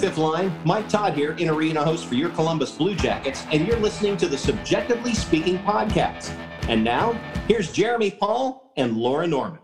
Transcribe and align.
fifth 0.00 0.16
line. 0.16 0.50
Mike 0.64 0.88
Todd 0.88 1.12
here, 1.12 1.32
in 1.32 1.50
arena 1.50 1.84
host 1.84 2.06
for 2.06 2.14
your 2.14 2.30
Columbus 2.30 2.72
Blue 2.72 2.94
Jackets, 2.94 3.44
and 3.52 3.66
you're 3.66 3.78
listening 3.78 4.16
to 4.16 4.28
the 4.28 4.38
Subjectively 4.38 5.12
Speaking 5.12 5.58
podcast. 5.58 6.34
And 6.68 6.82
now, 6.82 7.12
here's 7.46 7.70
Jeremy 7.70 8.10
Paul 8.10 8.72
and 8.78 8.96
Laura 8.96 9.26
Norman. 9.26 9.58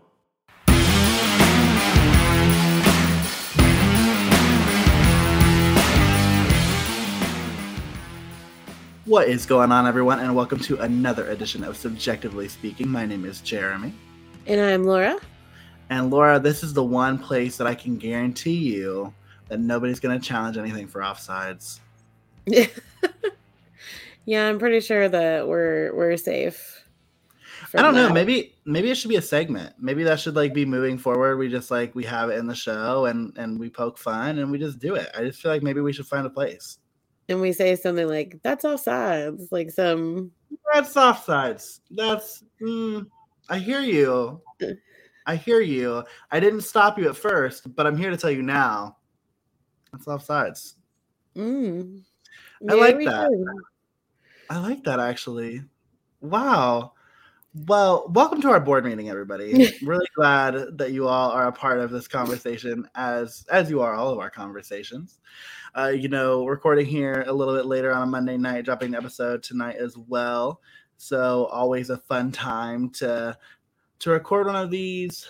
What 9.05 9.29
is 9.29 9.47
going 9.47 9.71
on, 9.71 9.87
everyone, 9.87 10.19
and 10.19 10.35
welcome 10.35 10.59
to 10.59 10.79
another 10.81 11.29
edition 11.29 11.63
of 11.63 11.75
Subjectively 11.75 12.47
Speaking. 12.47 12.87
My 12.87 13.07
name 13.07 13.25
is 13.25 13.41
Jeremy. 13.41 13.91
And 14.45 14.61
I'm 14.61 14.83
Laura. 14.83 15.17
And 15.89 16.11
Laura, 16.11 16.39
this 16.39 16.61
is 16.61 16.73
the 16.73 16.83
one 16.83 17.17
place 17.17 17.57
that 17.57 17.65
I 17.65 17.73
can 17.73 17.97
guarantee 17.97 18.75
you 18.75 19.11
that 19.49 19.59
nobody's 19.59 19.99
going 19.99 20.19
to 20.19 20.25
challenge 20.25 20.57
anything 20.57 20.87
for 20.87 21.01
offsides. 21.01 21.79
yeah, 22.45 22.67
yeah, 24.25 24.47
I'm 24.47 24.59
pretty 24.59 24.79
sure 24.79 25.07
that 25.07 25.47
we're 25.47 25.93
we're 25.95 26.17
safe. 26.17 26.77
I 27.73 27.81
don't 27.81 27.93
that. 27.95 28.07
know. 28.07 28.13
Maybe 28.13 28.55
maybe 28.65 28.89
it 28.89 28.95
should 28.95 29.09
be 29.09 29.17
a 29.17 29.21
segment. 29.21 29.73
Maybe 29.79 30.03
that 30.03 30.19
should 30.19 30.35
like 30.35 30.53
be 30.53 30.65
moving 30.65 30.97
forward. 30.97 31.37
We 31.37 31.49
just 31.49 31.71
like 31.71 31.93
we 31.95 32.03
have 32.05 32.29
it 32.29 32.37
in 32.37 32.47
the 32.47 32.55
show 32.55 33.05
and 33.05 33.35
and 33.37 33.59
we 33.59 33.69
poke 33.69 33.97
fun 33.97 34.39
and 34.39 34.51
we 34.51 34.57
just 34.57 34.79
do 34.79 34.95
it. 34.95 35.09
I 35.17 35.23
just 35.23 35.41
feel 35.41 35.51
like 35.51 35.63
maybe 35.63 35.81
we 35.81 35.93
should 35.93 36.07
find 36.07 36.25
a 36.25 36.29
place. 36.29 36.77
And 37.29 37.41
we 37.41 37.51
say 37.51 37.75
something 37.75 38.07
like 38.07 38.39
that's 38.41 38.63
offsides, 38.63 39.47
like 39.51 39.71
some 39.71 40.31
that's 40.73 40.93
offsides. 40.93 41.79
That's 41.91 42.43
mm, 42.61 43.05
I 43.49 43.57
hear 43.59 43.81
you. 43.81 44.41
I 45.25 45.35
hear 45.35 45.59
you. 45.59 46.03
I 46.31 46.39
didn't 46.39 46.61
stop 46.61 46.97
you 46.97 47.09
at 47.09 47.17
first, 47.17 47.75
but 47.75 47.85
I'm 47.85 47.97
here 47.97 48.09
to 48.09 48.17
tell 48.17 48.31
you 48.31 48.43
now. 48.43 48.96
That's 49.91 50.05
offsides. 50.05 50.73
Mm. 51.35 52.03
I 52.69 52.73
like 52.73 52.97
that. 52.99 53.63
I 54.49 54.59
like 54.59 54.83
that 54.85 54.99
actually. 54.99 55.63
Wow. 56.21 56.93
Well, 57.65 58.11
welcome 58.13 58.41
to 58.41 58.49
our 58.49 58.59
board 58.59 58.85
meeting, 58.85 59.09
everybody. 59.09 59.71
really 59.81 60.07
glad 60.15 60.77
that 60.77 60.91
you 60.91 61.07
all 61.07 61.31
are 61.31 61.47
a 61.47 61.51
part 61.51 61.79
of 61.79 61.89
this 61.89 62.07
conversation, 62.07 62.87
as 62.95 63.45
as 63.49 63.69
you 63.69 63.81
are 63.81 63.95
all 63.95 64.09
of 64.09 64.19
our 64.19 64.29
conversations. 64.29 65.19
Uh, 65.75 65.87
you 65.87 66.07
know, 66.07 66.45
recording 66.45 66.85
here 66.85 67.23
a 67.27 67.33
little 67.33 67.55
bit 67.55 67.65
later 67.65 67.91
on 67.91 68.03
a 68.03 68.05
Monday 68.05 68.37
night, 68.37 68.65
dropping 68.65 68.91
the 68.91 68.97
episode 68.97 69.41
tonight 69.43 69.77
as 69.77 69.97
well. 69.97 70.61
So 70.97 71.45
always 71.45 71.89
a 71.89 71.97
fun 71.97 72.31
time 72.31 72.89
to 72.91 73.37
to 73.99 74.09
record 74.11 74.47
one 74.47 74.55
of 74.55 74.69
these 74.69 75.27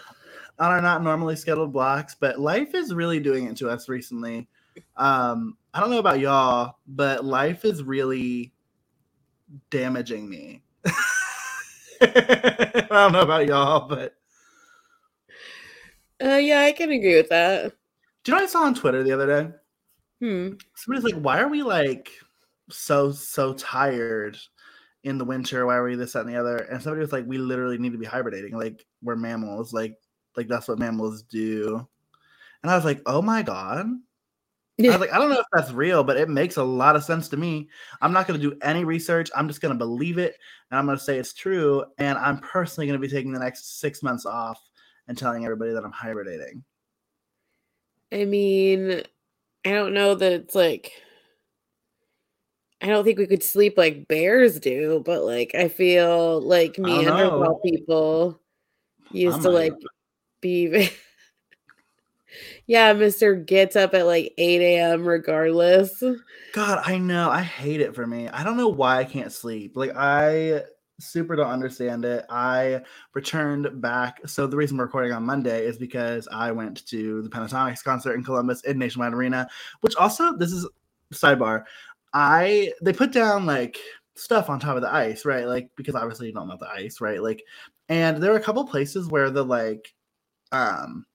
on 0.59 0.71
our 0.71 0.81
not 0.81 1.03
normally 1.03 1.35
scheduled 1.35 1.73
blocks, 1.73 2.15
but 2.15 2.39
life 2.39 2.73
is 2.73 2.93
really 2.93 3.19
doing 3.19 3.45
it 3.45 3.57
to 3.57 3.69
us 3.69 3.87
recently. 3.87 4.47
Um, 4.95 5.57
I 5.73 5.79
don't 5.79 5.91
know 5.91 5.99
about 5.99 6.19
y'all, 6.19 6.77
but 6.87 7.23
life 7.23 7.65
is 7.65 7.83
really 7.83 8.53
damaging 9.69 10.29
me. 10.29 10.63
I 12.01 12.87
don't 12.89 13.13
know 13.13 13.21
about 13.21 13.45
y'all, 13.47 13.87
but 13.87 14.15
uh, 16.23 16.37
yeah, 16.37 16.61
I 16.61 16.71
can 16.71 16.91
agree 16.91 17.15
with 17.15 17.29
that. 17.29 17.73
Do 18.23 18.31
you 18.31 18.35
know 18.35 18.41
what 18.41 18.49
I 18.49 18.51
saw 18.51 18.63
on 18.63 18.73
Twitter 18.73 19.03
the 19.03 19.11
other 19.11 19.27
day? 19.27 19.51
Hmm. 20.19 20.53
Somebody's 20.75 21.11
like, 21.11 21.21
"Why 21.21 21.39
are 21.39 21.47
we 21.47 21.61
like 21.63 22.11
so 22.69 23.11
so 23.11 23.53
tired 23.53 24.37
in 25.03 25.17
the 25.17 25.25
winter? 25.25 25.65
Why 25.65 25.75
are 25.75 25.83
we 25.83 25.95
this 25.95 26.13
that, 26.13 26.25
and 26.25 26.29
the 26.29 26.39
other?" 26.39 26.57
And 26.57 26.81
somebody 26.81 27.01
was 27.01 27.11
like, 27.11 27.27
"We 27.27 27.37
literally 27.37 27.77
need 27.77 27.91
to 27.91 27.99
be 27.99 28.05
hibernating. 28.05 28.57
Like 28.57 28.85
we're 29.03 29.15
mammals. 29.15 29.73
Like 29.73 29.95
like 30.37 30.47
that's 30.47 30.67
what 30.67 30.79
mammals 30.79 31.23
do." 31.23 31.87
And 32.63 32.71
I 32.71 32.75
was 32.75 32.85
like, 32.85 33.01
"Oh 33.05 33.21
my 33.21 33.41
god." 33.41 33.87
Yeah. 34.77 34.91
I 34.91 34.93
was 34.93 35.01
like, 35.01 35.13
I 35.13 35.17
don't 35.17 35.31
know 35.31 35.39
if 35.39 35.45
that's 35.51 35.71
real, 35.71 36.03
but 36.03 36.17
it 36.17 36.29
makes 36.29 36.57
a 36.57 36.63
lot 36.63 36.95
of 36.95 37.03
sense 37.03 37.29
to 37.29 37.37
me. 37.37 37.67
I'm 37.99 38.13
not 38.13 38.27
going 38.27 38.39
to 38.39 38.49
do 38.49 38.55
any 38.61 38.83
research. 38.83 39.31
I'm 39.35 39.47
just 39.47 39.59
going 39.59 39.73
to 39.73 39.77
believe 39.77 40.19
it 40.19 40.35
and 40.69 40.77
I'm 40.77 40.85
going 40.85 40.97
to 40.97 41.03
say 41.03 41.17
it's 41.17 41.33
true. 41.33 41.83
And 41.97 42.15
I'm 42.15 42.37
personally 42.37 42.85
going 42.85 42.99
to 42.99 43.05
be 43.05 43.11
taking 43.11 43.31
the 43.31 43.39
next 43.39 43.79
six 43.79 44.03
months 44.03 44.27
off 44.27 44.61
and 45.07 45.17
telling 45.17 45.45
everybody 45.45 45.71
that 45.71 45.83
I'm 45.83 45.91
hibernating. 45.91 46.63
I 48.11 48.25
mean, 48.25 49.01
I 49.65 49.71
don't 49.71 49.95
know 49.95 50.13
that 50.13 50.31
it's 50.31 50.53
like, 50.53 50.91
I 52.79 52.85
don't 52.85 53.03
think 53.03 53.17
we 53.17 53.25
could 53.25 53.43
sleep 53.43 53.79
like 53.79 54.07
bears 54.07 54.59
do, 54.59 55.01
but 55.03 55.23
like, 55.23 55.55
I 55.55 55.69
feel 55.69 56.39
like 56.39 56.77
Neanderthal 56.77 57.59
people 57.65 58.39
used 59.11 59.41
to 59.41 59.49
like 59.49 59.73
be. 60.41 60.89
Yeah, 62.67 62.93
Mr. 62.93 63.45
gets 63.45 63.77
up 63.77 63.93
at 63.93 64.05
like 64.05 64.33
8 64.37 64.61
a.m. 64.61 65.07
regardless. 65.07 66.03
God, 66.53 66.83
I 66.85 66.97
know. 66.97 67.29
I 67.29 67.41
hate 67.41 67.79
it 67.79 67.95
for 67.95 68.05
me. 68.05 68.27
I 68.27 68.43
don't 68.43 68.57
know 68.57 68.67
why 68.67 68.97
I 68.97 69.05
can't 69.05 69.31
sleep. 69.31 69.73
Like, 69.75 69.95
I 69.95 70.63
super 70.99 71.35
don't 71.35 71.49
understand 71.49 72.03
it. 72.03 72.25
I 72.29 72.81
returned 73.13 73.81
back. 73.81 74.19
So, 74.25 74.47
the 74.47 74.57
reason 74.57 74.77
we're 74.77 74.85
recording 74.85 75.13
on 75.13 75.23
Monday 75.23 75.65
is 75.65 75.77
because 75.77 76.27
I 76.29 76.51
went 76.51 76.85
to 76.87 77.21
the 77.21 77.29
Pentatonix 77.29 77.83
concert 77.83 78.15
in 78.15 78.23
Columbus 78.23 78.61
in 78.63 78.77
Nationwide 78.77 79.13
Arena, 79.13 79.47
which 79.79 79.95
also, 79.95 80.35
this 80.35 80.51
is 80.51 80.67
sidebar. 81.13 81.63
I, 82.13 82.73
they 82.81 82.93
put 82.93 83.13
down 83.13 83.45
like 83.45 83.77
stuff 84.15 84.49
on 84.49 84.59
top 84.59 84.75
of 84.75 84.81
the 84.81 84.93
ice, 84.93 85.23
right? 85.23 85.45
Like, 85.47 85.69
because 85.77 85.95
obviously 85.95 86.27
you 86.27 86.33
don't 86.33 86.49
know 86.49 86.57
the 86.59 86.69
ice, 86.69 86.99
right? 86.99 87.21
Like, 87.21 87.43
and 87.87 88.21
there 88.21 88.31
were 88.31 88.39
a 88.39 88.43
couple 88.43 88.65
places 88.65 89.07
where 89.07 89.29
the 89.29 89.45
like, 89.45 89.93
um, 90.51 91.05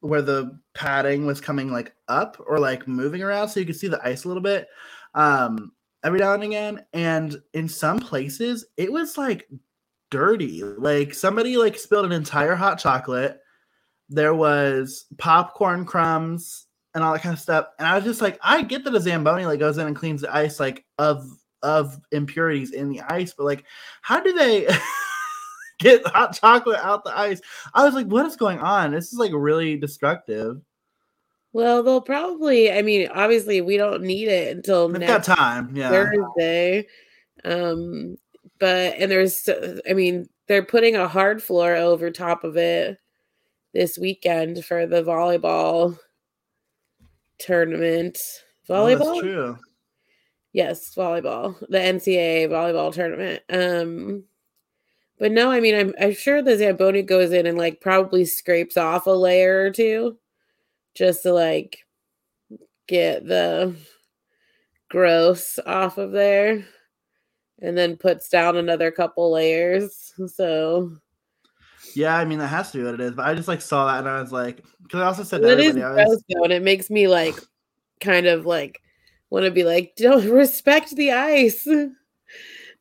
where 0.00 0.22
the 0.22 0.58
padding 0.74 1.26
was 1.26 1.40
coming 1.40 1.72
like 1.72 1.94
up 2.08 2.36
or 2.46 2.58
like 2.58 2.86
moving 2.86 3.22
around 3.22 3.48
so 3.48 3.60
you 3.60 3.66
could 3.66 3.76
see 3.76 3.88
the 3.88 4.06
ice 4.06 4.24
a 4.24 4.28
little 4.28 4.42
bit 4.42 4.68
um 5.14 5.72
every 6.04 6.20
now 6.20 6.34
and 6.34 6.44
again 6.44 6.84
and 6.92 7.40
in 7.54 7.66
some 7.66 7.98
places 7.98 8.66
it 8.76 8.92
was 8.92 9.16
like 9.16 9.48
dirty. 10.10 10.62
Like 10.62 11.14
somebody 11.14 11.56
like 11.56 11.78
spilled 11.78 12.06
an 12.06 12.12
entire 12.12 12.54
hot 12.54 12.78
chocolate. 12.78 13.40
There 14.08 14.34
was 14.34 15.06
popcorn 15.18 15.84
crumbs 15.84 16.66
and 16.94 17.02
all 17.04 17.12
that 17.12 17.22
kind 17.22 17.34
of 17.34 17.38
stuff 17.38 17.66
and 17.78 17.86
i 17.86 17.94
was 17.94 18.04
just 18.04 18.22
like 18.22 18.38
i 18.42 18.62
get 18.62 18.82
that 18.82 18.94
a 18.94 19.00
zamboni 19.00 19.44
like 19.44 19.58
goes 19.58 19.76
in 19.76 19.86
and 19.86 19.94
cleans 19.94 20.22
the 20.22 20.34
ice 20.34 20.58
like 20.58 20.86
of 20.96 21.28
of 21.62 22.00
impurities 22.10 22.72
in 22.72 22.88
the 22.88 23.02
ice 23.02 23.34
but 23.36 23.44
like 23.44 23.66
how 24.00 24.18
do 24.18 24.32
they 24.32 24.66
get 25.78 26.06
hot 26.06 26.38
chocolate 26.38 26.80
out 26.82 27.04
the 27.04 27.16
ice. 27.16 27.40
I 27.74 27.84
was 27.84 27.94
like, 27.94 28.06
what 28.06 28.26
is 28.26 28.36
going 28.36 28.60
on? 28.60 28.92
This 28.92 29.12
is 29.12 29.18
like 29.18 29.32
really 29.34 29.76
destructive. 29.76 30.60
Well, 31.52 31.82
they'll 31.82 32.02
probably, 32.02 32.70
I 32.70 32.82
mean, 32.82 33.08
obviously 33.08 33.60
we 33.60 33.76
don't 33.76 34.02
need 34.02 34.28
it 34.28 34.56
until 34.56 34.88
They've 34.88 35.00
next 35.00 35.26
time, 35.26 35.74
yeah. 35.74 35.88
Thursday. 35.90 36.86
Um, 37.44 38.16
but 38.58 38.94
and 38.98 39.10
there's 39.10 39.48
I 39.88 39.92
mean, 39.92 40.28
they're 40.48 40.64
putting 40.64 40.96
a 40.96 41.08
hard 41.08 41.42
floor 41.42 41.74
over 41.74 42.10
top 42.10 42.44
of 42.44 42.56
it 42.56 42.98
this 43.72 43.98
weekend 43.98 44.64
for 44.64 44.86
the 44.86 45.02
volleyball 45.02 45.98
tournament. 47.38 48.18
Volleyball? 48.68 49.16
Oh, 49.16 49.20
true. 49.20 49.58
Yes, 50.52 50.94
volleyball. 50.94 51.58
The 51.68 51.78
NCAA 51.78 52.48
volleyball 52.48 52.92
tournament. 52.92 53.42
Um 53.50 54.24
but 55.18 55.32
no, 55.32 55.50
I 55.50 55.60
mean, 55.60 55.74
I'm 55.74 55.94
I'm 56.00 56.14
sure 56.14 56.42
the 56.42 56.56
Zamboni 56.56 57.02
goes 57.02 57.32
in 57.32 57.46
and 57.46 57.56
like 57.56 57.80
probably 57.80 58.24
scrapes 58.24 58.76
off 58.76 59.06
a 59.06 59.10
layer 59.10 59.62
or 59.62 59.70
two 59.70 60.18
just 60.94 61.22
to 61.22 61.32
like 61.32 61.78
get 62.86 63.26
the 63.26 63.74
gross 64.88 65.58
off 65.66 65.98
of 65.98 66.12
there 66.12 66.64
and 67.60 67.76
then 67.76 67.96
puts 67.96 68.28
down 68.28 68.56
another 68.56 68.90
couple 68.90 69.32
layers. 69.32 70.12
So 70.26 70.92
yeah, 71.94 72.16
I 72.16 72.24
mean 72.24 72.38
that 72.38 72.48
has 72.48 72.70
to 72.72 72.78
be 72.78 72.84
what 72.84 72.94
it 72.94 73.00
is. 73.00 73.12
But 73.12 73.26
I 73.26 73.34
just 73.34 73.48
like 73.48 73.62
saw 73.62 73.86
that 73.86 74.00
and 74.00 74.08
I 74.08 74.20
was 74.20 74.32
like, 74.32 74.62
because 74.82 75.00
I 75.00 75.06
also 75.06 75.22
said 75.22 75.42
that 75.42 75.60
is 75.60 75.74
gross 75.74 76.22
though, 76.28 76.44
and 76.44 76.52
it 76.52 76.62
makes 76.62 76.90
me 76.90 77.08
like 77.08 77.36
kind 78.00 78.26
of 78.26 78.44
like 78.44 78.80
want 79.30 79.44
to 79.44 79.50
be 79.50 79.64
like, 79.64 79.94
don't 79.96 80.28
respect 80.28 80.94
the 80.94 81.12
ice. 81.12 81.66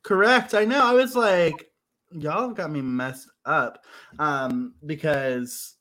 Correct. 0.04 0.54
I 0.54 0.66
know. 0.66 0.86
I 0.86 0.94
was 0.94 1.16
like, 1.16 1.72
y'all 2.12 2.52
got 2.52 2.72
me 2.72 2.82
messed 2.82 3.30
up 3.46 3.84
um 4.20 4.74
because 4.86 5.76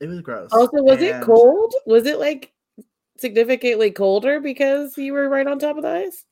it 0.00 0.08
was 0.08 0.20
gross. 0.20 0.50
Also, 0.52 0.82
was 0.82 0.98
and... 0.98 1.02
it 1.04 1.22
cold? 1.22 1.74
Was 1.86 2.06
it 2.06 2.18
like 2.18 2.52
significantly 3.18 3.90
colder 3.90 4.40
because 4.40 4.96
you 4.96 5.12
were 5.12 5.28
right 5.28 5.46
on 5.46 5.58
top 5.58 5.76
of 5.76 5.82
the 5.82 5.90
ice? 5.90 6.24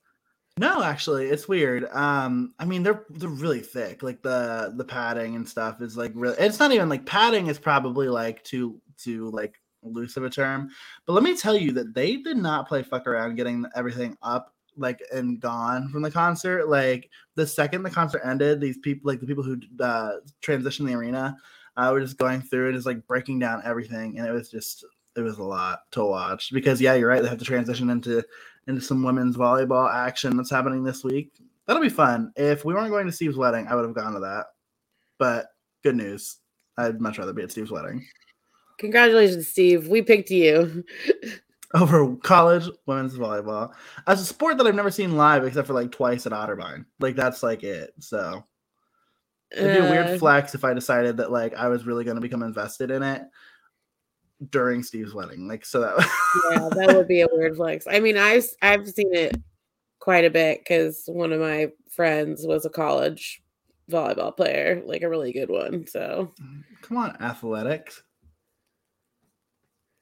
No, 0.57 0.83
actually, 0.83 1.27
it's 1.27 1.47
weird. 1.47 1.87
Um, 1.91 2.53
I 2.59 2.65
mean, 2.65 2.83
they're 2.83 3.05
they're 3.11 3.29
really 3.29 3.61
thick. 3.61 4.03
Like 4.03 4.21
the 4.21 4.73
the 4.75 4.83
padding 4.83 5.35
and 5.35 5.47
stuff 5.47 5.81
is 5.81 5.95
like 5.95 6.11
really. 6.15 6.35
It's 6.37 6.59
not 6.59 6.71
even 6.71 6.89
like 6.89 7.05
padding 7.05 7.47
is 7.47 7.59
probably 7.59 8.09
like 8.09 8.43
too 8.43 8.81
too 8.97 9.29
like 9.31 9.55
loose 9.83 10.17
of 10.17 10.25
a 10.25 10.29
term. 10.29 10.69
But 11.05 11.13
let 11.13 11.23
me 11.23 11.37
tell 11.37 11.55
you 11.55 11.71
that 11.73 11.93
they 11.93 12.17
did 12.17 12.37
not 12.37 12.67
play 12.67 12.83
fuck 12.83 13.07
around 13.07 13.35
getting 13.35 13.65
everything 13.75 14.17
up 14.21 14.53
like 14.79 15.01
and 15.13 15.39
gone 15.39 15.89
from 15.89 16.01
the 16.01 16.11
concert. 16.11 16.69
Like 16.69 17.09
the 17.35 17.45
second 17.45 17.83
the 17.83 17.89
concert 17.89 18.21
ended, 18.23 18.61
these 18.61 18.77
people, 18.77 19.09
like 19.09 19.19
the 19.19 19.27
people 19.27 19.43
who 19.43 19.59
uh, 19.79 20.13
transitioned 20.41 20.87
the 20.87 20.95
arena, 20.95 21.37
uh, 21.77 21.89
were 21.91 22.01
just 22.01 22.17
going 22.17 22.41
through 22.41 22.67
and 22.67 22.75
just 22.75 22.85
like 22.85 23.05
breaking 23.07 23.39
down 23.39 23.61
everything, 23.65 24.17
and 24.17 24.27
it 24.27 24.31
was 24.31 24.49
just 24.49 24.85
it 25.15 25.21
was 25.21 25.37
a 25.37 25.43
lot 25.43 25.81
to 25.91 26.03
watch 26.03 26.51
because 26.53 26.81
yeah, 26.81 26.93
you're 26.93 27.09
right. 27.09 27.21
They 27.21 27.29
have 27.29 27.39
to 27.39 27.45
transition 27.45 27.89
into 27.89 28.23
into 28.67 28.81
some 28.81 29.03
women's 29.03 29.37
volleyball 29.37 29.91
action 29.93 30.37
that's 30.37 30.51
happening 30.51 30.83
this 30.83 31.03
week. 31.03 31.31
That'll 31.65 31.81
be 31.81 31.89
fun. 31.89 32.31
If 32.35 32.65
we 32.65 32.73
weren't 32.73 32.89
going 32.89 33.05
to 33.05 33.11
Steve's 33.11 33.37
wedding, 33.37 33.67
I 33.67 33.75
would 33.75 33.85
have 33.85 33.95
gone 33.95 34.13
to 34.13 34.19
that. 34.21 34.47
But 35.17 35.47
good 35.83 35.95
news. 35.95 36.37
I'd 36.77 37.01
much 37.01 37.17
rather 37.17 37.33
be 37.33 37.43
at 37.43 37.51
Steve's 37.51 37.71
wedding. 37.71 38.05
Congratulations, 38.79 39.47
Steve. 39.49 39.87
We 39.87 40.01
picked 40.01 40.31
you. 40.31 40.83
Over 41.75 42.15
college 42.15 42.67
women's 42.87 43.15
volleyball 43.15 43.71
as 44.07 44.19
a 44.19 44.25
sport 44.25 44.57
that 44.57 44.65
I've 44.65 44.73
never 44.73 44.89
seen 44.89 45.15
live 45.15 45.43
except 45.43 45.67
for 45.67 45.73
like 45.73 45.91
twice 45.91 46.25
at 46.25 46.31
Otterbein. 46.31 46.85
Like 46.99 47.15
that's 47.15 47.43
like 47.43 47.63
it. 47.63 47.93
So 47.99 48.43
it'd 49.51 49.79
be 49.79 49.87
a 49.87 49.89
weird 49.89 50.07
eh. 50.07 50.17
flex 50.17 50.55
if 50.55 50.63
I 50.63 50.73
decided 50.73 51.17
that 51.17 51.31
like 51.31 51.53
I 51.53 51.67
was 51.67 51.85
really 51.85 52.03
going 52.03 52.15
to 52.15 52.21
become 52.21 52.41
invested 52.41 52.89
in 52.89 53.03
it 53.03 53.21
during 54.49 54.83
Steve's 54.83 55.13
wedding. 55.13 55.47
Like 55.47 55.65
so 55.65 55.81
that 55.81 55.97
yeah, 56.51 56.69
that 56.71 56.95
would 56.95 57.07
be 57.07 57.21
a 57.21 57.27
weird 57.31 57.55
flex. 57.55 57.85
I 57.87 57.99
mean, 57.99 58.17
I've 58.17 58.47
I've 58.61 58.89
seen 58.89 59.13
it 59.13 59.39
quite 59.99 60.25
a 60.25 60.29
bit 60.29 60.59
because 60.59 61.03
one 61.07 61.31
of 61.31 61.39
my 61.39 61.71
friends 61.89 62.45
was 62.47 62.65
a 62.65 62.69
college 62.69 63.41
volleyball 63.91 64.35
player, 64.35 64.81
like 64.85 65.01
a 65.01 65.09
really 65.09 65.33
good 65.33 65.49
one. 65.49 65.85
So 65.87 66.31
mm, 66.41 66.63
come 66.81 66.97
on, 66.97 67.15
athletics. 67.21 68.03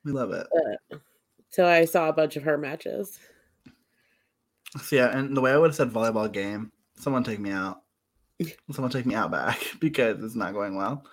We 0.06 0.12
love 0.12 0.32
it. 0.32 0.48
So 1.58 1.66
I 1.68 1.86
saw 1.86 2.08
a 2.08 2.14
bunch 2.14 2.36
of 2.36 2.44
her 2.44 2.56
matches. 2.56 3.20
So 4.84 4.96
yeah, 4.96 5.18
and 5.18 5.36
the 5.36 5.42
way 5.42 5.52
I 5.52 5.58
would 5.58 5.70
have 5.70 5.76
said 5.76 5.90
volleyball 5.90 6.32
game, 6.32 6.72
someone 6.98 7.24
take 7.24 7.40
me 7.40 7.52
out. 7.52 7.82
Someone 8.72 8.92
take 8.92 9.06
me 9.08 9.16
out 9.16 9.32
back 9.32 9.60
because 9.80 10.24
it's 10.24 10.36
not 10.36 10.54
going 10.54 10.76
well. 10.76 11.04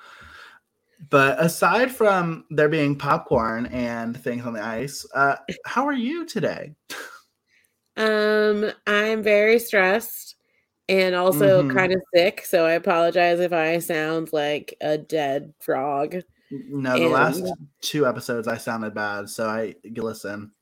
But 1.10 1.42
aside 1.42 1.90
from 1.90 2.44
there 2.50 2.68
being 2.68 2.96
popcorn 2.96 3.66
and 3.66 4.16
things 4.22 4.46
on 4.46 4.54
the 4.54 4.64
ice, 4.64 5.06
uh, 5.14 5.36
how 5.66 5.86
are 5.86 5.92
you 5.92 6.24
today? 6.26 6.74
Um, 7.96 8.70
I'm 8.86 9.22
very 9.22 9.58
stressed 9.58 10.36
and 10.88 11.14
also 11.14 11.62
Mhm. 11.64 11.70
kind 11.70 11.92
of 11.94 12.02
sick, 12.14 12.44
so 12.44 12.66
I 12.66 12.72
apologize 12.72 13.40
if 13.40 13.52
I 13.52 13.78
sound 13.78 14.32
like 14.32 14.74
a 14.80 14.98
dead 14.98 15.54
frog. 15.60 16.22
No, 16.50 16.98
the 16.98 17.08
last 17.08 17.44
two 17.80 18.06
episodes 18.06 18.46
I 18.48 18.56
sounded 18.58 18.94
bad, 18.94 19.28
so 19.28 19.48
I 19.48 19.74
listen. 19.96 20.52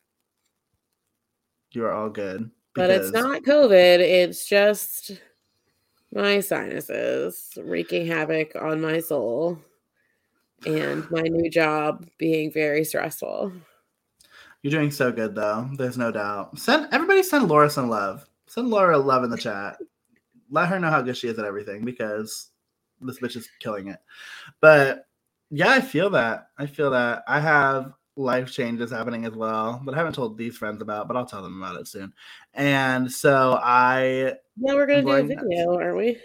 You 1.73 1.85
are 1.85 1.93
all 1.93 2.11
good. 2.11 2.51
But 2.75 2.91
it's 2.91 3.11
not 3.11 3.43
COVID, 3.43 3.99
it's 3.99 4.47
just 4.49 5.13
my 6.15 6.41
sinuses 6.41 7.51
wreaking 7.57 8.07
havoc 8.07 8.55
on 8.55 8.81
my 8.81 9.01
soul 9.01 9.59
and 10.67 11.11
my 11.11 11.23
new 11.23 11.51
job 11.51 12.07
being 12.19 12.53
very 12.53 12.85
stressful. 12.85 13.53
You're 14.63 14.71
doing 14.71 14.91
so 14.91 15.11
good 15.11 15.35
though. 15.35 15.69
There's 15.77 15.99
no 15.99 16.13
doubt. 16.13 16.59
Send 16.59 16.89
everybody 16.93 17.23
send 17.23 17.49
Laura 17.49 17.69
some 17.69 17.89
love. 17.89 18.27
Send 18.47 18.69
Laura 18.69 18.97
love 18.97 19.25
in 19.25 19.31
the 19.31 19.37
chat. 19.37 19.79
Let 20.51 20.69
her 20.69 20.79
know 20.79 20.91
how 20.91 21.03
good 21.03 21.17
she 21.17 21.29
is 21.29 21.39
at 21.39 21.45
everything 21.45 21.85
because 21.85 22.51
this 23.01 23.19
bitch 23.19 23.37
is 23.37 23.49
killing 23.59 23.89
it. 23.89 23.99
But 24.61 25.07
yeah, 25.53 25.71
I 25.71 25.81
feel 25.83 26.09
that. 26.11 26.49
I 26.59 26.67
feel 26.67 26.91
that. 26.91 27.23
I 27.29 27.39
have 27.39 27.93
life 28.17 28.51
changes 28.51 28.91
happening 28.91 29.25
as 29.27 29.33
well, 29.33 29.81
but 29.85 29.95
I 29.95 29.99
haven't 29.99 30.15
told 30.15 30.37
these 30.37 30.57
friends 30.57 30.81
about, 30.83 31.09
but 31.09 31.17
I'll 31.17 31.27
tell 31.27 31.43
them 31.43 31.63
about 31.63 31.79
it 31.81 31.87
soon. 31.87 32.13
And 32.55 33.11
so 33.13 33.59
I 33.63 34.35
Yeah, 34.57 34.75
we're 34.75 34.87
gonna 34.87 35.03
do 35.03 35.11
a 35.13 35.23
video, 35.23 35.75
aren't 35.79 35.97
we? 35.97 36.19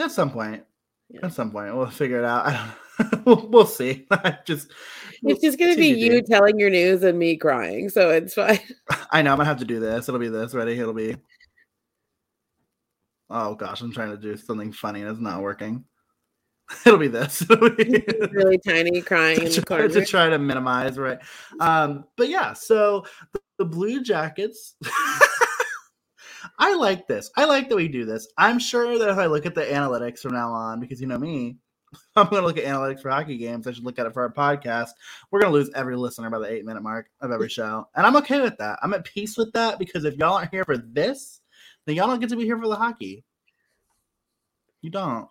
at 0.00 0.10
some 0.10 0.30
point, 0.30 0.64
Yeah. 1.08 1.26
at 1.26 1.32
some 1.32 1.52
point, 1.52 1.74
we'll 1.74 1.86
figure 1.86 2.18
it 2.18 2.24
out. 2.24 2.46
I 2.98 3.08
don't 3.10 3.26
we'll, 3.26 3.46
we'll 3.50 3.66
see. 3.66 4.06
I 4.10 4.38
just 4.44 4.70
It's 5.22 5.40
just 5.40 5.58
gonna 5.58 5.76
be 5.76 5.88
you 5.88 6.22
telling 6.22 6.58
your 6.58 6.70
news 6.70 7.02
and 7.04 7.16
me 7.18 7.36
crying, 7.36 7.88
so 7.88 8.10
it's 8.10 8.34
fine. 8.34 8.58
I 9.12 9.22
know 9.22 9.30
I'm 9.32 9.36
gonna 9.38 9.48
have 9.48 9.58
to 9.60 9.64
do 9.64 9.78
this. 9.80 10.08
It'll 10.08 10.20
be 10.20 10.28
this. 10.28 10.52
Ready? 10.54 10.78
It'll 10.78 10.92
be. 10.92 11.16
Oh 13.30 13.54
gosh, 13.54 13.80
I'm 13.80 13.92
trying 13.92 14.10
to 14.10 14.16
do 14.16 14.36
something 14.36 14.72
funny 14.72 15.00
and 15.00 15.10
it's 15.10 15.20
not 15.20 15.42
working. 15.42 15.84
It'll 16.86 16.98
be 16.98 17.08
this. 17.08 17.42
It'll 17.50 17.70
be- 17.70 18.04
really 18.32 18.58
tiny 18.58 19.00
crying 19.02 19.40
in 19.40 19.50
to, 19.50 19.60
the 19.60 19.66
try, 19.66 19.78
corner. 19.78 19.94
to 19.94 20.04
try 20.06 20.28
to 20.28 20.38
minimize, 20.38 20.98
right? 20.98 21.18
Um, 21.60 22.04
but 22.16 22.28
yeah, 22.28 22.52
so 22.52 23.04
the, 23.32 23.40
the 23.58 23.64
Blue 23.64 24.02
Jackets. 24.02 24.74
I 26.58 26.74
like 26.74 27.08
this. 27.08 27.30
I 27.36 27.46
like 27.46 27.68
that 27.68 27.76
we 27.76 27.88
do 27.88 28.04
this. 28.04 28.28
I'm 28.38 28.58
sure 28.58 28.98
that 28.98 29.08
if 29.08 29.18
I 29.18 29.26
look 29.26 29.46
at 29.46 29.54
the 29.54 29.62
analytics 29.62 30.20
from 30.20 30.34
now 30.34 30.52
on, 30.52 30.78
because 30.78 31.00
you 31.00 31.06
know 31.06 31.18
me, 31.18 31.56
I'm 32.16 32.28
going 32.28 32.42
to 32.42 32.46
look 32.46 32.58
at 32.58 32.64
analytics 32.64 33.00
for 33.00 33.10
hockey 33.10 33.36
games. 33.36 33.66
I 33.66 33.72
should 33.72 33.84
look 33.84 33.98
at 33.98 34.06
it 34.06 34.12
for 34.12 34.22
our 34.22 34.32
podcast. 34.32 34.90
We're 35.30 35.40
going 35.40 35.52
to 35.52 35.58
lose 35.58 35.70
every 35.74 35.96
listener 35.96 36.30
by 36.30 36.38
the 36.38 36.52
eight 36.52 36.64
minute 36.64 36.82
mark 36.82 37.08
of 37.20 37.30
every 37.30 37.48
show. 37.48 37.86
And 37.94 38.06
I'm 38.06 38.16
okay 38.16 38.40
with 38.40 38.56
that. 38.58 38.78
I'm 38.82 38.94
at 38.94 39.04
peace 39.04 39.36
with 39.36 39.52
that 39.52 39.78
because 39.78 40.04
if 40.04 40.16
y'all 40.16 40.34
aren't 40.34 40.50
here 40.50 40.64
for 40.64 40.76
this, 40.76 41.40
then 41.86 41.96
y'all 41.96 42.08
don't 42.08 42.20
get 42.20 42.30
to 42.30 42.36
be 42.36 42.44
here 42.44 42.58
for 42.58 42.68
the 42.68 42.76
hockey. 42.76 43.24
You 44.82 44.90
don't. 44.90 45.28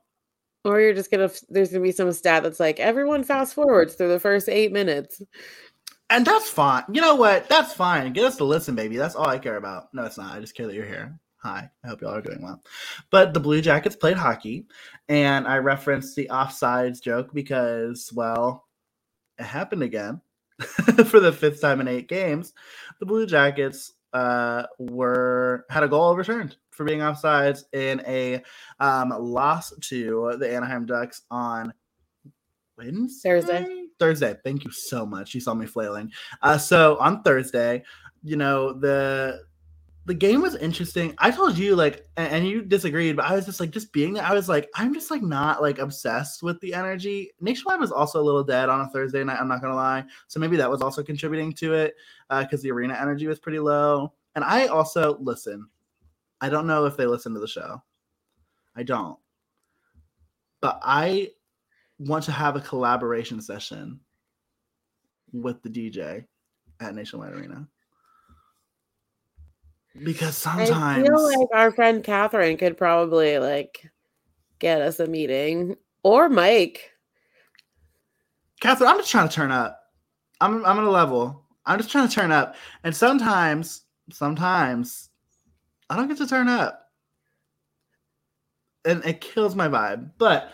Or 0.65 0.79
you're 0.79 0.93
just 0.93 1.11
gonna 1.11 1.29
there's 1.49 1.71
gonna 1.71 1.83
be 1.83 1.91
some 1.91 2.11
stat 2.11 2.43
that's 2.43 2.59
like 2.59 2.79
everyone 2.79 3.23
fast 3.23 3.53
forwards 3.53 3.95
through 3.95 4.09
the 4.09 4.19
first 4.19 4.47
eight 4.47 4.71
minutes. 4.71 5.21
And 6.09 6.25
that's 6.25 6.49
fine. 6.49 6.83
You 6.91 7.01
know 7.01 7.15
what? 7.15 7.49
That's 7.49 7.73
fine. 7.73 8.13
Get 8.13 8.25
us 8.25 8.37
to 8.37 8.43
listen, 8.43 8.75
baby. 8.75 8.97
That's 8.97 9.15
all 9.15 9.27
I 9.27 9.39
care 9.39 9.57
about. 9.57 9.93
No, 9.93 10.05
it's 10.05 10.17
not. 10.17 10.35
I 10.35 10.39
just 10.39 10.55
care 10.55 10.67
that 10.67 10.75
you're 10.75 10.85
here. 10.85 11.19
Hi. 11.37 11.69
I 11.83 11.87
hope 11.87 12.01
y'all 12.01 12.13
are 12.13 12.21
doing 12.21 12.41
well. 12.41 12.61
But 13.09 13.33
the 13.33 13.39
Blue 13.39 13.61
Jackets 13.61 13.95
played 13.95 14.15
hockey, 14.15 14.65
and 15.09 15.47
I 15.47 15.57
referenced 15.57 16.15
the 16.15 16.29
offsides 16.31 17.01
joke 17.01 17.33
because, 17.33 18.11
well, 18.13 18.67
it 19.39 19.43
happened 19.43 19.83
again 19.83 20.21
for 21.05 21.19
the 21.19 21.33
fifth 21.33 21.59
time 21.59 21.81
in 21.81 21.87
eight 21.87 22.07
games. 22.07 22.53
The 22.99 23.05
Blue 23.05 23.25
Jackets 23.25 23.91
uh, 24.13 24.67
were 24.77 25.65
had 25.69 25.83
a 25.83 25.87
goal 25.87 26.09
overturned 26.09 26.55
for 26.73 26.83
being 26.83 26.99
offsides 26.99 27.63
in 27.73 28.01
a 28.07 28.41
um, 28.79 29.09
loss 29.09 29.73
to 29.81 30.35
the 30.39 30.53
Anaheim 30.53 30.85
Ducks 30.85 31.21
on 31.31 31.73
Wednesday. 32.77 33.29
Thursday. 33.29 33.85
Thursday. 33.99 34.35
Thank 34.43 34.63
you 34.63 34.71
so 34.71 35.05
much. 35.05 35.33
You 35.33 35.41
saw 35.41 35.53
me 35.53 35.65
flailing. 35.65 36.11
Uh, 36.41 36.57
so 36.57 36.97
on 36.99 37.21
Thursday, 37.23 37.83
you 38.23 38.35
know 38.35 38.73
the 38.73 39.41
the 40.05 40.13
game 40.13 40.41
was 40.41 40.55
interesting. 40.55 41.15
I 41.19 41.31
told 41.31 41.57
you 41.57 41.77
like, 41.77 42.05
and, 42.17 42.27
and 42.27 42.47
you 42.47 42.61
disagreed, 42.61 43.15
but 43.15 43.25
I 43.25 43.35
was 43.35 43.45
just 43.45 43.61
like, 43.61 43.71
just 43.71 43.93
being 43.93 44.13
there. 44.13 44.25
I 44.25 44.33
was 44.33 44.49
like, 44.49 44.69
I'm 44.75 44.93
just 44.93 45.09
like 45.09 45.21
not 45.21 45.61
like 45.61 45.79
obsessed 45.79 46.43
with 46.43 46.59
the 46.59 46.73
energy. 46.73 47.31
Nationwide 47.39 47.79
was 47.79 47.91
also 47.91 48.21
a 48.21 48.23
little 48.23 48.43
dead 48.43 48.67
on 48.67 48.81
a 48.81 48.89
Thursday 48.89 49.23
night. 49.23 49.39
I'm 49.39 49.47
not 49.47 49.61
gonna 49.61 49.75
lie. 49.75 50.03
So 50.27 50.39
maybe 50.39 50.57
that 50.57 50.69
was 50.69 50.81
also 50.81 51.03
contributing 51.03 51.53
to 51.53 51.73
it 51.73 51.95
because 52.29 52.61
the 52.61 52.71
arena 52.71 52.97
energy 52.99 53.27
was 53.27 53.39
pretty 53.39 53.59
low. 53.59 54.13
And 54.35 54.43
I 54.43 54.67
also 54.67 55.17
listen. 55.21 55.67
I 56.43 56.49
don't 56.49 56.67
know 56.67 56.83
if 56.83 56.97
they 56.97 57.05
listen 57.05 57.33
to 57.35 57.39
the 57.39 57.47
show. 57.47 57.81
I 58.75 58.83
don't. 58.83 59.17
But 60.59 60.81
I 60.83 61.29
want 61.99 62.25
to 62.25 62.33
have 62.33 62.57
a 62.57 62.59
collaboration 62.59 63.39
session 63.39 64.01
with 65.31 65.63
the 65.63 65.69
DJ 65.69 66.25
at 66.81 66.95
Nationwide 66.95 67.31
Arena. 67.31 67.65
Because 70.03 70.35
sometimes 70.35 70.69
I 70.69 71.01
feel 71.01 71.23
like 71.23 71.47
our 71.53 71.71
friend 71.71 72.03
Catherine 72.03 72.57
could 72.57 72.77
probably 72.77 73.39
like 73.39 73.89
get 74.59 74.81
us 74.81 74.99
a 74.99 75.07
meeting. 75.07 75.77
Or 76.03 76.27
Mike. 76.27 76.91
Catherine, 78.59 78.89
I'm 78.89 78.97
just 78.97 79.11
trying 79.11 79.29
to 79.29 79.33
turn 79.33 79.51
up. 79.51 79.79
I'm 80.41 80.65
I'm 80.65 80.79
at 80.79 80.83
a 80.83 80.91
level. 80.91 81.45
I'm 81.65 81.79
just 81.79 81.89
trying 81.89 82.09
to 82.09 82.13
turn 82.13 82.33
up. 82.33 82.57
And 82.83 82.93
sometimes, 82.93 83.83
sometimes 84.11 85.09
I 85.89 85.95
don't 85.95 86.07
get 86.07 86.17
to 86.17 86.27
turn 86.27 86.47
up. 86.47 86.79
And 88.85 89.03
it 89.05 89.21
kills 89.21 89.55
my 89.55 89.67
vibe. 89.67 90.11
But 90.17 90.51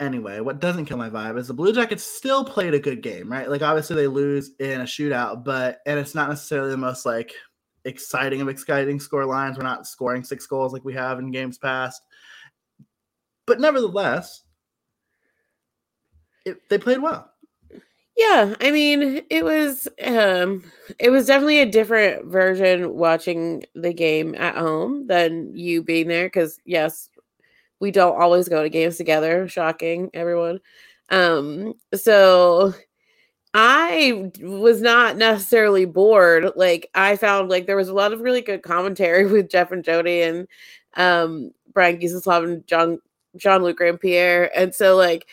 anyway, 0.00 0.40
what 0.40 0.60
doesn't 0.60 0.86
kill 0.86 0.96
my 0.96 1.10
vibe 1.10 1.38
is 1.38 1.48
the 1.48 1.54
Blue 1.54 1.72
Jackets 1.72 2.02
still 2.02 2.44
played 2.44 2.74
a 2.74 2.80
good 2.80 3.02
game, 3.02 3.30
right? 3.30 3.48
Like 3.48 3.62
obviously 3.62 3.96
they 3.96 4.08
lose 4.08 4.52
in 4.58 4.80
a 4.80 4.84
shootout, 4.84 5.44
but 5.44 5.80
and 5.86 5.98
it's 5.98 6.14
not 6.14 6.28
necessarily 6.28 6.70
the 6.70 6.76
most 6.76 7.06
like 7.06 7.32
exciting 7.84 8.40
of 8.40 8.48
exciting 8.48 8.98
score 8.98 9.26
lines. 9.26 9.56
We're 9.56 9.64
not 9.64 9.86
scoring 9.86 10.24
six 10.24 10.46
goals 10.46 10.72
like 10.72 10.84
we 10.84 10.94
have 10.94 11.18
in 11.18 11.30
games 11.30 11.58
past. 11.58 12.02
But 13.46 13.60
nevertheless, 13.60 14.42
it, 16.44 16.68
they 16.68 16.78
played 16.78 17.02
well. 17.02 17.29
Yeah, 18.16 18.54
I 18.60 18.70
mean, 18.70 19.22
it 19.30 19.44
was 19.44 19.88
um 20.04 20.64
it 20.98 21.10
was 21.10 21.26
definitely 21.26 21.60
a 21.60 21.66
different 21.70 22.26
version 22.26 22.94
watching 22.94 23.64
the 23.74 23.92
game 23.94 24.34
at 24.34 24.56
home 24.56 25.06
than 25.06 25.56
you 25.56 25.82
being 25.82 26.08
there 26.08 26.28
cuz 26.28 26.58
yes, 26.64 27.08
we 27.80 27.90
don't 27.92 28.20
always 28.20 28.48
go 28.48 28.62
to 28.62 28.70
games 28.70 28.96
together, 28.98 29.48
shocking 29.48 30.10
everyone. 30.14 30.60
Um 31.10 31.74
so 31.94 32.74
I 33.54 34.30
was 34.42 34.80
not 34.82 35.16
necessarily 35.16 35.84
bored. 35.86 36.52
Like 36.56 36.90
I 36.94 37.16
found 37.16 37.48
like 37.50 37.66
there 37.66 37.76
was 37.76 37.88
a 37.88 37.94
lot 37.94 38.12
of 38.12 38.20
really 38.20 38.42
good 38.42 38.62
commentary 38.62 39.26
with 39.32 39.50
Jeff 39.50 39.72
and 39.72 39.84
Jody 39.84 40.22
and 40.22 40.48
um 40.96 41.52
Brian 41.72 41.98
Giseslav 42.00 42.44
and 42.44 42.66
John 42.66 43.00
John 43.36 43.62
Luke 43.62 43.80
and 43.80 44.00
Pierre. 44.00 44.50
And 44.58 44.74
so 44.74 44.96
like 44.96 45.26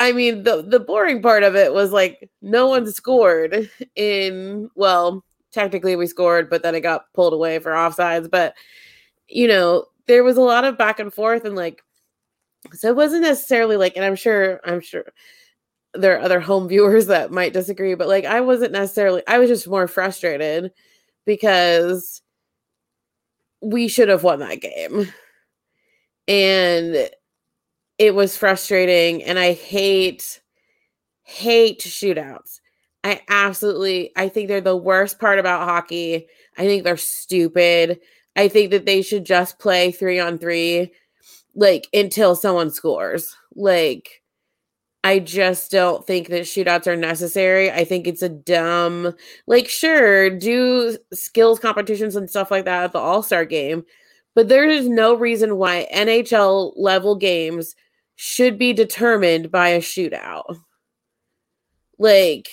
I 0.00 0.12
mean, 0.12 0.42
the 0.42 0.62
the 0.62 0.80
boring 0.80 1.22
part 1.22 1.42
of 1.42 1.54
it 1.56 1.72
was 1.72 1.92
like 1.92 2.30
no 2.42 2.68
one 2.68 2.90
scored 2.90 3.70
in 3.96 4.70
well, 4.74 5.24
technically 5.52 5.96
we 5.96 6.06
scored, 6.06 6.50
but 6.50 6.62
then 6.62 6.74
it 6.74 6.80
got 6.80 7.12
pulled 7.14 7.32
away 7.32 7.58
for 7.58 7.72
offsides. 7.72 8.30
But 8.30 8.54
you 9.28 9.48
know, 9.48 9.86
there 10.06 10.24
was 10.24 10.36
a 10.36 10.42
lot 10.42 10.64
of 10.64 10.78
back 10.78 10.98
and 11.00 11.12
forth 11.12 11.44
and 11.44 11.56
like 11.56 11.82
so 12.72 12.88
it 12.88 12.96
wasn't 12.96 13.22
necessarily 13.22 13.76
like, 13.76 13.96
and 13.96 14.04
I'm 14.04 14.16
sure, 14.16 14.60
I'm 14.64 14.80
sure 14.80 15.04
there 15.92 16.16
are 16.16 16.22
other 16.22 16.40
home 16.40 16.68
viewers 16.68 17.06
that 17.06 17.30
might 17.30 17.52
disagree, 17.52 17.94
but 17.94 18.08
like 18.08 18.24
I 18.24 18.40
wasn't 18.40 18.72
necessarily 18.72 19.22
I 19.26 19.38
was 19.38 19.48
just 19.48 19.68
more 19.68 19.88
frustrated 19.88 20.72
because 21.26 22.22
we 23.60 23.88
should 23.88 24.08
have 24.08 24.22
won 24.22 24.40
that 24.40 24.60
game. 24.60 25.08
And 26.28 27.10
it 27.98 28.14
was 28.14 28.36
frustrating 28.36 29.22
and 29.22 29.38
I 29.38 29.52
hate 29.52 30.40
hate 31.22 31.80
shootouts. 31.80 32.60
I 33.04 33.20
absolutely 33.28 34.12
I 34.16 34.28
think 34.28 34.48
they're 34.48 34.60
the 34.60 34.76
worst 34.76 35.18
part 35.18 35.38
about 35.38 35.68
hockey. 35.68 36.26
I 36.58 36.64
think 36.64 36.84
they're 36.84 36.96
stupid. 36.96 38.00
I 38.36 38.48
think 38.48 38.70
that 38.72 38.86
they 38.86 39.02
should 39.02 39.24
just 39.24 39.58
play 39.58 39.92
3 39.92 40.18
on 40.18 40.38
3 40.38 40.92
like 41.54 41.88
until 41.92 42.34
someone 42.34 42.70
scores. 42.70 43.36
Like 43.54 44.22
I 45.04 45.18
just 45.18 45.70
don't 45.70 46.06
think 46.06 46.28
that 46.28 46.42
shootouts 46.42 46.86
are 46.86 46.96
necessary. 46.96 47.70
I 47.70 47.84
think 47.84 48.06
it's 48.06 48.22
a 48.22 48.28
dumb, 48.30 49.14
like, 49.46 49.68
sure, 49.68 50.30
do 50.30 50.96
skills 51.12 51.58
competitions 51.60 52.16
and 52.16 52.28
stuff 52.28 52.50
like 52.50 52.64
that 52.64 52.84
at 52.84 52.92
the 52.92 52.98
All 52.98 53.22
Star 53.22 53.44
game, 53.44 53.84
but 54.34 54.48
there 54.48 54.66
is 54.66 54.88
no 54.88 55.14
reason 55.14 55.58
why 55.58 55.86
NHL 55.94 56.72
level 56.76 57.16
games 57.16 57.76
should 58.16 58.58
be 58.58 58.72
determined 58.72 59.50
by 59.50 59.68
a 59.68 59.80
shootout. 59.80 60.56
Like, 61.98 62.48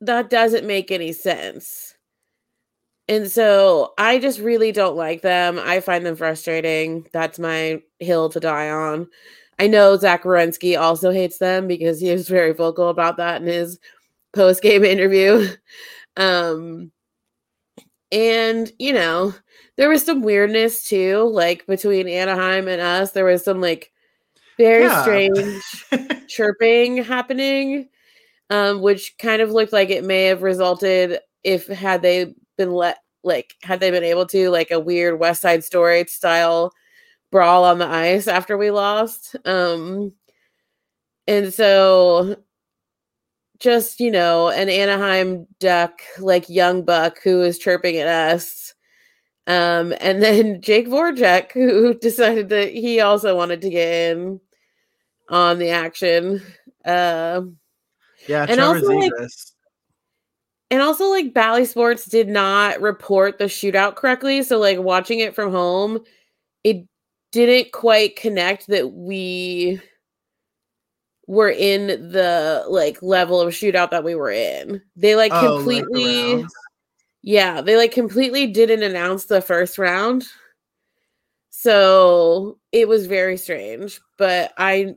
that 0.00 0.30
doesn't 0.30 0.66
make 0.66 0.90
any 0.90 1.12
sense. 1.12 1.94
And 3.08 3.30
so 3.30 3.92
I 3.98 4.18
just 4.18 4.38
really 4.38 4.72
don't 4.72 4.96
like 4.96 5.22
them. 5.22 5.58
I 5.62 5.80
find 5.80 6.06
them 6.06 6.16
frustrating. 6.16 7.06
That's 7.12 7.38
my 7.38 7.82
hill 7.98 8.30
to 8.30 8.40
die 8.40 8.70
on. 8.70 9.08
I 9.58 9.66
know 9.66 9.96
Zach 9.96 10.24
Werenski 10.24 10.78
also 10.80 11.10
hates 11.10 11.38
them 11.38 11.68
because 11.68 12.00
he 12.00 12.10
was 12.10 12.28
very 12.28 12.52
vocal 12.52 12.88
about 12.88 13.18
that 13.18 13.42
in 13.42 13.46
his 13.46 13.78
post 14.32 14.62
game 14.62 14.84
interview. 14.84 15.48
Um, 16.16 16.92
and 18.12 18.70
you 18.78 18.92
know, 18.92 19.34
there 19.76 19.88
was 19.88 20.04
some 20.04 20.22
weirdness 20.22 20.84
too, 20.84 21.28
like 21.32 21.66
between 21.66 22.08
Anaheim 22.08 22.68
and 22.68 22.80
us. 22.80 23.12
There 23.12 23.24
was 23.24 23.44
some 23.44 23.60
like 23.60 23.92
very 24.56 24.84
yeah. 24.84 25.02
strange 25.02 26.28
chirping 26.28 26.98
happening, 26.98 27.88
um, 28.50 28.80
which 28.80 29.16
kind 29.18 29.42
of 29.42 29.50
looked 29.50 29.72
like 29.72 29.90
it 29.90 30.04
may 30.04 30.24
have 30.24 30.42
resulted 30.42 31.18
if 31.42 31.66
had 31.66 32.02
they 32.02 32.34
been 32.56 32.72
let 32.72 32.98
like 33.24 33.54
had 33.62 33.80
they 33.80 33.90
been 33.90 34.04
able 34.04 34.26
to 34.26 34.50
like 34.50 34.70
a 34.70 34.80
weird 34.80 35.18
West 35.18 35.42
Side 35.42 35.64
Story 35.64 36.04
style 36.06 36.72
brawl 37.30 37.64
on 37.64 37.78
the 37.78 37.86
ice 37.86 38.28
after 38.28 38.56
we 38.56 38.70
lost. 38.70 39.34
Um, 39.44 40.12
and 41.26 41.52
so 41.52 42.36
just, 43.64 43.98
you 43.98 44.10
know, 44.10 44.50
an 44.50 44.68
Anaheim 44.68 45.46
duck, 45.58 46.02
like 46.18 46.50
young 46.50 46.84
buck 46.84 47.18
who 47.24 47.38
was 47.38 47.58
chirping 47.58 47.96
at 47.96 48.06
us. 48.06 48.74
Um, 49.46 49.94
and 50.00 50.22
then 50.22 50.60
Jake 50.60 50.86
Voracek, 50.86 51.50
who 51.52 51.94
decided 52.00 52.50
that 52.50 52.72
he 52.72 53.00
also 53.00 53.34
wanted 53.34 53.62
to 53.62 53.70
get 53.70 54.12
in 54.12 54.38
on 55.30 55.58
the 55.58 55.70
action. 55.70 56.42
Uh, 56.84 57.40
yeah, 58.28 58.46
and 58.48 58.60
also 58.60 58.92
like, 58.92 59.12
and 60.70 60.82
also 60.82 61.06
like 61.06 61.32
Bally 61.32 61.64
Sports 61.64 62.04
did 62.04 62.28
not 62.28 62.80
report 62.82 63.38
the 63.38 63.44
shootout 63.44 63.96
correctly. 63.96 64.42
So 64.42 64.58
like 64.58 64.78
watching 64.78 65.20
it 65.20 65.34
from 65.34 65.50
home, 65.50 66.00
it 66.64 66.86
didn't 67.32 67.72
quite 67.72 68.16
connect 68.16 68.66
that 68.68 68.92
we 68.92 69.80
were 71.26 71.50
in 71.50 71.86
the 71.86 72.64
like 72.68 73.02
level 73.02 73.40
of 73.40 73.52
shootout 73.52 73.90
that 73.90 74.04
we 74.04 74.14
were 74.14 74.30
in. 74.30 74.82
They 74.96 75.16
like 75.16 75.32
oh, 75.32 75.56
completely 75.56 76.36
like 76.36 76.46
Yeah, 77.22 77.60
they 77.60 77.76
like 77.76 77.92
completely 77.92 78.46
didn't 78.46 78.82
announce 78.82 79.24
the 79.24 79.40
first 79.40 79.78
round. 79.78 80.26
So 81.50 82.58
it 82.72 82.88
was 82.88 83.06
very 83.06 83.36
strange, 83.36 84.00
but 84.18 84.52
I 84.58 84.94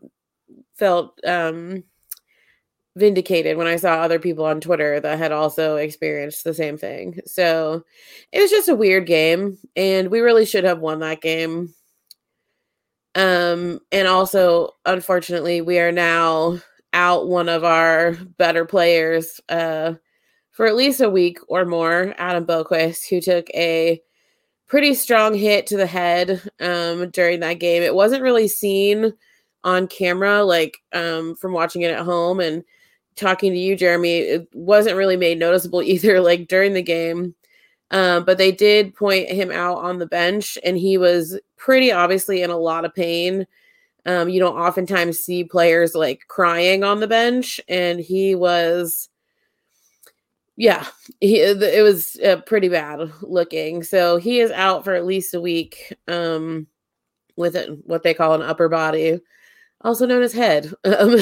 felt 0.76 1.20
um 1.26 1.84
vindicated 2.98 3.58
when 3.58 3.68
I 3.68 3.76
saw 3.76 4.02
other 4.02 4.20
people 4.20 4.44
on 4.46 4.60
Twitter 4.60 5.00
that 5.00 5.20
had 5.20 5.32
also 5.32 5.76
experienced 5.76 6.44
the 6.44 6.54
same 6.54 6.78
thing. 6.78 7.20
So 7.26 7.84
it 8.32 8.42
was 8.42 8.50
just 8.50 8.70
a 8.70 8.76
weird 8.76 9.06
game 9.06 9.58
and 9.76 10.10
we 10.10 10.20
really 10.20 10.46
should 10.46 10.64
have 10.64 10.80
won 10.80 11.00
that 11.00 11.22
game. 11.22 11.74
Um, 13.18 13.80
and 13.92 14.08
also, 14.08 14.76
unfortunately, 14.86 15.60
we 15.60 15.80
are 15.80 15.92
now 15.92 16.60
out 16.94 17.28
one 17.28 17.50
of 17.50 17.64
our 17.64 18.14
better 18.38 18.64
players 18.64 19.42
uh, 19.50 19.94
for 20.52 20.68
at 20.68 20.76
least 20.76 21.02
a 21.02 21.10
week 21.10 21.40
or 21.48 21.66
more, 21.66 22.14
Adam 22.20 22.46
Boqvist, 22.46 23.10
who 23.10 23.20
took 23.20 23.50
a 23.56 24.00
pretty 24.68 24.94
strong 24.94 25.34
hit 25.34 25.66
to 25.68 25.78
the 25.78 25.88
head 25.88 26.48
um, 26.60 27.10
during 27.10 27.40
that 27.40 27.56
game. 27.56 27.82
It 27.82 27.96
wasn't 27.96 28.22
really 28.22 28.48
seen 28.48 29.14
on 29.64 29.88
camera, 29.88 30.44
like 30.44 30.78
um, 30.94 31.36
from 31.36 31.54
watching 31.54 31.82
it 31.82 31.92
at 31.92 32.06
home 32.06 32.40
and 32.40 32.64
talking 33.16 33.52
to 33.52 33.58
you, 33.58 33.76
Jeremy. 33.76 34.20
It 34.20 34.48
wasn't 34.54 34.96
really 34.96 35.18
made 35.18 35.40
noticeable 35.40 35.82
either, 35.82 36.22
like 36.22 36.48
during 36.48 36.74
the 36.74 36.84
game. 36.84 37.34
Um, 37.90 38.26
but 38.26 38.38
they 38.38 38.52
did 38.52 38.94
point 38.96 39.28
him 39.28 39.52
out 39.52 39.78
on 39.80 39.98
the 39.98 40.06
bench, 40.06 40.56
and 40.64 40.78
he 40.78 41.00
was 41.00 41.40
pretty 41.58 41.92
obviously 41.92 42.42
in 42.42 42.50
a 42.50 42.58
lot 42.58 42.86
of 42.86 42.94
pain. 42.94 43.48
Um, 44.06 44.30
you 44.30 44.40
don't 44.40 44.56
oftentimes 44.58 45.20
see 45.20 45.44
players 45.44 45.94
like 45.94 46.22
crying 46.30 46.84
on 46.84 47.02
the 47.02 47.08
bench, 47.08 47.60
and 47.68 48.00
he 48.00 48.36
was, 48.36 49.10
yeah, 50.56 50.88
he, 51.20 51.42
it 51.42 51.84
was 51.84 52.16
uh, 52.26 52.38
pretty 52.46 52.70
bad 52.70 53.12
looking. 53.22 53.84
So 53.84 54.16
he 54.16 54.40
is 54.40 54.52
out 54.52 54.86
for 54.86 54.94
at 54.94 55.06
least 55.06 55.34
a 55.34 55.42
week 55.42 55.94
um, 56.08 56.68
with 57.36 57.58
it, 57.58 57.86
what 57.86 58.04
they 58.04 58.14
call 58.14 58.34
an 58.34 58.42
upper 58.42 58.70
body, 58.70 59.20
also 59.82 60.06
known 60.06 60.24
as 60.24 60.34
head. 60.34 60.74
Um, 60.86 61.18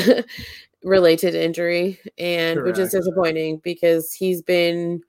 related 0.85 1.33
injury 1.33 1.99
and 2.17 2.59
Correct. 2.59 2.77
which 2.77 2.83
is 2.85 2.91
disappointing 2.91 3.59
because 3.63 4.13
he's 4.13 4.41
been 4.41 5.01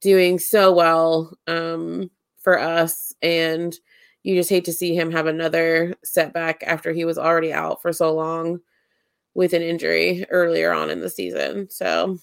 doing 0.00 0.38
so 0.38 0.72
well 0.72 1.36
um, 1.46 2.10
for 2.38 2.60
us. 2.60 3.14
And 3.22 3.74
you 4.24 4.34
just 4.34 4.50
hate 4.50 4.64
to 4.64 4.72
see 4.72 4.96
him 4.96 5.12
have 5.12 5.26
another 5.26 5.94
setback 6.02 6.64
after 6.66 6.92
he 6.92 7.04
was 7.04 7.18
already 7.18 7.52
out 7.52 7.80
for 7.80 7.92
so 7.92 8.12
long 8.12 8.58
with 9.34 9.52
an 9.52 9.62
injury 9.62 10.24
earlier 10.30 10.72
on 10.72 10.90
in 10.90 11.00
the 11.00 11.10
season. 11.10 11.68
So, 11.70 12.18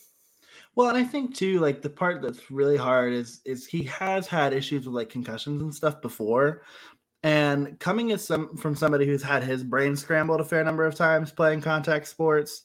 well, 0.75 0.89
and 0.89 0.97
I 0.97 1.03
think 1.03 1.35
too, 1.35 1.59
like 1.59 1.81
the 1.81 1.89
part 1.89 2.21
that's 2.21 2.49
really 2.49 2.77
hard 2.77 3.13
is 3.13 3.41
is 3.45 3.67
he 3.67 3.83
has 3.83 4.27
had 4.27 4.51
issues 4.51 4.85
with 4.85 4.95
like 4.95 5.09
concussions 5.09 5.61
and 5.61 5.73
stuff 5.73 6.01
before. 6.01 6.63
And 7.23 7.79
coming 7.79 8.11
as 8.11 8.25
some 8.25 8.57
from 8.57 8.75
somebody 8.75 9.05
who's 9.05 9.21
had 9.21 9.43
his 9.43 9.63
brain 9.63 9.95
scrambled 9.95 10.41
a 10.41 10.45
fair 10.45 10.63
number 10.63 10.85
of 10.85 10.95
times 10.95 11.31
playing 11.31 11.61
contact 11.61 12.07
sports, 12.07 12.63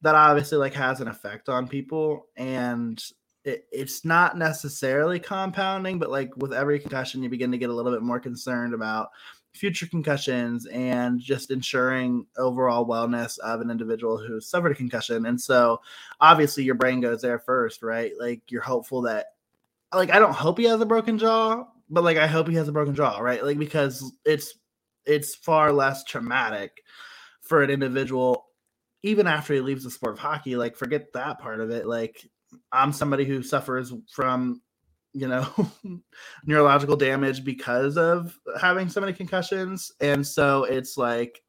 that 0.00 0.14
obviously 0.14 0.56
like 0.56 0.72
has 0.72 1.02
an 1.02 1.08
effect 1.08 1.50
on 1.50 1.68
people. 1.68 2.28
And 2.34 3.02
it, 3.44 3.66
it's 3.72 4.04
not 4.04 4.36
necessarily 4.36 5.18
compounding, 5.18 5.98
but 5.98 6.10
like 6.10 6.36
with 6.36 6.52
every 6.52 6.78
concussion, 6.78 7.22
you 7.22 7.28
begin 7.28 7.50
to 7.52 7.58
get 7.58 7.70
a 7.70 7.74
little 7.74 7.92
bit 7.92 8.02
more 8.02 8.20
concerned 8.20 8.74
about 8.74 9.10
future 9.52 9.86
concussions 9.86 10.66
and 10.66 11.20
just 11.20 11.50
ensuring 11.50 12.26
overall 12.36 12.86
wellness 12.86 13.38
of 13.40 13.60
an 13.60 13.70
individual 13.70 14.16
who 14.16 14.40
suffered 14.40 14.72
a 14.72 14.76
concussion. 14.76 15.26
And 15.26 15.40
so 15.40 15.80
obviously 16.20 16.64
your 16.64 16.76
brain 16.76 17.00
goes 17.00 17.22
there 17.22 17.38
first, 17.38 17.82
right? 17.82 18.12
Like 18.18 18.42
you're 18.48 18.62
hopeful 18.62 19.02
that 19.02 19.26
like 19.92 20.10
I 20.10 20.18
don't 20.18 20.34
hope 20.34 20.58
he 20.58 20.64
has 20.64 20.80
a 20.80 20.86
broken 20.86 21.18
jaw, 21.18 21.64
but 21.88 22.04
like 22.04 22.16
I 22.16 22.26
hope 22.26 22.48
he 22.48 22.54
has 22.54 22.68
a 22.68 22.72
broken 22.72 22.94
jaw, 22.94 23.18
right? 23.18 23.44
Like 23.44 23.58
because 23.58 24.12
it's 24.24 24.54
it's 25.04 25.34
far 25.34 25.72
less 25.72 26.04
traumatic 26.04 26.84
for 27.40 27.62
an 27.62 27.70
individual 27.70 28.46
even 29.02 29.26
after 29.26 29.54
he 29.54 29.60
leaves 29.60 29.82
the 29.82 29.90
sport 29.90 30.12
of 30.12 30.18
hockey, 30.18 30.56
like 30.56 30.76
forget 30.76 31.12
that 31.14 31.38
part 31.40 31.60
of 31.60 31.70
it. 31.70 31.86
Like 31.86 32.28
I'm 32.72 32.92
somebody 32.92 33.24
who 33.24 33.42
suffers 33.42 33.92
from, 34.12 34.62
you 35.12 35.28
know, 35.28 35.46
neurological 36.44 36.96
damage 36.96 37.44
because 37.44 37.96
of 37.96 38.38
having 38.60 38.88
so 38.88 39.00
many 39.00 39.12
concussions. 39.12 39.92
And 40.00 40.26
so 40.26 40.64
it's 40.64 40.96
like, 40.96 41.42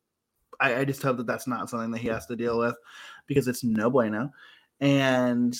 I, 0.60 0.77
I 0.77 0.86
just 0.86 1.01
hope 1.01 1.17
that 1.17 1.27
that's 1.27 1.48
not 1.48 1.70
something 1.70 1.91
that 1.91 2.00
he 2.00 2.08
has 2.10 2.25
to 2.27 2.36
deal 2.36 2.58
with 2.58 2.75
because 3.27 3.48
it's 3.48 3.63
no 3.63 3.89
bueno. 3.89 4.31
And 4.79 5.55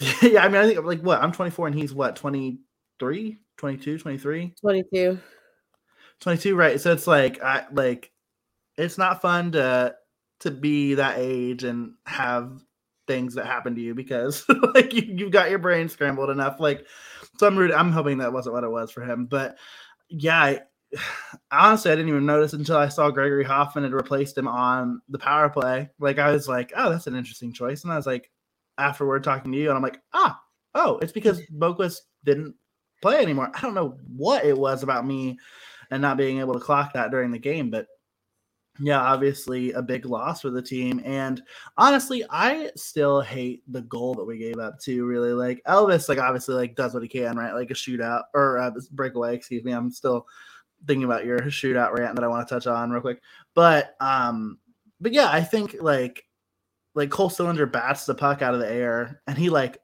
yeah, 0.22 0.44
I 0.44 0.48
mean, 0.48 0.60
I 0.60 0.66
think 0.66 0.84
like 0.84 1.00
what 1.00 1.20
I'm 1.20 1.32
24 1.32 1.68
and 1.68 1.76
he's 1.76 1.94
what 1.94 2.16
23, 2.16 3.38
22, 3.56 3.98
23, 3.98 4.54
22, 4.60 5.18
22, 6.20 6.56
right? 6.56 6.80
So 6.80 6.92
it's 6.92 7.06
like, 7.06 7.42
I 7.42 7.64
like, 7.72 8.10
it's 8.76 8.98
not 8.98 9.22
fun 9.22 9.52
to 9.52 9.94
to 10.40 10.50
be 10.50 10.94
that 10.94 11.18
age 11.18 11.64
and 11.64 11.94
have 12.04 12.62
things 13.06 13.34
that 13.34 13.46
happen 13.46 13.74
to 13.74 13.80
you 13.80 13.94
because 13.94 14.44
like 14.74 14.92
you, 14.92 15.02
you've 15.02 15.30
got 15.30 15.50
your 15.50 15.58
brain 15.58 15.88
scrambled 15.88 16.30
enough. 16.30 16.60
Like 16.60 16.86
so 17.38 17.46
I'm 17.46 17.58
I'm 17.72 17.92
hoping 17.92 18.18
that 18.18 18.32
wasn't 18.32 18.54
what 18.54 18.64
it 18.64 18.70
was 18.70 18.90
for 18.90 19.02
him. 19.02 19.26
But 19.26 19.56
yeah, 20.08 20.42
I, 20.42 20.60
honestly, 21.50 21.90
I 21.90 21.94
didn't 21.94 22.08
even 22.08 22.26
notice 22.26 22.52
until 22.52 22.76
I 22.76 22.88
saw 22.88 23.10
Gregory 23.10 23.44
Hofmann 23.44 23.84
had 23.84 23.92
replaced 23.92 24.36
him 24.36 24.48
on 24.48 25.00
the 25.08 25.18
power 25.18 25.48
play. 25.48 25.90
Like 25.98 26.18
I 26.18 26.30
was 26.32 26.48
like, 26.48 26.72
oh, 26.76 26.90
that's 26.90 27.06
an 27.06 27.16
interesting 27.16 27.52
choice. 27.52 27.84
And 27.84 27.92
I 27.92 27.96
was 27.96 28.06
like, 28.06 28.30
afterward 28.78 29.24
talking 29.24 29.52
to 29.52 29.58
you, 29.58 29.68
and 29.68 29.76
I'm 29.76 29.82
like, 29.82 30.00
ah, 30.12 30.40
oh, 30.74 30.98
it's 30.98 31.12
because 31.12 31.40
Boqvist 31.58 32.00
didn't 32.24 32.54
play 33.02 33.18
anymore. 33.18 33.50
I 33.54 33.60
don't 33.60 33.74
know 33.74 33.96
what 34.14 34.44
it 34.44 34.56
was 34.56 34.82
about 34.82 35.06
me 35.06 35.38
and 35.90 36.02
not 36.02 36.16
being 36.16 36.40
able 36.40 36.54
to 36.54 36.60
clock 36.60 36.92
that 36.92 37.10
during 37.10 37.30
the 37.30 37.38
game, 37.38 37.70
but 37.70 37.86
yeah, 38.80 39.00
obviously 39.00 39.72
a 39.72 39.82
big 39.82 40.04
loss 40.06 40.42
for 40.42 40.50
the 40.50 40.62
team. 40.62 41.00
And 41.04 41.42
honestly, 41.78 42.24
I 42.30 42.70
still 42.76 43.20
hate 43.20 43.62
the 43.72 43.82
goal 43.82 44.14
that 44.14 44.24
we 44.24 44.38
gave 44.38 44.58
up 44.58 44.78
to 44.80 45.04
really 45.04 45.32
like 45.32 45.62
Elvis, 45.66 46.08
like 46.08 46.18
obviously 46.18 46.54
like 46.54 46.76
does 46.76 46.94
what 46.94 47.02
he 47.02 47.08
can, 47.08 47.36
right? 47.36 47.54
Like 47.54 47.70
a 47.70 47.74
shootout 47.74 48.24
or 48.34 48.56
a 48.56 48.72
breakaway, 48.92 49.34
excuse 49.34 49.64
me. 49.64 49.72
I'm 49.72 49.90
still 49.90 50.26
thinking 50.86 51.04
about 51.04 51.24
your 51.24 51.38
shootout 51.40 51.96
rant 51.96 52.16
that 52.16 52.24
I 52.24 52.28
want 52.28 52.46
to 52.46 52.54
touch 52.54 52.66
on 52.66 52.90
real 52.90 53.00
quick. 53.00 53.22
But 53.54 53.96
um, 54.00 54.58
but 55.00 55.12
yeah, 55.12 55.30
I 55.30 55.42
think 55.42 55.76
like 55.80 56.24
like 56.94 57.10
Cole 57.10 57.30
Sillinger 57.30 57.70
bats 57.70 58.06
the 58.06 58.14
puck 58.14 58.42
out 58.42 58.54
of 58.54 58.60
the 58.60 58.70
air 58.70 59.20
and 59.26 59.38
he 59.38 59.50
like 59.50 59.78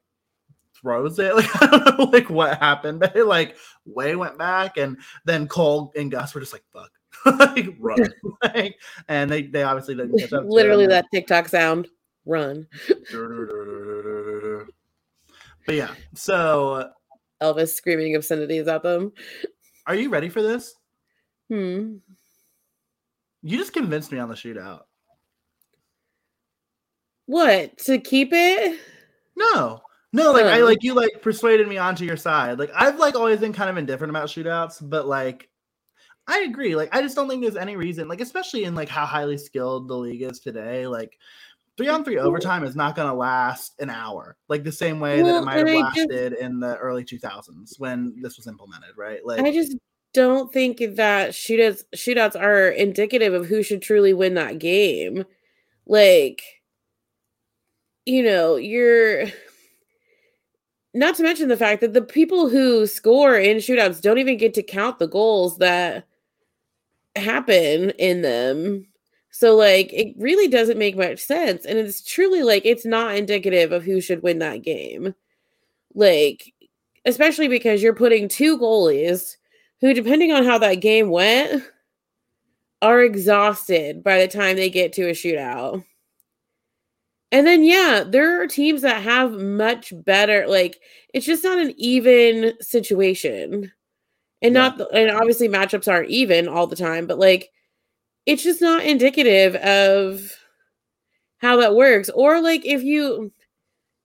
throws 0.80 1.18
it. 1.18 1.34
Like 1.34 1.62
I 1.62 1.66
don't 1.66 1.98
know 1.98 2.04
like 2.04 2.30
what 2.30 2.58
happened, 2.58 3.00
but 3.00 3.16
it 3.16 3.24
like 3.24 3.56
way 3.86 4.16
went 4.16 4.38
back 4.38 4.76
and 4.76 4.98
then 5.24 5.48
Cole 5.48 5.92
and 5.96 6.10
Gus 6.10 6.34
were 6.34 6.40
just 6.40 6.52
like 6.52 6.64
fuck 6.72 6.90
like 7.38 7.68
run. 7.78 8.12
like, 8.42 8.78
and 9.08 9.30
they, 9.30 9.42
they 9.42 9.62
obviously 9.62 9.94
didn't 9.94 10.18
catch 10.18 10.32
up. 10.32 10.44
Literally 10.46 10.86
that 10.86 11.06
TikTok 11.12 11.48
sound. 11.48 11.88
Run. 12.24 12.68
but 15.66 15.74
yeah, 15.74 15.90
so 16.14 16.88
Elvis 17.42 17.70
screaming 17.70 18.14
obscenities 18.14 18.68
at 18.68 18.84
them. 18.84 19.12
Are 19.86 19.96
you 19.96 20.08
ready 20.08 20.28
for 20.28 20.40
this? 20.40 20.74
Hmm. 21.48 21.96
You 23.42 23.58
just 23.58 23.72
convinced 23.72 24.12
me 24.12 24.20
on 24.20 24.28
the 24.28 24.36
shootout. 24.36 24.80
Uh, 24.80 24.82
What? 27.26 27.76
To 27.78 27.98
keep 27.98 28.28
it? 28.32 28.78
No. 29.36 29.80
No, 30.12 30.30
like 30.30 30.44
I 30.44 30.58
like 30.58 30.82
you 30.82 30.94
like 30.94 31.22
persuaded 31.22 31.66
me 31.66 31.78
onto 31.78 32.04
your 32.04 32.18
side. 32.18 32.58
Like 32.58 32.70
I've 32.74 32.98
like 32.98 33.14
always 33.14 33.40
been 33.40 33.54
kind 33.54 33.70
of 33.70 33.78
indifferent 33.78 34.10
about 34.10 34.28
shootouts, 34.28 34.78
but 34.88 35.06
like 35.06 35.48
I 36.28 36.40
agree. 36.40 36.76
Like 36.76 36.94
I 36.94 37.02
just 37.02 37.16
don't 37.16 37.28
think 37.28 37.42
there's 37.42 37.56
any 37.56 37.76
reason, 37.76 38.08
like 38.08 38.20
especially 38.20 38.64
in 38.64 38.74
like 38.74 38.88
how 38.88 39.04
highly 39.04 39.36
skilled 39.36 39.88
the 39.88 39.96
league 39.96 40.22
is 40.22 40.38
today, 40.40 40.86
like 40.86 41.18
three 41.76 41.88
on 41.88 42.04
three 42.04 42.18
overtime 42.18 42.64
is 42.64 42.76
not 42.76 42.94
gonna 42.94 43.14
last 43.14 43.74
an 43.80 43.90
hour, 43.90 44.36
like 44.48 44.62
the 44.62 44.72
same 44.72 45.00
way 45.00 45.20
that 45.22 45.38
it 45.38 45.44
might 45.44 45.58
have 45.58 45.66
I 45.68 45.72
just- 45.94 46.10
lasted 46.10 46.32
in 46.34 46.60
the 46.60 46.76
early 46.76 47.04
2000s 47.04 47.78
when 47.78 48.14
this 48.20 48.36
was 48.36 48.46
implemented, 48.46 48.90
right? 48.96 49.24
Like 49.24 49.40
I 49.40 49.52
just 49.52 49.76
don't 50.14 50.52
think 50.52 50.78
that 50.96 51.30
shootouts 51.30 51.84
shootouts 51.96 52.40
are 52.40 52.68
indicative 52.68 53.34
of 53.34 53.46
who 53.46 53.62
should 53.62 53.82
truly 53.82 54.12
win 54.12 54.34
that 54.34 54.58
game. 54.58 55.24
Like, 55.86 56.42
you 58.06 58.22
know, 58.22 58.56
you're 58.56 59.26
not 60.94 61.16
to 61.16 61.22
mention 61.22 61.48
the 61.48 61.56
fact 61.56 61.80
that 61.80 61.94
the 61.94 62.02
people 62.02 62.48
who 62.48 62.86
score 62.86 63.36
in 63.36 63.56
shootouts 63.56 64.00
don't 64.00 64.18
even 64.18 64.36
get 64.36 64.54
to 64.54 64.62
count 64.62 64.98
the 64.98 65.08
goals 65.08 65.58
that 65.58 66.06
happen 67.16 67.90
in 67.90 68.22
them. 68.22 68.86
So 69.30 69.56
like 69.56 69.92
it 69.92 70.14
really 70.18 70.48
doesn't 70.48 70.78
make 70.78 70.96
much 70.96 71.18
sense 71.18 71.64
and 71.64 71.78
it's 71.78 72.02
truly 72.04 72.42
like 72.42 72.66
it's 72.66 72.84
not 72.84 73.16
indicative 73.16 73.72
of 73.72 73.82
who 73.82 74.00
should 74.00 74.22
win 74.22 74.38
that 74.40 74.62
game. 74.62 75.14
Like 75.94 76.52
especially 77.04 77.48
because 77.48 77.82
you're 77.82 77.94
putting 77.94 78.28
two 78.28 78.58
goalies 78.58 79.36
who 79.80 79.94
depending 79.94 80.32
on 80.32 80.44
how 80.44 80.58
that 80.58 80.76
game 80.76 81.10
went 81.10 81.64
are 82.82 83.02
exhausted 83.02 84.02
by 84.02 84.18
the 84.20 84.28
time 84.28 84.56
they 84.56 84.70
get 84.70 84.92
to 84.94 85.08
a 85.08 85.12
shootout. 85.12 85.84
And 87.30 87.46
then 87.46 87.64
yeah, 87.64 88.04
there 88.06 88.42
are 88.42 88.46
teams 88.46 88.82
that 88.82 89.02
have 89.02 89.32
much 89.32 89.92
better 90.04 90.46
like 90.46 90.80
it's 91.14 91.26
just 91.26 91.44
not 91.44 91.58
an 91.58 91.72
even 91.78 92.52
situation. 92.60 93.72
And 94.42 94.54
Yeah. 94.54 94.74
not 94.76 94.94
and 94.94 95.10
obviously 95.10 95.48
matchups 95.48 95.90
aren't 95.90 96.10
even 96.10 96.48
all 96.48 96.66
the 96.66 96.76
time, 96.76 97.06
but 97.06 97.18
like 97.18 97.50
it's 98.26 98.42
just 98.44 98.60
not 98.62 98.84
indicative 98.84 99.56
of 99.56 100.32
how 101.38 101.56
that 101.56 101.74
works 101.74 102.08
or 102.10 102.40
like 102.40 102.64
if 102.64 102.82
you 102.82 103.32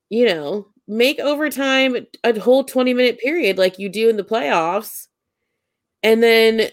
you 0.10 0.28
know, 0.28 0.68
make 0.88 1.20
overtime 1.20 1.98
a 2.24 2.40
whole 2.40 2.64
20 2.64 2.94
minute 2.94 3.20
period 3.20 3.58
like 3.58 3.80
you 3.80 3.90
do 3.90 4.10
in 4.10 4.18
the 4.18 4.24
playoffs. 4.24 5.08
And 6.04 6.24
then 6.24 6.70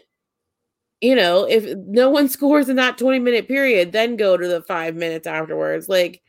you 1.00 1.14
know, 1.14 1.44
if 1.48 1.64
no 1.86 2.10
one 2.10 2.28
scores 2.28 2.68
in 2.68 2.76
that 2.76 2.98
20 2.98 3.18
minute 3.18 3.48
period, 3.48 3.92
then 3.92 4.16
go 4.16 4.36
to 4.36 4.46
the 4.48 4.62
5 4.62 4.94
minutes 4.94 5.26
afterwards. 5.26 5.88
Like 5.88 6.22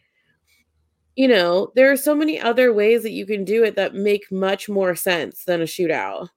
you 1.16 1.28
know, 1.28 1.72
there 1.76 1.92
are 1.92 1.98
so 1.98 2.14
many 2.14 2.40
other 2.40 2.74
ways 2.74 3.04
that 3.04 3.12
you 3.12 3.26
can 3.26 3.46
do 3.46 3.64
it 3.64 3.76
that 3.76 3.94
make 3.96 4.32
much 4.32 4.68
more 4.68 4.96
sense 4.96 5.44
than 5.46 5.62
a 5.62 5.66
shootout. 5.66 6.30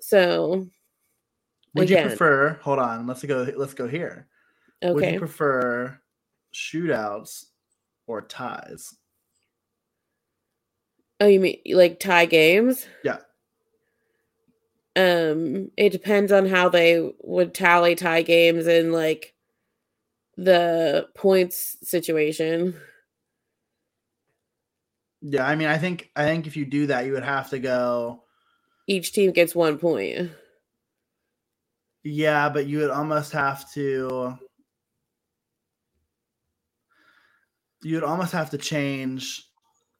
So, 0.00 0.66
would 1.74 1.90
you 1.90 1.96
prefer 1.98 2.58
hold 2.62 2.78
on, 2.78 3.06
let's 3.06 3.24
go 3.24 3.46
let's 3.56 3.74
go 3.74 3.86
here. 3.86 4.28
Okay. 4.82 4.94
Would 4.94 5.06
you 5.06 5.18
prefer 5.18 6.00
shootouts 6.54 7.46
or 8.06 8.22
ties? 8.22 8.94
Oh, 11.20 11.26
you 11.26 11.38
mean 11.38 11.60
like 11.72 12.00
tie 12.00 12.26
games? 12.26 12.86
Yeah. 13.04 13.18
Um, 14.96 15.70
it 15.76 15.90
depends 15.90 16.32
on 16.32 16.46
how 16.46 16.68
they 16.68 17.12
would 17.20 17.54
tally 17.54 17.94
tie 17.94 18.22
games 18.22 18.66
and 18.66 18.92
like 18.92 19.34
the 20.36 21.08
points 21.14 21.76
situation. 21.82 22.74
Yeah, 25.22 25.46
I 25.46 25.54
mean, 25.54 25.68
I 25.68 25.76
think 25.76 26.10
I 26.16 26.24
think 26.24 26.46
if 26.46 26.56
you 26.56 26.64
do 26.64 26.86
that, 26.86 27.04
you 27.04 27.12
would 27.12 27.22
have 27.22 27.50
to 27.50 27.58
go. 27.58 28.24
Each 28.90 29.12
team 29.12 29.30
gets 29.30 29.54
one 29.54 29.78
point. 29.78 30.32
Yeah, 32.02 32.48
but 32.48 32.66
you 32.66 32.78
would 32.78 32.90
almost 32.90 33.30
have 33.30 33.70
to. 33.74 34.36
You 37.84 37.94
would 37.94 38.02
almost 38.02 38.32
have 38.32 38.50
to 38.50 38.58
change 38.58 39.44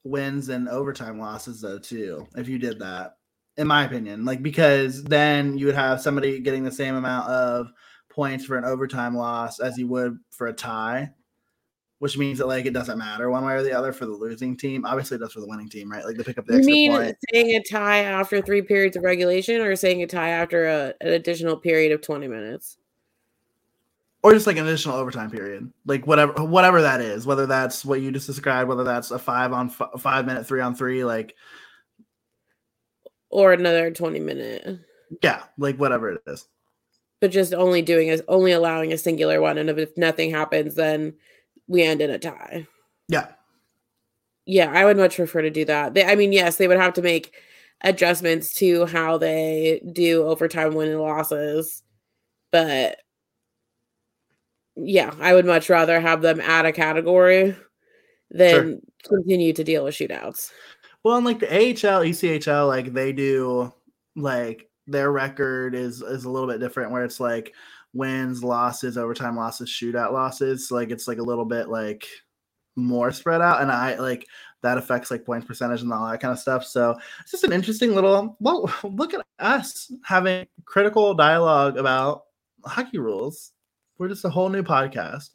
wins 0.03 0.49
and 0.49 0.67
overtime 0.67 1.19
losses 1.19 1.61
though 1.61 1.79
too 1.79 2.27
if 2.35 2.49
you 2.49 2.57
did 2.57 2.79
that 2.79 3.11
in 3.57 3.67
my 3.67 3.85
opinion 3.85 4.25
like 4.25 4.41
because 4.41 5.03
then 5.03 5.55
you 5.59 5.67
would 5.67 5.75
have 5.75 6.01
somebody 6.01 6.39
getting 6.39 6.63
the 6.63 6.71
same 6.71 6.95
amount 6.95 7.29
of 7.29 7.67
points 8.09 8.43
for 8.43 8.57
an 8.57 8.65
overtime 8.65 9.15
loss 9.15 9.59
as 9.59 9.77
you 9.77 9.87
would 9.87 10.17
for 10.31 10.47
a 10.47 10.53
tie 10.53 11.07
which 12.01 12.17
means 12.17 12.39
that 12.39 12.47
like 12.47 12.65
it 12.65 12.73
doesn't 12.73 12.97
matter 12.97 13.29
one 13.29 13.45
way 13.45 13.53
or 13.53 13.61
the 13.61 13.71
other 13.71 13.93
for 13.93 14.07
the 14.07 14.11
losing 14.11 14.57
team 14.57 14.83
obviously 14.87 15.17
it 15.17 15.19
does 15.19 15.31
for 15.33 15.39
the 15.39 15.45
winning 15.45 15.69
team 15.69 15.91
right 15.91 16.03
like 16.03 16.17
they 16.17 16.23
pick 16.23 16.39
up 16.39 16.47
the 16.47 16.57
You 16.57 16.63
mean 16.63 16.91
point 16.91 17.15
saying 17.31 17.55
a 17.55 17.61
tie 17.61 17.99
after 17.99 18.41
three 18.41 18.63
periods 18.63 18.97
of 18.97 19.03
regulation 19.03 19.61
or 19.61 19.75
saying 19.75 20.01
a 20.01 20.07
tie 20.07 20.29
after 20.29 20.65
a, 20.65 20.93
an 20.99 21.09
additional 21.13 21.55
period 21.55 21.91
of 21.91 22.01
20 22.01 22.27
minutes? 22.27 22.77
or 24.23 24.33
just 24.33 24.47
like 24.47 24.57
an 24.57 24.67
additional 24.67 24.95
overtime 24.95 25.29
period, 25.31 25.71
like 25.85 26.05
whatever 26.07 26.43
whatever 26.43 26.81
that 26.81 27.01
is, 27.01 27.25
whether 27.25 27.45
that's 27.47 27.83
what 27.85 28.01
you 28.01 28.11
just 28.11 28.27
described, 28.27 28.67
whether 28.69 28.83
that's 28.83 29.09
a 29.11 29.17
five 29.19 29.51
on 29.53 29.67
f- 29.67 29.99
five 29.99 30.25
minute 30.25 30.45
three 30.47 30.61
on 30.61 30.75
three, 30.75 31.03
like 31.03 31.35
Or 33.29 33.53
another 33.53 33.89
20 33.91 34.19
minute. 34.19 34.79
yeah, 35.23 35.43
like 35.57 35.77
whatever 35.77 36.11
it 36.11 36.21
is. 36.27 36.47
But 37.19 37.31
just 37.31 37.53
only 37.53 37.81
doing 37.81 38.09
is 38.09 38.21
only 38.27 38.51
allowing 38.51 38.93
a 38.93 38.97
singular 38.97 39.41
one. 39.41 39.57
And 39.57 39.69
if 39.69 39.97
nothing 39.97 40.31
happens, 40.31 40.75
then 40.75 41.13
we 41.71 41.83
end 41.83 42.01
in 42.01 42.09
a 42.09 42.19
tie. 42.19 42.67
Yeah, 43.07 43.27
Yeah, 44.45 44.69
I 44.71 44.85
would 44.85 44.97
much 44.97 45.15
prefer 45.15 45.41
to 45.41 45.49
do 45.49 45.65
that. 45.65 45.93
They, 45.93 46.05
I 46.05 46.15
mean, 46.15 46.33
yes, 46.33 46.57
they 46.57 46.67
would 46.67 46.77
have 46.79 46.93
to 46.95 47.01
make 47.01 47.33
adjustments 47.81 48.53
to 48.55 48.85
how 48.85 49.17
they 49.17 49.81
do 49.93 50.23
overtime 50.23 50.75
win 50.75 50.89
and 50.89 50.99
losses, 50.99 51.81
but 52.51 52.99
yeah, 54.75 55.13
I 55.19 55.33
would 55.33 55.45
much 55.45 55.69
rather 55.69 55.99
have 55.99 56.21
them 56.21 56.41
add 56.41 56.65
a 56.65 56.73
category 56.73 57.55
than 58.29 58.81
continue 59.07 59.53
to 59.53 59.63
deal 59.63 59.85
with 59.85 59.95
shootouts. 59.95 60.51
well, 61.03 61.17
and 61.17 61.25
like 61.25 61.39
the 61.39 61.49
AHL, 61.49 62.03
ECHL, 62.03 62.67
like 62.67 62.93
they 62.93 63.13
do, 63.13 63.73
like 64.15 64.69
their 64.87 65.11
record 65.11 65.73
is 65.73 66.01
is 66.01 66.25
a 66.25 66.29
little 66.29 66.49
bit 66.49 66.59
different, 66.59 66.91
where 66.91 67.05
it's 67.05 67.19
like 67.19 67.53
wins, 67.93 68.43
losses, 68.43 68.97
overtime 68.97 69.35
losses, 69.35 69.69
shootout 69.69 70.13
losses. 70.13 70.67
So, 70.67 70.75
like 70.75 70.91
it's 70.91 71.07
like 71.07 71.17
a 71.17 71.23
little 71.23 71.45
bit 71.45 71.69
like 71.69 72.07
more 72.75 73.11
spread 73.11 73.41
out, 73.41 73.61
and 73.61 73.71
I 73.71 73.97
like 73.97 74.27
that 74.63 74.77
affects 74.77 75.09
like 75.11 75.25
points 75.25 75.47
percentage 75.47 75.81
and 75.81 75.91
all 75.91 76.09
that 76.09 76.19
kind 76.19 76.31
of 76.31 76.39
stuff. 76.39 76.65
So 76.65 76.97
it's 77.21 77.31
just 77.31 77.43
an 77.43 77.53
interesting 77.53 77.95
little. 77.95 78.37
Well, 78.39 78.71
look 78.83 79.13
at 79.13 79.25
us 79.39 79.91
having 80.03 80.47
critical 80.65 81.13
dialogue 81.13 81.77
about 81.77 82.23
hockey 82.65 82.99
rules 82.99 83.51
We're 83.97 84.09
just 84.09 84.25
a 84.25 84.29
whole 84.29 84.49
new 84.49 84.63
podcast. 84.63 85.29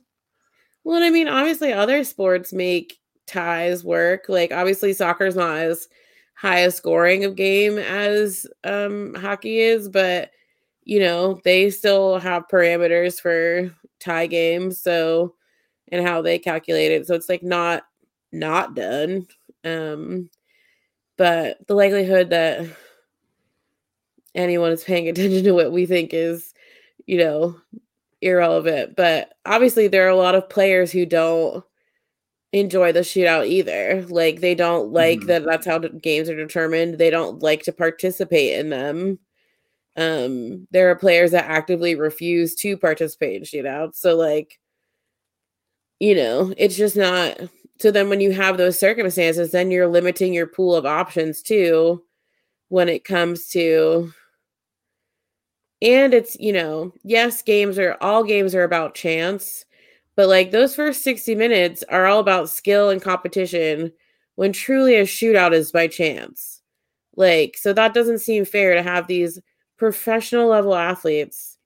Well, 0.85 0.97
and 0.97 1.05
I 1.05 1.11
mean, 1.11 1.29
obviously, 1.29 1.73
other 1.73 2.05
sports 2.05 2.53
make 2.53 2.99
ties 3.27 3.83
work. 3.83 4.27
Like, 4.29 4.53
obviously, 4.53 4.93
soccer's 4.93 5.35
not 5.35 5.57
as 5.57 5.89
high 6.35 6.61
a 6.61 6.71
scoring 6.71 7.25
of 7.25 7.35
game 7.35 7.79
as 7.79 8.47
um, 8.63 9.15
hockey 9.15 9.59
is, 9.59 9.89
but 9.89 10.31
you 10.87 11.01
know, 11.01 11.41
they 11.45 11.69
still 11.69 12.19
have 12.21 12.49
parameters 12.51 13.21
for 13.21 13.75
tie 13.99 14.29
games. 14.29 14.81
So, 14.81 15.35
and 15.91 16.07
how 16.07 16.23
they 16.23 16.39
calculate 16.39 16.93
it. 16.93 17.07
So 17.07 17.15
it's 17.15 17.29
like 17.29 17.43
not 17.43 17.83
not 18.33 18.75
done. 18.75 19.27
Um, 19.65 20.31
but 21.19 21.59
the 21.67 21.75
likelihood 21.75 22.31
that 22.31 22.67
anyone 24.35 24.71
is 24.71 24.85
paying 24.85 25.09
attention 25.11 25.43
to 25.45 25.53
what 25.53 25.73
we 25.73 25.87
think 25.87 26.15
is, 26.15 26.55
you 27.07 27.19
know, 27.19 27.57
irrelevant. 28.23 28.95
But 28.97 29.35
obviously, 29.45 29.89
there 29.89 30.07
are 30.07 30.11
a 30.11 30.17
lot 30.17 30.37
of 30.37 30.49
players 30.49 30.93
who 30.93 31.05
don't 31.05 31.65
enjoy 32.53 32.93
the 32.93 33.01
shootout 33.01 33.49
either. 33.49 34.05
Like 34.09 34.41
they 34.41 34.55
don't 34.55 34.93
like 34.93 35.19
mm-hmm. 35.19 35.27
that 35.29 35.45
that's 35.45 35.67
how 35.67 35.79
games 35.79 36.31
are 36.31 36.37
determined. 36.37 36.99
They 36.99 37.11
don't 37.11 37.43
like 37.43 37.65
to 37.65 37.73
participate 37.73 38.59
in 38.59 38.71
them. 38.71 39.19
Um, 39.97 40.67
there 40.71 40.91
are 40.91 40.97
players 40.97 41.31
that 41.31 41.47
actively 41.51 41.95
refuse 41.95 42.55
to 42.57 42.77
participate 42.77 43.37
in 43.37 43.43
shootouts. 43.43 43.97
So 43.97 44.15
like, 44.17 44.59
you 46.01 46.15
know, 46.15 46.53
it's 46.57 46.77
just 46.77 46.97
not 46.97 47.39
so 47.79 47.91
then 47.91 48.09
when 48.09 48.21
you 48.21 48.33
have 48.33 48.57
those 48.57 48.79
circumstances, 48.79 49.51
then 49.53 49.71
you're 49.71 49.87
limiting 49.89 50.33
your 50.33 50.47
pool 50.47 50.75
of 50.75 50.87
options 50.87 51.43
too 51.43 52.03
when 52.69 52.89
it 52.89 53.05
comes 53.05 53.49
to 53.51 54.13
and 55.83 56.15
it's, 56.15 56.37
you 56.41 56.53
know, 56.53 56.93
yes, 57.05 57.43
games 57.43 57.79
are 57.79 57.97
all 58.01 58.25
games 58.25 58.55
are 58.55 58.63
about 58.65 58.95
chance, 58.95 59.65
but 60.17 60.29
like 60.29 60.51
those 60.51 60.75
first 60.75 61.05
60 61.05 61.35
minutes 61.35 61.85
are 61.91 62.07
all 62.07 62.21
about 62.21 62.49
skill 62.51 62.91
and 62.91 63.03
competition 63.03 63.93
when 64.37 64.53
truly 64.53 64.97
a 64.97 65.03
shootout 65.05 65.53
is 65.53 65.73
by 65.73 65.87
chance. 65.89 66.63
Like, 67.17 67.57
so 67.59 67.73
that 67.75 67.95
doesn't 67.95 68.21
seem 68.21 68.45
fair 68.45 68.75
to 68.75 68.83
have 68.83 69.07
these 69.07 69.41
professional 69.77 70.49
level 70.49 70.75
athletes 70.75 71.59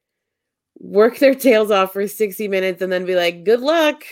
work 0.79 1.19
their 1.19 1.35
tails 1.35 1.71
off 1.71 1.93
for 1.93 2.07
60 2.07 2.49
minutes 2.49 2.83
and 2.83 2.93
then 2.93 3.05
be 3.05 3.15
like, 3.15 3.45
good 3.45 3.61
luck. 3.61 4.05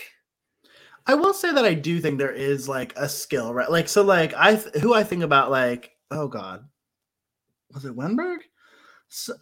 I 1.07 1.15
will 1.15 1.33
say 1.33 1.51
that 1.51 1.65
I 1.65 1.73
do 1.73 1.99
think 1.99 2.19
there 2.19 2.31
is 2.31 2.69
like 2.69 2.93
a 2.95 3.09
skill, 3.09 3.53
right? 3.53 3.69
Like, 3.71 3.87
so 3.87 4.03
like 4.03 4.33
I, 4.35 4.55
th- 4.55 4.75
who 4.75 4.93
I 4.93 5.03
think 5.03 5.23
about 5.23 5.49
like, 5.49 5.91
oh 6.11 6.27
God, 6.27 6.65
was 7.73 7.85
it 7.85 7.95
Wennberg? 7.95 8.39
So, 9.07 9.33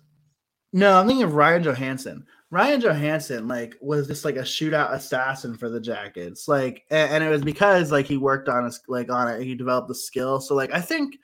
no, 0.71 0.97
I'm 0.97 1.07
thinking 1.07 1.23
of 1.23 1.33
Ryan 1.33 1.63
Johansen. 1.63 2.23
Ryan 2.49 2.79
Johansen 2.79 3.47
like 3.49 3.75
was 3.81 4.07
just 4.07 4.23
like 4.23 4.37
a 4.37 4.41
shootout 4.41 4.93
assassin 4.93 5.57
for 5.57 5.69
the 5.69 5.81
Jackets. 5.81 6.47
Like 6.47 6.85
and, 6.89 7.11
and, 7.11 7.23
it 7.23 7.29
was 7.29 7.43
because 7.43 7.91
like 7.91 8.05
he 8.05 8.15
worked 8.15 8.47
on 8.47 8.63
his 8.63 8.79
like 8.87 9.11
on 9.11 9.27
it, 9.27 9.43
he 9.43 9.53
developed 9.53 9.89
the 9.89 9.95
skill. 9.95 10.39
So 10.39 10.55
like 10.55 10.73
I 10.73 10.79
think 10.79 11.17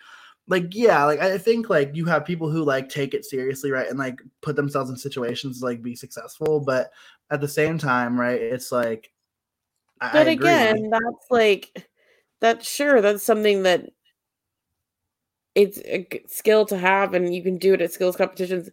like 0.47 0.75
yeah, 0.75 1.05
like 1.05 1.19
I 1.19 1.37
think 1.37 1.69
like 1.69 1.95
you 1.95 2.05
have 2.05 2.25
people 2.25 2.49
who 2.49 2.63
like 2.63 2.89
take 2.89 3.13
it 3.13 3.25
seriously, 3.25 3.71
right? 3.71 3.87
And 3.87 3.97
like 3.97 4.21
put 4.41 4.55
themselves 4.55 4.89
in 4.89 4.97
situations 4.97 5.59
to, 5.59 5.65
like 5.65 5.81
be 5.81 5.95
successful, 5.95 6.59
but 6.59 6.91
at 7.31 7.41
the 7.41 7.47
same 7.47 7.77
time, 7.77 8.19
right, 8.19 8.41
it's 8.41 8.71
like 8.71 9.11
But 9.99 10.27
I 10.27 10.31
again, 10.31 10.89
that's 10.89 11.27
like 11.29 11.89
that's 12.39 12.69
sure 12.69 13.01
that's 13.01 13.23
something 13.23 13.63
that 13.63 13.89
it's 15.55 15.79
a 15.85 16.07
skill 16.27 16.65
to 16.65 16.77
have 16.77 17.13
and 17.13 17.33
you 17.33 17.43
can 17.43 17.57
do 17.57 17.75
it 17.75 17.81
at 17.81 17.93
skills 17.93 18.15
competitions 18.15 18.71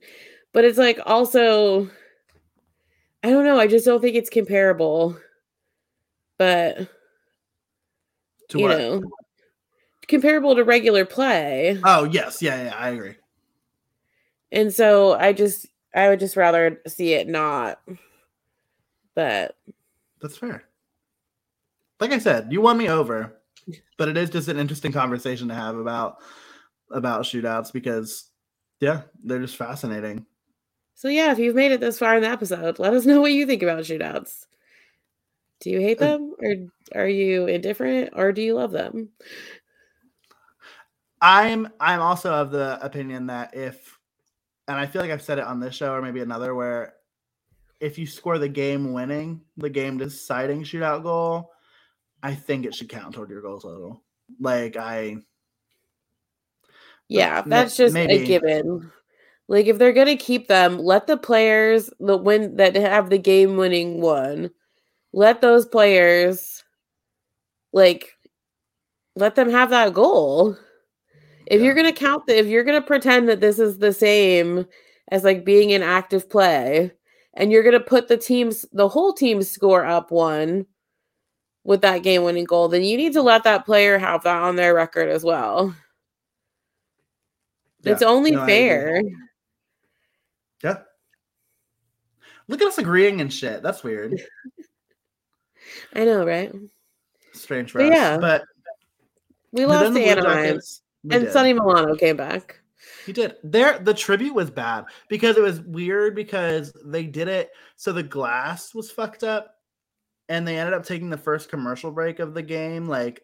but 0.54 0.64
it's 0.64 0.78
like 0.78 0.98
also 1.04 1.90
I 3.22 3.30
don't 3.30 3.44
know. 3.44 3.58
I 3.58 3.66
just 3.66 3.84
don't 3.84 4.00
think 4.00 4.16
it's 4.16 4.30
comparable. 4.30 5.16
But 6.38 6.88
to 8.48 8.58
you 8.58 8.64
what? 8.64 8.78
know, 8.78 9.02
comparable 10.10 10.54
to 10.56 10.64
regular 10.64 11.06
play. 11.06 11.80
Oh 11.84 12.04
yes, 12.04 12.42
yeah, 12.42 12.64
yeah, 12.64 12.74
I 12.76 12.90
agree. 12.90 13.16
And 14.52 14.74
so 14.74 15.14
I 15.14 15.32
just 15.32 15.66
I 15.94 16.08
would 16.08 16.20
just 16.20 16.36
rather 16.36 16.80
see 16.86 17.14
it 17.14 17.28
not. 17.28 17.80
But 19.14 19.56
that's 20.20 20.36
fair. 20.36 20.64
Like 21.98 22.12
I 22.12 22.18
said, 22.18 22.52
you 22.52 22.60
won 22.60 22.78
me 22.78 22.88
over, 22.88 23.40
but 23.96 24.08
it 24.08 24.16
is 24.16 24.30
just 24.30 24.48
an 24.48 24.58
interesting 24.58 24.92
conversation 24.92 25.48
to 25.48 25.54
have 25.54 25.76
about 25.76 26.16
about 26.90 27.22
shootouts 27.22 27.72
because 27.72 28.30
yeah, 28.80 29.02
they're 29.22 29.40
just 29.40 29.56
fascinating. 29.56 30.26
So 30.94 31.08
yeah, 31.08 31.32
if 31.32 31.38
you've 31.38 31.54
made 31.54 31.72
it 31.72 31.80
this 31.80 31.98
far 31.98 32.16
in 32.16 32.22
the 32.22 32.28
episode, 32.28 32.78
let 32.78 32.92
us 32.92 33.06
know 33.06 33.20
what 33.20 33.32
you 33.32 33.46
think 33.46 33.62
about 33.62 33.80
shootouts. 33.80 34.46
Do 35.60 35.70
you 35.70 35.80
hate 35.80 36.00
uh, 36.00 36.06
them 36.06 36.34
or 36.42 37.00
are 37.00 37.08
you 37.08 37.46
indifferent 37.46 38.10
or 38.14 38.32
do 38.32 38.42
you 38.42 38.54
love 38.54 38.72
them? 38.72 39.10
I'm 41.20 41.68
I'm 41.80 42.00
also 42.00 42.32
of 42.32 42.50
the 42.50 42.78
opinion 42.84 43.26
that 43.26 43.54
if 43.54 43.98
and 44.68 44.78
I 44.78 44.86
feel 44.86 45.02
like 45.02 45.10
I've 45.10 45.22
said 45.22 45.38
it 45.38 45.44
on 45.44 45.60
this 45.60 45.74
show 45.74 45.92
or 45.92 46.02
maybe 46.02 46.20
another 46.20 46.54
where 46.54 46.94
if 47.80 47.98
you 47.98 48.06
score 48.06 48.38
the 48.38 48.48
game 48.48 48.92
winning, 48.92 49.40
the 49.56 49.70
game 49.70 49.98
deciding 49.98 50.62
shootout 50.62 51.02
goal, 51.02 51.50
I 52.22 52.34
think 52.34 52.64
it 52.66 52.74
should 52.74 52.88
count 52.88 53.14
toward 53.14 53.30
your 53.30 53.42
goal 53.42 53.58
total. 53.58 54.02
Like 54.38 54.76
I 54.76 55.16
Yeah, 57.08 57.42
that's 57.44 57.76
just 57.76 57.94
maybe, 57.94 58.14
a 58.14 58.26
given. 58.26 58.92
Like 59.48 59.66
if 59.66 59.78
they're 59.78 59.92
gonna 59.92 60.16
keep 60.16 60.46
them, 60.46 60.78
let 60.78 61.06
the 61.06 61.16
players 61.16 61.90
the 61.98 62.16
win 62.16 62.56
that 62.56 62.76
have 62.76 63.10
the 63.10 63.18
game 63.18 63.56
winning 63.56 64.00
one, 64.00 64.50
let 65.12 65.40
those 65.40 65.66
players 65.66 66.62
like 67.72 68.16
let 69.16 69.34
them 69.34 69.50
have 69.50 69.70
that 69.70 69.92
goal. 69.92 70.56
If 71.50 71.58
yeah. 71.58 71.66
you're 71.66 71.74
gonna 71.74 71.92
count 71.92 72.26
the, 72.26 72.38
if 72.38 72.46
you're 72.46 72.64
gonna 72.64 72.80
pretend 72.80 73.28
that 73.28 73.40
this 73.40 73.58
is 73.58 73.78
the 73.78 73.92
same 73.92 74.66
as 75.08 75.24
like 75.24 75.44
being 75.44 75.70
in 75.70 75.82
active 75.82 76.30
play, 76.30 76.92
and 77.34 77.50
you're 77.50 77.64
gonna 77.64 77.80
put 77.80 78.06
the 78.06 78.16
teams 78.16 78.64
the 78.72 78.88
whole 78.88 79.12
team 79.12 79.42
score 79.42 79.84
up 79.84 80.12
one 80.12 80.64
with 81.64 81.80
that 81.82 82.04
game 82.04 82.22
winning 82.22 82.44
goal, 82.44 82.68
then 82.68 82.84
you 82.84 82.96
need 82.96 83.12
to 83.14 83.22
let 83.22 83.42
that 83.44 83.66
player 83.66 83.98
have 83.98 84.22
that 84.22 84.40
on 84.42 84.54
their 84.54 84.74
record 84.74 85.08
as 85.08 85.24
well. 85.24 85.74
Yeah. 87.82 87.94
It's 87.94 88.02
only 88.02 88.30
no, 88.30 88.46
fair. 88.46 89.02
Yeah. 90.62 90.78
Look 92.46 92.60
at 92.60 92.68
us 92.68 92.78
agreeing 92.78 93.20
and 93.20 93.32
shit. 93.32 93.62
That's 93.62 93.82
weird. 93.82 94.20
I 95.94 96.04
know, 96.04 96.24
right? 96.24 96.54
Strange 97.32 97.72
for 97.72 97.78
but 97.78 97.92
us. 97.92 97.94
Yeah. 97.96 98.18
But 98.18 98.44
we 99.50 99.66
lost 99.66 99.94
to 99.94 100.00
Anaheim. 100.00 100.60
And 101.04 101.24
did. 101.24 101.32
Sonny 101.32 101.52
Milano 101.52 101.94
came 101.96 102.16
back. 102.16 102.60
He 103.06 103.12
did. 103.12 103.36
There 103.42 103.78
the 103.78 103.94
tribute 103.94 104.34
was 104.34 104.50
bad 104.50 104.84
because 105.08 105.36
it 105.36 105.42
was 105.42 105.60
weird 105.60 106.14
because 106.14 106.72
they 106.84 107.04
did 107.04 107.28
it 107.28 107.50
so 107.76 107.92
the 107.92 108.02
glass 108.02 108.74
was 108.74 108.90
fucked 108.90 109.22
up 109.22 109.54
and 110.28 110.46
they 110.46 110.58
ended 110.58 110.74
up 110.74 110.84
taking 110.84 111.10
the 111.10 111.18
first 111.18 111.50
commercial 111.50 111.90
break 111.90 112.20
of 112.20 112.32
the 112.32 112.42
game 112.42 112.88
like 112.88 113.22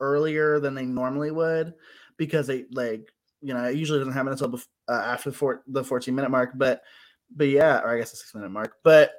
earlier 0.00 0.58
than 0.58 0.74
they 0.74 0.86
normally 0.86 1.30
would 1.30 1.74
because 2.16 2.48
they 2.48 2.64
like 2.72 3.12
you 3.42 3.54
know, 3.54 3.64
it 3.64 3.76
usually 3.76 3.98
doesn't 3.98 4.12
happen 4.12 4.32
until 4.32 4.50
bef- 4.50 4.66
uh, 4.88 4.92
after 4.92 5.30
the, 5.30 5.36
four, 5.36 5.62
the 5.66 5.82
14 5.82 6.14
minute 6.14 6.30
mark, 6.30 6.52
but 6.54 6.82
but 7.34 7.48
yeah, 7.48 7.80
or 7.80 7.94
I 7.94 7.98
guess 7.98 8.10
the 8.10 8.16
six 8.16 8.34
minute 8.34 8.50
mark, 8.50 8.76
but 8.82 9.12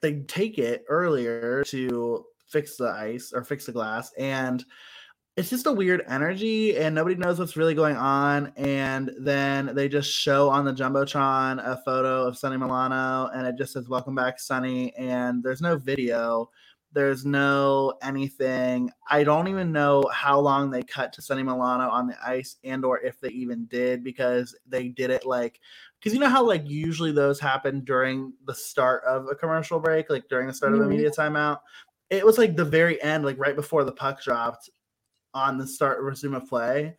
they 0.00 0.20
take 0.20 0.58
it 0.58 0.84
earlier 0.88 1.64
to 1.64 2.24
fix 2.48 2.76
the 2.76 2.88
ice 2.88 3.32
or 3.34 3.42
fix 3.42 3.66
the 3.66 3.72
glass, 3.72 4.12
and 4.16 4.64
it's 5.36 5.50
just 5.50 5.66
a 5.66 5.72
weird 5.72 6.02
energy, 6.08 6.76
and 6.76 6.94
nobody 6.94 7.16
knows 7.16 7.38
what's 7.38 7.56
really 7.56 7.74
going 7.74 7.96
on. 7.96 8.52
And 8.56 9.10
then 9.18 9.70
they 9.74 9.88
just 9.88 10.10
show 10.10 10.48
on 10.48 10.64
the 10.64 10.72
jumbotron 10.72 11.58
a 11.64 11.80
photo 11.84 12.26
of 12.26 12.38
Sonny 12.38 12.56
Milano, 12.56 13.30
and 13.34 13.46
it 13.46 13.56
just 13.56 13.72
says 13.72 13.88
"Welcome 13.88 14.14
back, 14.14 14.40
Sonny," 14.40 14.94
and 14.96 15.42
there's 15.42 15.60
no 15.60 15.76
video 15.76 16.50
there's 16.96 17.26
no 17.26 17.92
anything. 18.02 18.90
I 19.10 19.22
don't 19.22 19.48
even 19.48 19.70
know 19.70 20.04
how 20.10 20.40
long 20.40 20.70
they 20.70 20.82
cut 20.82 21.12
to 21.12 21.22
Sonny 21.22 21.42
Milano 21.42 21.90
on 21.90 22.06
the 22.06 22.16
ice 22.26 22.56
and 22.64 22.86
or 22.86 22.98
if 23.00 23.20
they 23.20 23.28
even 23.28 23.66
did 23.66 24.02
because 24.02 24.56
they 24.66 24.88
did 24.88 25.10
it 25.10 25.26
like 25.26 25.60
because 26.00 26.14
you 26.14 26.20
know 26.20 26.30
how 26.30 26.42
like 26.42 26.66
usually 26.66 27.12
those 27.12 27.38
happen 27.38 27.84
during 27.84 28.32
the 28.46 28.54
start 28.54 29.04
of 29.04 29.26
a 29.30 29.34
commercial 29.34 29.78
break, 29.78 30.08
like 30.08 30.26
during 30.30 30.46
the 30.46 30.54
start 30.54 30.72
mm-hmm. 30.72 30.80
of 30.80 30.86
a 30.86 30.90
media 30.90 31.10
timeout. 31.10 31.58
It 32.08 32.24
was 32.24 32.38
like 32.38 32.56
the 32.56 32.64
very 32.64 33.00
end, 33.02 33.26
like 33.26 33.38
right 33.38 33.56
before 33.56 33.84
the 33.84 33.92
puck 33.92 34.22
dropped 34.22 34.70
on 35.36 35.58
the 35.58 35.66
start 35.66 36.00
resume 36.00 36.34
of 36.36 36.48
play. 36.48 36.96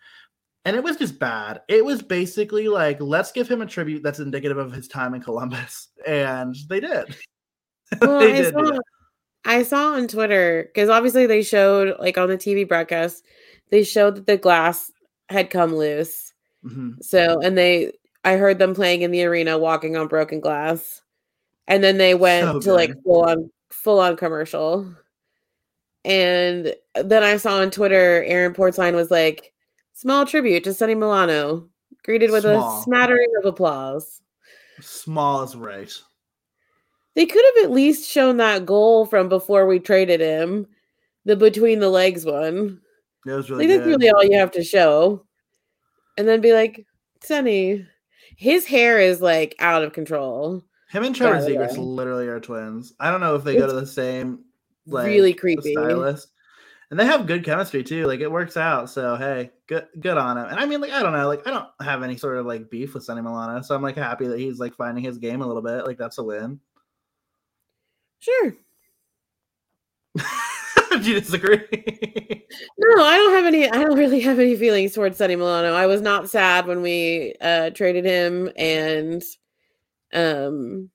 And 0.66 0.76
it 0.76 0.84
was 0.84 0.98
just 0.98 1.18
bad. 1.18 1.62
It 1.70 1.84
was 1.84 2.02
basically 2.02 2.68
like, 2.68 3.00
let's 3.02 3.32
give 3.32 3.48
him 3.48 3.62
a 3.62 3.66
tribute 3.66 4.04
that's 4.04 4.20
indicative 4.20 4.58
of 4.58 4.72
his 4.74 4.88
time 4.88 5.14
in 5.16 5.22
Columbus. 5.22 5.90
And 6.08 6.56
they 6.70 6.80
did. 6.80 7.16
Well, 8.02 8.20
they 8.20 8.34
did. 8.34 8.54
Saw, 8.54 8.80
I 9.46 9.64
saw 9.64 9.94
on 9.94 10.08
Twitter 10.10 10.70
because 10.74 10.90
obviously 10.90 11.26
they 11.26 11.42
showed 11.42 11.96
like 12.00 12.18
on 12.18 12.28
the 12.28 12.38
TV 12.38 12.68
broadcast, 12.68 13.24
they 13.72 13.84
showed 13.84 14.16
that 14.18 14.28
the 14.28 14.38
glass 14.38 14.92
had 15.30 15.50
come 15.50 15.74
loose. 15.74 16.34
Mm-hmm. 16.66 17.00
So 17.02 17.40
and 17.42 17.58
they 17.58 17.94
I 18.26 18.36
heard 18.36 18.60
them 18.60 18.76
playing 18.76 19.04
in 19.04 19.12
the 19.12 19.24
arena 19.24 19.58
walking 19.58 19.96
on 19.96 20.08
broken 20.10 20.42
glass. 20.42 21.02
and 21.68 21.82
then 21.84 21.98
they 21.98 22.14
went 22.14 22.46
So 22.46 22.60
to 22.60 22.74
like 22.74 22.92
full 23.04 23.24
on 23.24 23.50
full 23.72 24.00
on 24.02 24.18
commercial. 24.18 24.94
And 26.06 26.74
then 26.96 27.24
I 27.24 27.38
saw 27.38 27.60
on 27.60 27.72
Twitter, 27.72 28.24
Aaron 28.26 28.54
Portzline 28.54 28.96
was 28.96 29.12
like, 29.12 29.54
"Small 29.94 30.26
tribute 30.26 30.64
to 30.64 30.74
Sonny 30.74 30.96
Milano, 30.96 31.68
greeted 32.04 32.32
with 32.32 32.44
Small. 32.44 32.80
a 32.80 32.84
smattering 32.84 33.32
of 33.40 33.46
applause." 33.46 34.22
Small 34.80 35.44
is 35.44 35.56
right. 35.56 35.92
They 37.16 37.26
could 37.26 37.44
have 37.56 37.66
at 37.66 37.72
least 37.72 38.10
shown 38.10 38.38
that 38.38 38.66
goal 38.66 39.06
from 39.06 39.28
before 39.28 39.66
we 39.66 39.80
traded 39.80 40.22
him, 40.22 40.68
the 41.26 41.36
between 41.36 41.80
the 41.80 41.90
legs 41.90 42.26
one. 42.26 42.80
It 43.26 43.32
was 43.32 43.50
really 43.50 43.68
Like 43.68 43.78
that's 43.78 43.88
really 43.88 44.10
all 44.10 44.24
you 44.24 44.38
have 44.38 44.52
to 44.52 44.64
show, 44.64 45.26
and 46.18 46.28
then 46.28 46.40
be 46.42 46.54
like, 46.54 46.86
"Sonny, 47.24 47.86
his 48.38 48.66
hair 48.68 49.00
is 49.00 49.20
like 49.20 49.56
out 49.60 49.84
of 49.84 49.94
control, 49.94 50.64
Him 50.90 51.04
and 51.04 51.16
Trevor 51.16 51.40
by 51.40 51.42
the 51.42 51.50
Zegras 51.50 51.72
way. 51.72 51.84
literally 51.84 52.28
are 52.28 52.40
twins. 52.40 52.94
I 53.00 53.10
don't 53.12 53.20
know 53.20 53.36
if 53.36 53.44
they 53.44 53.58
go 53.58 53.68
to 53.68 53.74
the 53.74 53.86
same 53.88 54.46
like 54.88 55.08
really 55.08 55.34
creepy." 55.34 55.74
stylist. 55.74 56.30
And 56.90 56.98
they 56.98 57.06
have 57.06 57.28
good 57.28 57.44
chemistry 57.44 57.84
too. 57.84 58.06
Like 58.06 58.22
it 58.22 58.32
works 58.32 58.56
out. 58.56 58.90
So 58.90 59.16
hey, 59.18 59.52
good 59.68 59.88
good 60.00 60.18
on 60.18 60.38
him. 60.38 60.46
And 60.46 60.60
I 60.60 60.66
mean, 60.66 60.80
like, 60.80 60.92
I 60.92 61.04
don't 61.04 61.12
know, 61.14 61.28
like 61.28 61.46
I 61.46 61.52
don't 61.52 61.68
have 61.82 62.02
any 62.02 62.16
sort 62.16 62.38
of 62.38 62.46
like 62.46 62.70
beef 62.70 62.94
with 62.94 63.04
Sonny 63.04 63.22
Milano. 63.22 63.62
So 63.62 63.76
I'm 63.76 63.82
like 63.82 63.98
happy 63.98 64.28
that 64.28 64.40
he's 64.40 64.60
like 64.60 64.76
finding 64.76 65.04
his 65.04 65.18
game 65.18 65.42
a 65.42 65.48
little 65.48 65.62
bit. 65.62 65.86
Like 65.86 65.98
that's 65.98 66.18
a 66.18 66.24
win. 66.24 66.62
Sure. 68.20 68.56
Do 70.92 71.02
you 71.02 71.20
disagree? 71.20 71.64
No, 72.80 73.04
I 73.04 73.18
don't 73.18 73.34
have 73.34 73.46
any. 73.46 73.70
I 73.70 73.84
don't 73.84 73.98
really 73.98 74.22
have 74.22 74.40
any 74.40 74.56
feelings 74.56 74.94
towards 74.94 75.18
Sonny 75.18 75.36
Milano. 75.36 75.74
I 75.74 75.86
was 75.86 76.02
not 76.02 76.30
sad 76.30 76.66
when 76.66 76.82
we 76.82 77.36
uh 77.42 77.72
traded 77.72 78.06
him, 78.06 78.50
and 78.56 79.22
um, 80.14 80.90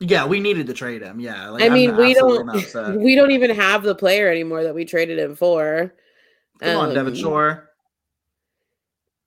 yeah, 0.00 0.24
we 0.26 0.40
needed 0.40 0.66
to 0.68 0.74
trade 0.74 1.02
him. 1.02 1.20
Yeah. 1.20 1.50
Like, 1.50 1.62
I 1.62 1.68
mean, 1.68 1.96
we 1.96 2.14
don't, 2.14 2.48
upset. 2.48 2.94
we 2.98 3.14
don't 3.14 3.30
even 3.32 3.50
have 3.50 3.82
the 3.82 3.94
player 3.94 4.28
anymore 4.30 4.62
that 4.64 4.74
we 4.74 4.84
traded 4.84 5.18
him 5.18 5.34
for. 5.34 5.92
Come 6.60 6.76
on, 6.76 6.94
Devin 6.94 7.14
Um, 7.14 7.18
Shore. 7.18 7.70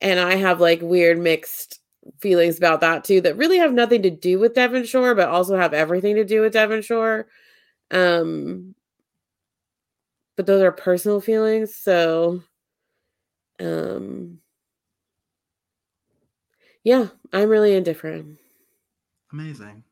and 0.01 0.19
I 0.19 0.36
have 0.36 0.60
like 0.60 0.81
weird 0.81 1.17
mixed 1.17 1.79
feelings 2.19 2.57
about 2.57 2.81
that 2.81 3.03
too 3.03 3.21
that 3.21 3.38
really 3.38 3.57
have 3.57 3.73
nothing 3.73 4.01
to 4.03 4.10
do 4.10 4.39
with 4.39 4.53
Devin 4.55 4.86
Shore, 4.86 5.13
but 5.15 5.29
also 5.29 5.55
have 5.57 5.73
everything 5.73 6.15
to 6.15 6.25
do 6.25 6.41
with 6.41 6.53
Devin 6.53 6.81
Shore. 6.81 7.27
Um, 7.91 8.75
but 10.36 10.45
those 10.45 10.62
are 10.62 10.71
personal 10.71 11.21
feelings, 11.21 11.75
so 11.75 12.41
um, 13.60 14.39
yeah, 16.84 17.07
I'm 17.31 17.49
really 17.49 17.75
indifferent. 17.75 18.39
Amazing. 19.31 19.84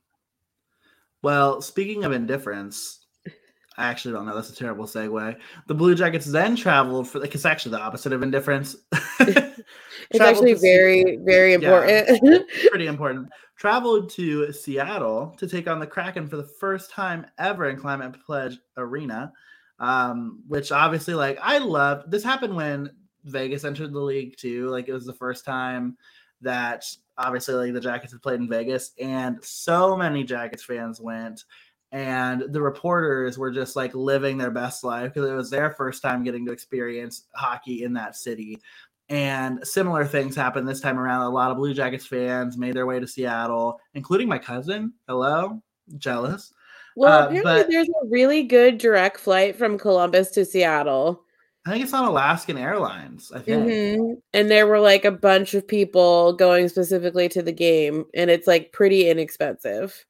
Well, 1.21 1.61
speaking 1.61 2.03
of 2.05 2.11
indifference, 2.11 3.05
I 3.77 3.87
actually 3.87 4.13
don't 4.13 4.25
know. 4.25 4.35
That's 4.35 4.49
a 4.49 4.55
terrible 4.55 4.85
segue. 4.85 5.37
The 5.67 5.73
Blue 5.73 5.95
Jackets 5.95 6.25
then 6.25 6.55
traveled 6.55 7.07
for 7.07 7.19
like 7.19 7.35
it's 7.35 7.45
actually 7.45 7.71
the 7.71 7.81
opposite 7.81 8.13
of 8.13 8.23
indifference. 8.23 8.75
It's 10.11 10.21
actually 10.21 10.53
to 10.53 10.59
Se- 10.59 10.67
very, 10.67 11.17
very 11.17 11.53
important. 11.53 12.19
pretty 12.69 12.87
important. 12.87 13.29
Traveled 13.57 14.09
to 14.11 14.51
Seattle 14.51 15.35
to 15.37 15.47
take 15.47 15.67
on 15.67 15.79
the 15.79 15.87
Kraken 15.87 16.27
for 16.27 16.37
the 16.37 16.49
first 16.59 16.91
time 16.91 17.25
ever 17.37 17.69
in 17.69 17.77
Climate 17.77 18.15
Pledge 18.25 18.57
Arena, 18.77 19.31
um, 19.79 20.41
which 20.47 20.71
obviously, 20.71 21.13
like, 21.13 21.37
I 21.41 21.59
loved. 21.59 22.09
This 22.09 22.23
happened 22.23 22.55
when 22.55 22.89
Vegas 23.25 23.65
entered 23.65 23.93
the 23.93 23.99
league 23.99 24.35
too. 24.37 24.69
Like, 24.69 24.87
it 24.87 24.93
was 24.93 25.05
the 25.05 25.13
first 25.13 25.45
time 25.45 25.95
that 26.41 26.85
obviously, 27.19 27.53
like, 27.53 27.73
the 27.73 27.79
Jackets 27.81 28.13
had 28.13 28.21
played 28.23 28.39
in 28.39 28.49
Vegas, 28.49 28.91
and 28.99 29.37
so 29.43 29.95
many 29.95 30.23
Jackets 30.23 30.63
fans 30.63 30.99
went. 30.99 31.43
And 31.91 32.43
the 32.53 32.61
reporters 32.61 33.37
were 33.39 33.49
just 33.51 33.75
like 33.75 33.95
living 33.95 34.37
their 34.37 34.51
best 34.51 34.83
life 34.83 35.11
because 35.11 35.27
it 35.27 35.33
was 35.33 35.49
their 35.49 35.71
first 35.71 36.03
time 36.03 36.23
getting 36.23 36.45
to 36.45 36.51
experience 36.51 37.25
hockey 37.33 37.83
in 37.83 37.93
that 37.93 38.15
city. 38.15 38.59
And 39.09 39.65
similar 39.65 40.05
things 40.05 40.35
happened 40.35 40.67
this 40.67 40.81
time 40.81 40.99
around. 40.99 41.23
A 41.23 41.29
lot 41.31 41.49
of 41.49 41.57
Blue 41.57 41.73
Jackets 41.73 42.05
fans 42.05 42.59
made 42.59 42.75
their 42.75 42.85
way 42.85 42.99
to 42.99 43.07
Seattle, 43.07 43.79
including 43.95 44.27
my 44.27 44.37
cousin. 44.37 44.93
Hello, 45.07 45.63
jealous. 45.97 46.53
well, 46.95 47.23
Uh, 47.23 47.25
apparently 47.25 47.41
but- 47.43 47.69
there's 47.71 47.89
a 47.89 48.07
really 48.07 48.43
good 48.43 48.77
direct 48.77 49.19
flight 49.19 49.55
from 49.55 49.79
Columbus 49.79 50.29
to 50.31 50.45
Seattle. 50.45 51.23
I 51.69 51.73
think 51.73 51.83
it's 51.83 51.93
on 51.93 52.05
Alaskan 52.05 52.57
Airlines. 52.57 53.31
I 53.31 53.39
think. 53.39 53.67
Mhm. 53.67 54.21
And 54.33 54.49
there 54.49 54.65
were 54.65 54.79
like 54.79 55.05
a 55.05 55.11
bunch 55.11 55.53
of 55.53 55.67
people 55.67 56.33
going 56.33 56.67
specifically 56.67 57.29
to 57.29 57.43
the 57.43 57.51
game, 57.51 58.05
and 58.15 58.31
it's 58.31 58.47
like 58.47 58.71
pretty 58.71 59.07
inexpensive. 59.07 60.05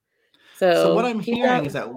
So, 0.57 0.73
So 0.73 0.95
what 0.95 1.05
I'm 1.05 1.19
hearing 1.19 1.65
is 1.65 1.73
that 1.73 1.89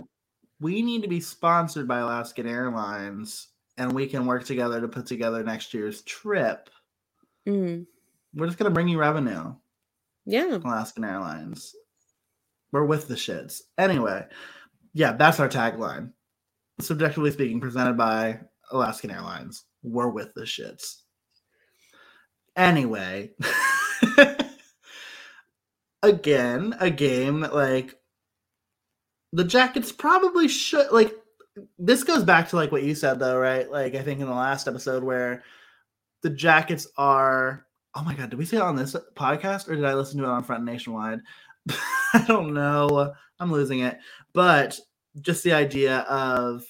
we 0.60 0.82
need 0.82 1.02
to 1.02 1.08
be 1.08 1.20
sponsored 1.20 1.86
by 1.86 1.98
Alaskan 1.98 2.48
Airlines, 2.48 3.48
and 3.78 3.92
we 3.92 4.08
can 4.08 4.26
work 4.26 4.44
together 4.44 4.80
to 4.80 4.88
put 4.88 5.06
together 5.06 5.44
next 5.44 5.72
year's 5.74 6.02
trip. 6.02 6.68
Mhm. 7.46 7.86
We're 8.34 8.46
just 8.46 8.58
gonna 8.58 8.70
bring 8.70 8.88
you 8.88 8.98
revenue, 8.98 9.54
yeah, 10.24 10.56
Alaskan 10.56 11.04
Airlines. 11.04 11.74
We're 12.72 12.84
with 12.84 13.06
the 13.06 13.14
shits. 13.14 13.62
Anyway, 13.78 14.26
yeah, 14.92 15.12
that's 15.12 15.38
our 15.38 15.48
tagline. 15.48 16.12
Subjectively 16.80 17.30
speaking, 17.30 17.60
presented 17.60 17.96
by 17.96 18.40
Alaskan 18.72 19.10
Airlines. 19.10 19.64
We're 19.82 20.08
with 20.08 20.34
the 20.34 20.42
shits. 20.42 21.02
Anyway, 22.56 23.30
again, 26.02 26.74
a 26.80 26.90
game 26.90 27.40
that 27.40 27.54
like 27.54 27.94
the 29.32 29.44
Jackets 29.44 29.92
probably 29.92 30.48
should 30.48 30.90
like. 30.90 31.12
This 31.78 32.02
goes 32.02 32.24
back 32.24 32.48
to 32.48 32.56
like 32.56 32.72
what 32.72 32.82
you 32.82 32.94
said 32.94 33.18
though, 33.18 33.38
right? 33.38 33.70
Like 33.70 33.94
I 33.94 34.02
think 34.02 34.20
in 34.20 34.26
the 34.26 34.34
last 34.34 34.68
episode 34.68 35.02
where 35.02 35.42
the 36.22 36.30
Jackets 36.30 36.86
are. 36.96 37.66
Oh 37.94 38.02
my 38.02 38.14
god, 38.14 38.30
did 38.30 38.38
we 38.38 38.46
say 38.46 38.56
it 38.56 38.62
on 38.62 38.76
this 38.76 38.96
podcast 39.16 39.68
or 39.68 39.76
did 39.76 39.84
I 39.84 39.94
listen 39.94 40.18
to 40.18 40.24
it 40.24 40.30
on 40.30 40.44
Front 40.44 40.64
Nationwide? 40.64 41.20
I 42.14 42.24
don't 42.26 42.54
know. 42.54 43.12
I'm 43.38 43.52
losing 43.52 43.80
it. 43.80 43.98
But 44.32 44.78
just 45.20 45.44
the 45.44 45.52
idea 45.52 45.98
of 46.00 46.64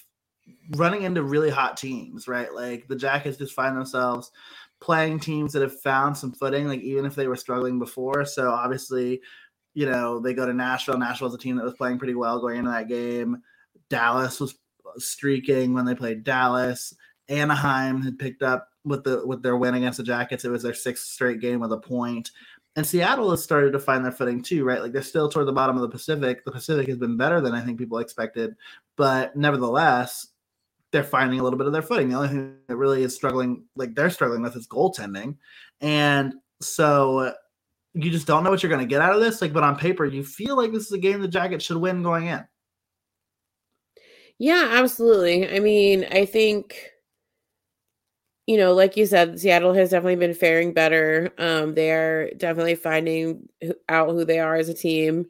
running 0.71 1.03
into 1.03 1.23
really 1.23 1.49
hot 1.49 1.77
teams, 1.77 2.27
right? 2.27 2.53
Like 2.53 2.87
the 2.87 2.95
Jackets 2.95 3.37
just 3.37 3.53
find 3.53 3.75
themselves 3.75 4.31
playing 4.79 5.19
teams 5.19 5.53
that 5.53 5.61
have 5.61 5.79
found 5.81 6.17
some 6.17 6.33
footing, 6.33 6.67
like 6.67 6.81
even 6.81 7.05
if 7.05 7.15
they 7.15 7.27
were 7.27 7.35
struggling 7.35 7.79
before. 7.79 8.25
So 8.25 8.49
obviously, 8.51 9.21
you 9.73 9.89
know, 9.89 10.19
they 10.19 10.33
go 10.33 10.45
to 10.45 10.53
Nashville. 10.53 10.97
Nashville's 10.97 11.33
a 11.33 11.37
team 11.37 11.55
that 11.55 11.65
was 11.65 11.75
playing 11.75 11.97
pretty 11.97 12.15
well 12.15 12.39
going 12.39 12.57
into 12.57 12.71
that 12.71 12.87
game. 12.87 13.41
Dallas 13.89 14.39
was 14.39 14.55
streaking 14.97 15.73
when 15.73 15.85
they 15.85 15.95
played 15.95 16.23
Dallas. 16.23 16.93
Anaheim 17.29 18.01
had 18.01 18.19
picked 18.19 18.43
up 18.43 18.69
with 18.83 19.03
the 19.03 19.25
with 19.25 19.41
their 19.41 19.55
win 19.55 19.75
against 19.75 19.97
the 19.97 20.03
Jackets. 20.03 20.43
It 20.43 20.51
was 20.51 20.63
their 20.63 20.73
sixth 20.73 21.05
straight 21.05 21.39
game 21.39 21.59
with 21.59 21.71
a 21.71 21.77
point. 21.77 22.31
And 22.75 22.85
Seattle 22.85 23.29
has 23.31 23.43
started 23.43 23.71
to 23.73 23.79
find 23.79 24.03
their 24.03 24.11
footing 24.11 24.41
too, 24.41 24.65
right? 24.65 24.81
Like 24.81 24.91
they're 24.91 25.03
still 25.03 25.29
toward 25.29 25.47
the 25.47 25.53
bottom 25.53 25.75
of 25.75 25.83
the 25.83 25.89
Pacific. 25.89 26.43
The 26.43 26.51
Pacific 26.51 26.87
has 26.87 26.97
been 26.97 27.17
better 27.17 27.39
than 27.39 27.53
I 27.53 27.61
think 27.61 27.77
people 27.77 27.99
expected, 27.99 28.55
but 28.97 29.35
nevertheless, 29.35 30.27
they're 30.93 31.03
finding 31.03 31.41
a 31.41 31.43
little 31.43 31.57
bit 31.57 31.67
of 31.67 31.73
their 31.73 31.81
footing. 31.81 32.07
The 32.07 32.15
only 32.15 32.29
thing 32.29 32.55
that 32.69 32.77
really 32.77 33.03
is 33.03 33.13
struggling, 33.13 33.65
like 33.75 33.95
they're 33.95 34.09
struggling 34.09 34.41
with, 34.41 34.55
is 34.55 34.67
goaltending. 34.67 35.35
And 35.81 36.35
so 36.61 37.33
you 37.93 38.09
just 38.09 38.27
don't 38.27 38.43
know 38.43 38.49
what 38.49 38.63
you're 38.63 38.69
going 38.69 38.79
to 38.79 38.87
get 38.87 39.01
out 39.01 39.15
of 39.15 39.21
this. 39.21 39.41
Like, 39.41 39.51
but 39.51 39.63
on 39.63 39.75
paper, 39.75 40.05
you 40.05 40.23
feel 40.23 40.55
like 40.55 40.71
this 40.71 40.85
is 40.85 40.91
a 40.93 40.97
game 40.97 41.19
the 41.19 41.27
Jackets 41.27 41.65
should 41.65 41.77
win 41.77 42.03
going 42.03 42.27
in. 42.27 42.45
yeah, 44.39 44.69
absolutely. 44.71 45.53
I 45.53 45.59
mean, 45.59 46.05
I 46.11 46.25
think 46.25 46.93
you 48.45 48.57
know, 48.57 48.73
like 48.73 48.97
you 48.97 49.05
said, 49.05 49.39
Seattle 49.39 49.73
has 49.73 49.91
definitely 49.91 50.17
been 50.17 50.33
faring 50.33 50.73
better. 50.73 51.31
Um, 51.37 51.73
they 51.75 51.91
are 51.91 52.29
definitely 52.35 52.75
finding 52.75 53.47
out 53.87 54.09
who 54.09 54.25
they 54.25 54.39
are 54.39 54.55
as 54.55 54.67
a 54.67 54.73
team. 54.73 55.27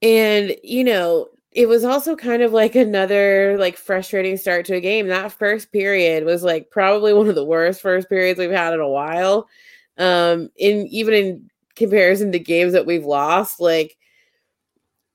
And, 0.00 0.56
you 0.62 0.82
know, 0.84 1.28
it 1.54 1.68
was 1.68 1.84
also 1.84 2.16
kind 2.16 2.42
of 2.42 2.52
like 2.52 2.74
another 2.74 3.56
like 3.58 3.76
frustrating 3.76 4.36
start 4.36 4.66
to 4.66 4.74
a 4.74 4.80
game. 4.80 5.06
That 5.06 5.30
first 5.32 5.70
period 5.70 6.24
was 6.24 6.42
like 6.42 6.70
probably 6.70 7.14
one 7.14 7.28
of 7.28 7.36
the 7.36 7.44
worst 7.44 7.80
first 7.80 8.08
periods 8.08 8.40
we've 8.40 8.50
had 8.50 8.74
in 8.74 8.80
a 8.80 8.88
while. 8.88 9.48
Um, 9.96 10.50
in 10.56 10.88
even 10.88 11.14
in 11.14 11.50
comparison 11.76 12.32
to 12.32 12.40
games 12.40 12.72
that 12.72 12.86
we've 12.86 13.04
lost, 13.04 13.60
like 13.60 13.96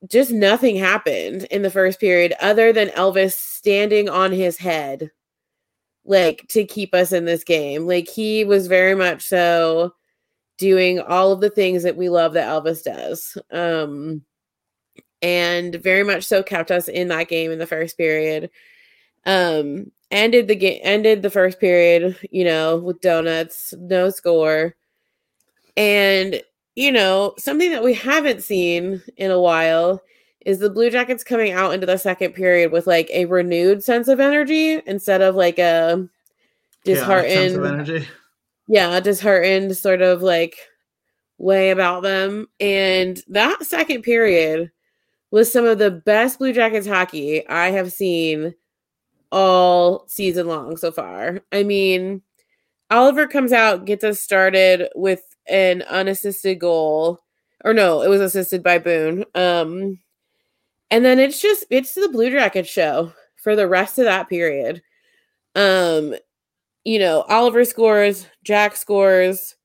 just 0.08 0.32
nothing 0.32 0.78
happened 0.78 1.44
in 1.52 1.62
the 1.62 1.70
first 1.70 2.00
period 2.00 2.34
other 2.40 2.72
than 2.72 2.88
Elvis 2.90 3.34
standing 3.34 4.08
on 4.08 4.32
his 4.32 4.58
head 4.58 5.12
like 6.06 6.48
to 6.48 6.64
keep 6.64 6.96
us 6.96 7.12
in 7.12 7.26
this 7.26 7.44
game. 7.44 7.86
Like 7.86 8.08
he 8.08 8.46
was 8.46 8.68
very 8.68 8.96
much 8.96 9.24
so 9.24 9.94
doing 10.58 11.02
all 11.02 11.34
of 11.34 11.42
the 11.42 11.50
things 11.50 11.84
that 11.84 11.98
we 11.98 12.08
love 12.08 12.32
that 12.34 12.48
Elvis 12.48 12.82
does. 12.82 13.38
Um 13.52 14.24
and 15.22 15.76
very 15.76 16.04
much 16.04 16.24
so 16.24 16.42
kept 16.44 16.72
us 16.72 16.88
in 16.88 17.08
that 17.10 17.28
game 17.28 17.52
in 17.52 17.60
the 17.60 17.68
first 17.68 17.98
period. 17.98 18.50
Um 19.26 19.92
ended 20.12 20.48
the 20.48 20.56
game 20.56 20.80
ended 20.84 21.22
the 21.22 21.30
first 21.30 21.60
period, 21.60 22.18
you 22.32 22.44
know, 22.44 22.78
with 22.78 23.02
donuts, 23.02 23.74
no 23.78 24.10
score. 24.10 24.76
And 25.78 26.42
you 26.76 26.92
know, 26.92 27.34
something 27.38 27.72
that 27.72 27.84
we 27.84 27.94
haven't 27.94 28.42
seen 28.42 29.02
in 29.18 29.32
a 29.32 29.40
while 29.40 30.02
is 30.46 30.60
the 30.60 30.70
Blue 30.70 30.90
Jackets 30.90 31.24
coming 31.24 31.52
out 31.52 31.74
into 31.74 31.86
the 31.86 31.98
second 31.98 32.34
period 32.34 32.72
with 32.72 32.88
like 32.88 33.10
a 33.12 33.26
renewed 33.26 33.84
sense 33.84 34.08
of 34.08 34.20
energy 34.20 34.82
instead 34.86 35.22
of 35.22 35.36
like 35.36 35.60
a 35.60 36.08
disheartened 36.86 37.62
yeah, 37.62 37.70
energy. 37.70 38.08
Yeah, 38.68 39.00
disheartened 39.00 39.76
sort 39.76 40.02
of 40.02 40.22
like 40.22 40.56
way 41.38 41.72
about 41.72 42.04
them. 42.04 42.48
And 42.60 43.22
that 43.28 43.64
second 43.64 44.04
period 44.04 44.72
was 45.32 45.52
some 45.52 45.66
of 45.66 45.78
the 45.78 45.92
best 45.92 46.40
Blue 46.40 46.54
Jackets 46.54 46.88
hockey 46.88 47.48
I 47.48 47.72
have 47.72 47.92
seen 47.92 48.56
all 49.32 50.08
season 50.08 50.48
long 50.48 50.78
so 50.78 50.92
far. 50.92 51.42
I 51.52 51.64
mean, 51.64 52.22
Oliver 52.90 53.28
comes 53.28 53.54
out, 53.54 53.86
gets 53.86 54.04
us 54.04 54.20
started 54.20 54.90
with 54.96 55.22
an 55.48 55.84
unassisted 55.84 56.60
goal. 56.60 57.20
Or 57.64 57.74
no, 57.74 58.02
it 58.02 58.10
was 58.10 58.22
assisted 58.22 58.64
by 58.64 58.80
Boone. 58.80 59.26
Um 59.36 60.00
and 60.92 61.06
then 61.06 61.20
it's 61.20 61.42
just 61.42 61.66
it's 61.70 61.94
the 61.94 62.10
Blue 62.10 62.32
Jackets 62.32 62.70
show 62.70 63.14
for 63.36 63.56
the 63.56 63.68
rest 63.68 64.00
of 64.00 64.06
that 64.06 64.30
period. 64.30 64.82
Um 65.56 66.16
you 66.86 66.98
know, 66.98 67.22
Oliver 67.24 67.66
scores, 67.66 68.26
Jack 68.44 68.76
scores, 68.76 69.56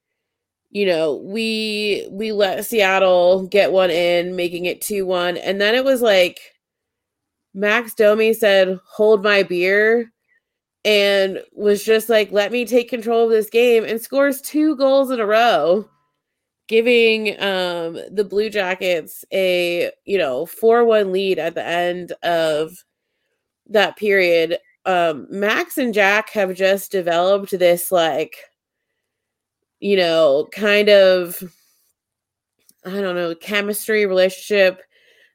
you 0.75 0.87
know, 0.87 1.17
we 1.25 2.09
we 2.13 2.33
let 2.33 2.67
Seattle 2.67 3.47
get 3.49 3.73
one 3.73 3.91
in, 3.91 4.37
making 4.37 4.67
it 4.67 4.83
2-1. 4.83 5.41
And 5.43 5.61
then 5.61 5.75
it 5.75 5.85
was 5.85 6.03
like 6.03 6.41
Max 7.55 7.95
Domi 7.95 8.35
said, 8.35 8.79
"Hold 8.87 9.23
my 9.23 9.43
beer." 9.45 10.13
And 10.85 11.41
was 11.55 11.85
just 11.85 12.09
like, 12.11 12.33
let 12.33 12.53
me 12.53 12.67
take 12.67 12.91
control 12.91 13.25
of 13.25 13.31
this 13.31 13.51
game 13.51 13.85
and 13.85 14.01
scores 14.01 14.41
two 14.43 14.77
goals 14.77 15.11
in 15.11 15.21
a 15.21 15.27
row, 15.27 15.89
giving 16.69 17.31
um 17.43 17.99
the 18.13 18.27
Blue 18.29 18.51
Jackets 18.51 19.25
a, 19.33 19.91
you 20.07 20.19
know, 20.19 20.47
4-1 20.47 21.13
lead 21.13 21.39
at 21.39 21.55
the 21.55 21.67
end 21.67 22.13
of 22.23 22.85
that 23.69 23.97
period. 23.97 24.59
Um 24.87 25.27
Max 25.31 25.79
and 25.79 25.95
Jack 25.95 26.31
have 26.31 26.55
just 26.55 26.93
developed 26.93 27.53
this 27.59 27.93
like 27.93 28.37
you 29.85 29.99
know, 29.99 30.49
kind 30.51 30.88
of 30.88 31.42
I 32.87 33.03
don't 33.03 33.16
know, 33.16 33.35
chemistry 33.35 34.07
relationship 34.07 34.81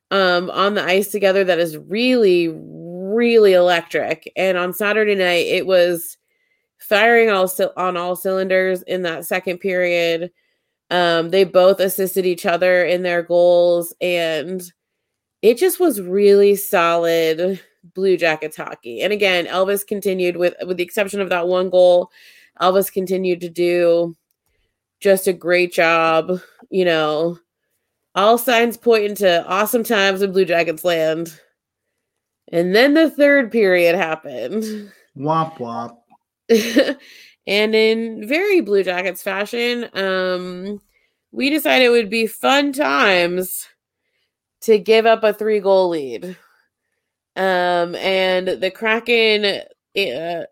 um 0.09 0.49
on 0.49 0.73
the 0.73 0.83
ice 0.83 1.09
together 1.09 1.43
that 1.43 1.59
is 1.59 1.77
really 1.77 2.47
really 2.47 3.53
electric. 3.53 4.31
And 4.35 4.57
on 4.57 4.73
Saturday 4.73 5.13
night 5.13 5.45
it 5.45 5.67
was 5.67 6.17
firing 6.79 7.29
all 7.29 7.47
on 7.77 7.95
all 7.95 8.15
cylinders 8.15 8.81
in 8.81 9.03
that 9.03 9.25
second 9.25 9.59
period. 9.59 10.31
Um 10.89 11.29
they 11.29 11.43
both 11.43 11.79
assisted 11.79 12.25
each 12.25 12.47
other 12.47 12.83
in 12.83 13.03
their 13.03 13.21
goals 13.21 13.93
and 14.01 14.63
it 15.43 15.59
just 15.59 15.79
was 15.79 16.01
really 16.01 16.55
solid 16.55 17.61
Blue 17.93 18.17
Jackets 18.17 18.57
hockey. 18.57 19.01
And 19.01 19.13
again, 19.13 19.45
Elvis 19.45 19.85
continued 19.85 20.37
with 20.37 20.55
with 20.65 20.77
the 20.77 20.83
exception 20.83 21.21
of 21.21 21.29
that 21.29 21.47
one 21.47 21.69
goal, 21.69 22.09
Elvis 22.59 22.91
continued 22.91 23.41
to 23.41 23.49
do 23.49 24.15
just 24.99 25.27
a 25.27 25.33
great 25.33 25.73
job. 25.73 26.39
You 26.69 26.85
know, 26.85 27.39
all 28.15 28.37
signs 28.37 28.77
pointing 28.77 29.15
to 29.17 29.45
awesome 29.47 29.83
times 29.83 30.21
in 30.21 30.31
Blue 30.31 30.45
Jackets 30.45 30.83
land. 30.83 31.39
And 32.51 32.75
then 32.75 32.93
the 32.93 33.09
third 33.09 33.51
period 33.51 33.95
happened. 33.95 34.91
Womp 35.17 35.57
womp. 35.57 35.97
and 37.47 37.75
in 37.75 38.27
very 38.27 38.61
Blue 38.61 38.83
Jackets 38.83 39.21
fashion, 39.21 39.89
um, 39.93 40.81
we 41.31 41.49
decided 41.49 41.85
it 41.85 41.89
would 41.89 42.09
be 42.09 42.25
fun 42.25 42.73
times 42.73 43.67
to 44.61 44.79
give 44.79 45.05
up 45.05 45.23
a 45.23 45.33
three 45.33 45.59
goal 45.59 45.89
lead. 45.89 46.35
Um, 47.35 47.95
and 47.95 48.47
the 48.47 48.71
Kraken 48.71 49.45
uh, 49.45 50.43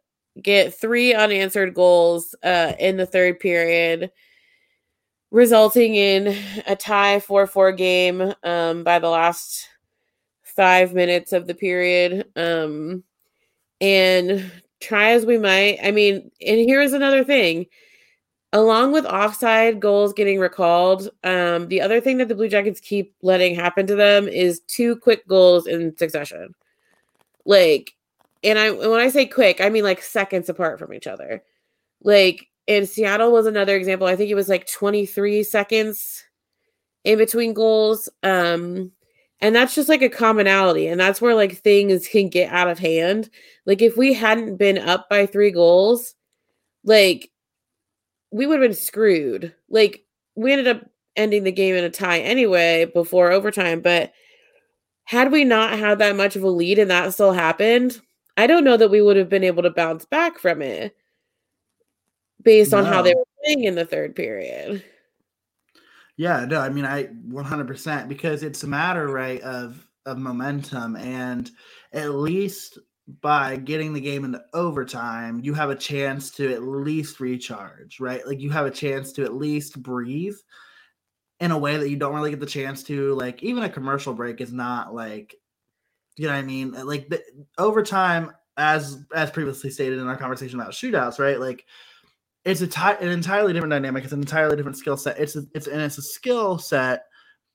get 0.41 0.73
three 0.73 1.13
unanswered 1.13 1.73
goals 1.73 2.35
uh, 2.43 2.73
in 2.79 2.97
the 2.97 3.05
third 3.05 3.39
period 3.39 4.11
resulting 5.31 5.95
in 5.95 6.37
a 6.65 6.75
tie 6.75 7.19
4-4 7.19 7.77
game 7.77 8.33
um, 8.43 8.83
by 8.83 8.99
the 8.99 9.09
last 9.09 9.67
five 10.43 10.93
minutes 10.93 11.33
of 11.33 11.47
the 11.47 11.53
period. 11.53 12.25
Um, 12.35 13.03
and 13.79 14.51
try 14.79 15.11
as 15.11 15.25
we 15.25 15.37
might, 15.37 15.79
I 15.83 15.91
mean, 15.91 16.31
and 16.45 16.59
here's 16.59 16.93
another 16.93 17.23
thing. 17.23 17.67
Along 18.53 18.93
with 18.93 19.05
offside 19.05 19.81
goals 19.81 20.13
getting 20.13 20.39
recalled, 20.39 21.09
um, 21.23 21.67
the 21.67 21.81
other 21.81 21.99
thing 21.99 22.17
that 22.17 22.29
the 22.29 22.35
Blue 22.35 22.47
Jackets 22.47 22.79
keep 22.79 23.13
letting 23.21 23.53
happen 23.53 23.85
to 23.87 23.95
them 23.95 24.27
is 24.27 24.61
two 24.67 24.95
quick 24.95 25.27
goals 25.27 25.67
in 25.67 25.95
succession. 25.97 26.55
Like, 27.45 27.93
and 28.43 28.57
I 28.57 28.71
when 28.71 28.99
I 28.99 29.09
say 29.09 29.25
quick, 29.25 29.59
I 29.59 29.69
mean 29.69 29.83
like 29.83 30.01
seconds 30.01 30.47
apart 30.47 30.79
from 30.79 30.93
each 30.93 31.07
other. 31.07 31.43
Like 32.01 32.46
and 32.67 32.87
Seattle 32.87 33.31
was 33.31 33.45
another 33.45 33.75
example. 33.75 34.07
I 34.07 34.15
think 34.15 34.29
it 34.29 34.35
was 34.35 34.49
like 34.49 34.69
23 34.71 35.43
seconds 35.43 36.23
in 37.03 37.17
between 37.17 37.53
goals. 37.53 38.09
Um, 38.23 38.91
and 39.39 39.55
that's 39.55 39.75
just 39.75 39.87
like 39.87 40.01
a 40.01 40.09
commonality. 40.09 40.87
And 40.87 40.99
that's 40.99 41.21
where 41.21 41.35
like 41.35 41.57
things 41.57 42.07
can 42.07 42.27
get 42.27 42.51
out 42.51 42.67
of 42.67 42.79
hand. 42.79 43.29
Like 43.65 43.81
if 43.81 43.95
we 43.95 44.13
hadn't 44.13 44.57
been 44.57 44.77
up 44.77 45.07
by 45.09 45.25
three 45.25 45.51
goals, 45.51 46.15
like 46.83 47.29
we 48.31 48.45
would 48.45 48.59
have 48.59 48.69
been 48.69 48.77
screwed. 48.77 49.53
Like 49.69 50.03
we 50.35 50.51
ended 50.51 50.67
up 50.67 50.89
ending 51.15 51.43
the 51.43 51.51
game 51.51 51.75
in 51.75 51.83
a 51.83 51.89
tie 51.89 52.19
anyway 52.19 52.85
before 52.93 53.31
overtime. 53.31 53.79
But 53.79 54.11
had 55.05 55.31
we 55.31 55.45
not 55.45 55.79
had 55.79 55.99
that 55.99 56.17
much 56.17 56.35
of 56.35 56.43
a 56.43 56.49
lead 56.49 56.79
and 56.79 56.91
that 56.91 57.13
still 57.13 57.31
happened, 57.31 58.01
I 58.35 58.47
don't 58.47 58.65
know 58.65 58.75
that 58.75 58.91
we 58.91 59.01
would 59.01 59.15
have 59.15 59.29
been 59.29 59.43
able 59.43 59.63
to 59.63 59.69
bounce 59.69 60.03
back 60.03 60.37
from 60.37 60.61
it 60.61 60.95
based 62.43 62.73
on 62.73 62.85
how 62.85 63.01
they 63.01 63.13
were 63.13 63.25
playing 63.43 63.63
in 63.63 63.75
the 63.75 63.85
third 63.85 64.15
period. 64.15 64.83
Yeah, 66.17 66.45
no, 66.45 66.59
I 66.59 66.69
mean 66.69 66.85
I 66.85 67.05
100% 67.05 68.07
because 68.07 68.43
it's 68.43 68.63
a 68.63 68.67
matter 68.67 69.07
right 69.07 69.41
of 69.41 69.87
of 70.05 70.17
momentum 70.17 70.95
and 70.95 71.51
at 71.93 72.11
least 72.11 72.79
by 73.21 73.55
getting 73.55 73.93
the 73.93 74.01
game 74.01 74.25
into 74.25 74.43
overtime, 74.53 75.39
you 75.41 75.53
have 75.53 75.69
a 75.69 75.75
chance 75.75 76.29
to 76.31 76.53
at 76.53 76.63
least 76.63 77.19
recharge, 77.19 77.99
right? 77.99 78.25
Like 78.27 78.41
you 78.41 78.49
have 78.51 78.65
a 78.65 78.71
chance 78.71 79.11
to 79.13 79.23
at 79.23 79.33
least 79.33 79.81
breathe 79.81 80.35
in 81.39 81.51
a 81.51 81.57
way 81.57 81.77
that 81.77 81.89
you 81.89 81.95
don't 81.95 82.15
really 82.15 82.31
get 82.31 82.39
the 82.39 82.45
chance 82.45 82.83
to. 82.83 83.13
Like 83.13 83.43
even 83.43 83.63
a 83.63 83.69
commercial 83.69 84.13
break 84.13 84.41
is 84.41 84.51
not 84.51 84.93
like, 84.93 85.35
you 86.17 86.27
know 86.27 86.33
what 86.33 86.39
I 86.39 86.43
mean? 86.43 86.71
Like 86.71 87.09
the 87.09 87.23
overtime, 87.57 88.31
as 88.57 89.05
as 89.13 89.29
previously 89.29 89.69
stated 89.69 89.99
in 89.99 90.07
our 90.07 90.17
conversation 90.17 90.59
about 90.59 90.73
shootouts, 90.73 91.19
right? 91.19 91.39
Like 91.39 91.65
it's 92.47 92.61
a 92.61 92.67
ty- 92.67 92.93
an 92.93 93.09
entirely 93.09 93.51
different 93.51 93.71
dynamic. 93.71 94.05
It's 94.05 94.13
an 94.13 94.21
entirely 94.21 94.55
different 94.55 94.77
skill 94.77 94.95
set. 94.95 95.19
It's 95.19 95.35
a, 95.35 95.43
it's 95.53 95.67
and 95.67 95.81
it's 95.81 95.97
a 95.97 96.01
skill 96.01 96.57
set 96.57 97.03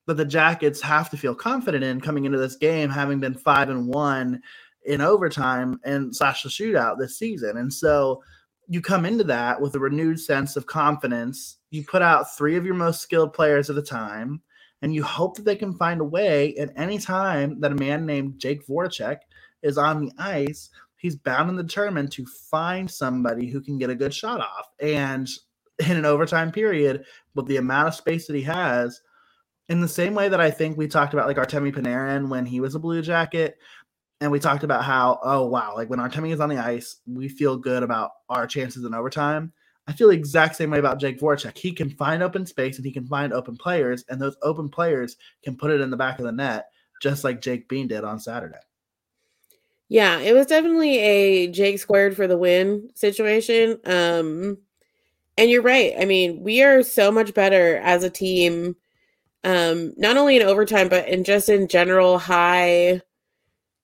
that 0.07 0.19
the 0.19 0.25
Jackets 0.25 0.83
have 0.83 1.09
to 1.11 1.17
feel 1.17 1.35
confident 1.35 1.83
in 1.83 1.99
coming 1.99 2.27
into 2.27 2.37
this 2.37 2.57
game, 2.57 2.91
having 2.91 3.19
been 3.19 3.35
five 3.35 3.71
and 3.71 3.89
one 3.89 4.43
in 4.85 5.01
overtime 5.01 5.81
and 5.85 6.15
slash 6.15 6.43
the 6.43 6.51
shootout 6.51 6.99
this 6.99 7.19
season. 7.19 7.57
And 7.57 7.73
so 7.73 8.23
you 8.69 8.83
come 8.83 9.07
into 9.07 9.25
that 9.25 9.59
with 9.59 9.75
a 9.77 9.79
renewed 9.79 10.21
sense 10.21 10.57
of 10.57 10.67
confidence. 10.67 11.57
You 11.71 11.85
put 11.85 12.03
out 12.03 12.37
three 12.37 12.57
of 12.57 12.67
your 12.67 12.75
most 12.75 13.01
skilled 13.01 13.33
players 13.33 13.71
at 13.71 13.77
the 13.77 13.83
time, 13.83 14.43
and 14.83 14.95
you 14.95 15.03
hope 15.03 15.37
that 15.37 15.47
they 15.47 15.57
can 15.57 15.73
find 15.73 16.03
a 16.03 16.05
way 16.05 16.55
at 16.57 16.71
any 16.77 16.99
time 16.99 17.61
that 17.61 17.73
a 17.73 17.77
man 17.77 18.05
named 18.05 18.39
Jake 18.39 18.67
Voracek 18.67 19.21
is 19.63 19.79
on 19.79 20.05
the 20.05 20.13
ice 20.19 20.69
he's 21.03 21.17
bound 21.17 21.51
and 21.51 21.59
determined 21.59 22.13
to 22.13 22.25
find 22.25 22.89
somebody 22.89 23.51
who 23.51 23.61
can 23.61 23.77
get 23.77 23.91
a 23.91 23.95
good 23.95 24.15
shot 24.15 24.41
off. 24.41 24.69
And 24.81 25.29
in 25.79 25.97
an 25.97 26.07
overtime 26.07 26.53
period, 26.53 27.05
with 27.35 27.47
the 27.47 27.57
amount 27.57 27.89
of 27.89 27.95
space 27.95 28.29
that 28.29 28.37
he 28.37 28.43
has, 28.43 29.03
in 29.69 29.81
the 29.81 29.89
same 29.89 30.15
way 30.15 30.29
that 30.29 30.41
I 30.41 30.51
think 30.51 30.77
we 30.77 30.87
talked 30.87 31.13
about 31.13 31.27
like 31.27 31.37
Artemi 31.37 31.75
Panarin 31.75 32.29
when 32.29 32.47
he 32.47 32.61
was 32.61 32.75
a 32.75 32.79
Blue 32.79 33.03
Jacket, 33.03 33.59
and 34.21 34.31
we 34.31 34.39
talked 34.39 34.63
about 34.63 34.85
how 34.85 35.19
oh 35.25 35.47
wow, 35.47 35.75
like 35.75 35.91
when 35.91 35.99
Artemi 35.99 36.33
is 36.33 36.41
on 36.41 36.49
the 36.49 36.59
ice, 36.59 36.97
we 37.07 37.29
feel 37.29 37.57
good 37.57 37.83
about 37.83 38.13
our 38.29 38.47
chances 38.47 38.85
in 38.85 38.95
overtime. 38.95 39.53
I 39.89 39.93
feel 39.93 40.09
the 40.09 40.15
exact 40.15 40.55
same 40.55 40.71
way 40.71 40.79
about 40.79 41.01
Jake 41.01 41.19
Voracek. 41.19 41.59
He 41.59 41.73
can 41.73 41.91
find 41.91 42.23
open 42.23 42.47
space 42.47 42.77
and 42.77 42.87
he 42.87 42.93
can 42.93 43.07
find 43.09 43.33
open 43.33 43.57
players, 43.57 44.05
and 44.09 44.21
those 44.21 44.37
open 44.43 44.69
players 44.69 45.17
can 45.43 45.57
put 45.57 45.73
it 45.73 45.81
in 45.81 45.91
the 45.91 45.97
back 45.97 46.21
of 46.21 46.27
the 46.27 46.33
net, 46.33 46.67
just 47.03 47.25
like 47.25 47.41
Jake 47.41 47.69
Bean 47.69 47.89
did 47.89 48.05
on 48.05 48.21
Saturday. 48.21 48.59
Yeah, 49.93 50.21
it 50.21 50.33
was 50.33 50.47
definitely 50.47 50.99
a 51.01 51.49
Jake 51.49 51.79
squared 51.79 52.17
for 52.17 52.27
the 52.27 52.39
win 52.39 52.89
situation. 52.95 53.79
Um 53.85 54.57
and 55.39 55.51
you're 55.51 55.63
right. 55.63 55.95
I 56.01 56.07
mean, 56.07 56.43
we 56.43 56.63
are 56.63 56.83
so 56.83 57.13
much 57.13 57.35
better 57.35 57.79
as 57.79 58.05
a 58.05 58.11
team 58.11 58.77
um 59.45 59.95
not 59.99 60.17
only 60.19 60.37
in 60.37 60.43
overtime 60.43 60.89
but 60.91 61.09
in 61.09 61.25
just 61.25 61.49
in 61.51 61.69
general 61.69 62.19
high 62.19 63.03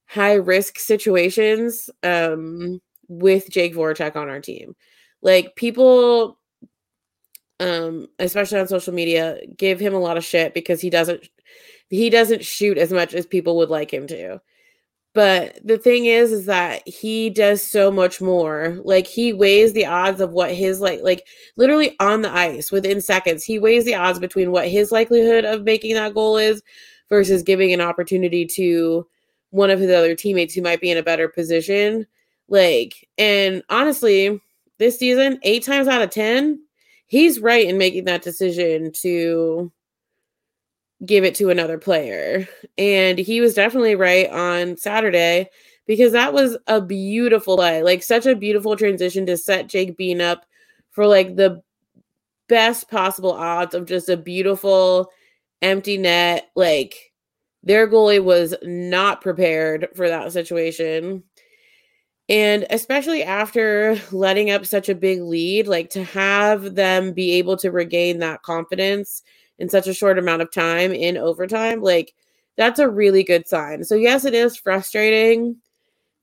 high 0.08 0.34
risk 0.34 0.78
situations 0.78 1.90
um 2.04 2.80
with 3.08 3.50
Jake 3.50 3.74
Voracek 3.74 4.16
on 4.16 4.28
our 4.30 4.40
team. 4.40 4.76
Like 5.22 5.56
people 5.56 6.38
um, 7.60 8.06
especially 8.18 8.60
on 8.60 8.68
social 8.68 8.94
media, 8.94 9.38
give 9.56 9.80
him 9.80 9.94
a 9.94 9.98
lot 9.98 10.16
of 10.16 10.24
shit 10.24 10.54
because 10.54 10.80
he 10.80 10.90
doesn't 10.90 11.28
he 11.90 12.10
doesn't 12.10 12.44
shoot 12.44 12.78
as 12.78 12.92
much 12.92 13.14
as 13.14 13.26
people 13.26 13.56
would 13.58 13.70
like 13.70 13.92
him 13.92 14.06
to. 14.08 14.40
But 15.14 15.58
the 15.64 15.78
thing 15.78 16.04
is, 16.04 16.32
is 16.32 16.46
that 16.46 16.86
he 16.86 17.30
does 17.30 17.62
so 17.62 17.90
much 17.90 18.20
more. 18.20 18.78
Like 18.84 19.06
he 19.06 19.32
weighs 19.32 19.72
the 19.72 19.86
odds 19.86 20.20
of 20.20 20.30
what 20.30 20.54
his 20.54 20.80
like, 20.80 21.00
like 21.02 21.26
literally 21.56 21.96
on 21.98 22.22
the 22.22 22.32
ice 22.32 22.70
within 22.70 23.00
seconds. 23.00 23.42
He 23.42 23.58
weighs 23.58 23.84
the 23.84 23.94
odds 23.94 24.18
between 24.18 24.52
what 24.52 24.68
his 24.68 24.92
likelihood 24.92 25.44
of 25.44 25.64
making 25.64 25.94
that 25.94 26.14
goal 26.14 26.36
is 26.36 26.62
versus 27.08 27.42
giving 27.42 27.72
an 27.72 27.80
opportunity 27.80 28.46
to 28.46 29.06
one 29.50 29.70
of 29.70 29.80
his 29.80 29.90
other 29.90 30.14
teammates 30.14 30.54
who 30.54 30.62
might 30.62 30.80
be 30.80 30.90
in 30.90 30.98
a 30.98 31.02
better 31.02 31.28
position. 31.28 32.06
Like, 32.48 33.08
and 33.16 33.62
honestly, 33.70 34.40
this 34.78 34.98
season, 34.98 35.38
eight 35.42 35.64
times 35.64 35.88
out 35.88 36.02
of 36.02 36.10
ten, 36.10 36.60
he's 37.06 37.40
right 37.40 37.66
in 37.66 37.78
making 37.78 38.04
that 38.04 38.22
decision 38.22 38.92
to 39.00 39.72
give 41.04 41.24
it 41.24 41.34
to 41.36 41.50
another 41.50 41.78
player. 41.78 42.48
And 42.76 43.18
he 43.18 43.40
was 43.40 43.54
definitely 43.54 43.94
right 43.94 44.28
on 44.30 44.76
Saturday 44.76 45.48
because 45.86 46.12
that 46.12 46.32
was 46.32 46.56
a 46.66 46.80
beautiful 46.80 47.56
play, 47.56 47.82
like 47.82 48.02
such 48.02 48.26
a 48.26 48.36
beautiful 48.36 48.76
transition 48.76 49.26
to 49.26 49.36
set 49.36 49.68
Jake 49.68 49.96
Bean 49.96 50.20
up 50.20 50.44
for 50.90 51.06
like 51.06 51.36
the 51.36 51.62
best 52.48 52.90
possible 52.90 53.32
odds 53.32 53.74
of 53.74 53.86
just 53.86 54.08
a 54.08 54.16
beautiful 54.16 55.10
empty 55.62 55.96
net. 55.96 56.50
Like 56.56 57.12
their 57.62 57.88
goalie 57.88 58.22
was 58.22 58.54
not 58.62 59.20
prepared 59.20 59.88
for 59.94 60.08
that 60.08 60.32
situation. 60.32 61.22
And 62.28 62.66
especially 62.68 63.22
after 63.22 63.98
letting 64.12 64.50
up 64.50 64.66
such 64.66 64.90
a 64.90 64.94
big 64.94 65.22
lead, 65.22 65.66
like 65.66 65.88
to 65.90 66.04
have 66.04 66.74
them 66.74 67.12
be 67.14 67.32
able 67.32 67.56
to 67.58 67.70
regain 67.70 68.18
that 68.18 68.42
confidence 68.42 69.22
in 69.58 69.68
such 69.68 69.86
a 69.86 69.94
short 69.94 70.18
amount 70.18 70.42
of 70.42 70.52
time 70.52 70.92
in 70.92 71.16
overtime, 71.16 71.82
like 71.82 72.14
that's 72.56 72.78
a 72.78 72.88
really 72.88 73.22
good 73.22 73.46
sign. 73.46 73.84
So, 73.84 73.94
yes, 73.94 74.24
it 74.24 74.34
is 74.34 74.56
frustrating 74.56 75.56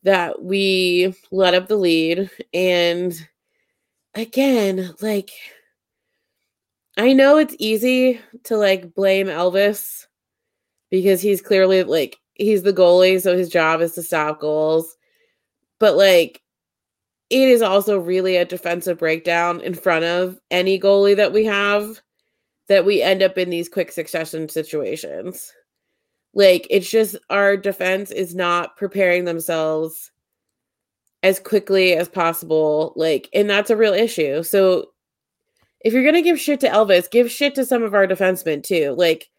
that 0.04 0.44
we 0.44 1.16
let 1.32 1.54
up 1.54 1.68
the 1.68 1.78
lead. 1.78 2.30
And 2.54 3.14
again, 4.14 4.94
like, 5.02 5.32
I 6.98 7.14
know 7.14 7.38
it's 7.38 7.56
easy 7.60 8.22
to 8.44 8.58
like 8.58 8.94
blame 8.94 9.28
Elvis 9.28 10.06
because 10.90 11.22
he's 11.22 11.42
clearly 11.42 11.84
like, 11.84 12.18
he's 12.36 12.64
the 12.64 12.74
goalie, 12.74 13.22
so 13.22 13.36
his 13.36 13.50
job 13.50 13.82
is 13.82 13.94
to 13.94 14.04
stop 14.04 14.40
goals. 14.40 14.96
But 15.80 15.96
like, 15.96 16.42
it 17.30 17.50
is 17.50 17.62
also 17.62 17.98
really 17.98 18.38
a 18.38 18.46
defensive 18.46 19.00
breakdown 19.00 19.62
in 19.62 19.74
front 19.74 20.06
of 20.06 20.40
any 20.52 20.80
goalie 20.80 21.16
that 21.16 21.34
we 21.34 21.46
have 21.46 22.02
that 22.68 22.86
we 22.86 23.02
end 23.02 23.22
up 23.22 23.38
in 23.38 23.50
these 23.50 23.70
quick 23.70 23.92
succession 23.92 24.50
situations. 24.50 25.52
Like 26.34 26.68
it's 26.70 26.90
just 26.90 27.16
our 27.30 27.56
defense 27.56 28.12
is 28.12 28.36
not 28.36 28.76
preparing 28.76 29.26
themselves 29.26 30.12
as 31.24 31.40
quickly 31.40 31.94
as 31.94 32.10
possible. 32.10 32.94
Like, 32.96 33.30
and 33.34 33.50
that's 33.50 33.70
a 33.70 33.78
real 33.78 33.94
issue. 33.94 34.44
So 34.44 34.92
if 35.82 35.94
you're 35.94 36.04
gonna 36.04 36.22
give 36.22 36.40
shit 36.40 36.60
to 36.62 36.70
Elvis, 36.70 37.10
give 37.10 37.32
shit 37.32 37.56
to 37.56 37.66
some 37.66 37.84
of 37.84 37.94
our 37.94 38.08
defensemen 38.08 38.64
too. 38.64 38.96
Like 38.98 39.30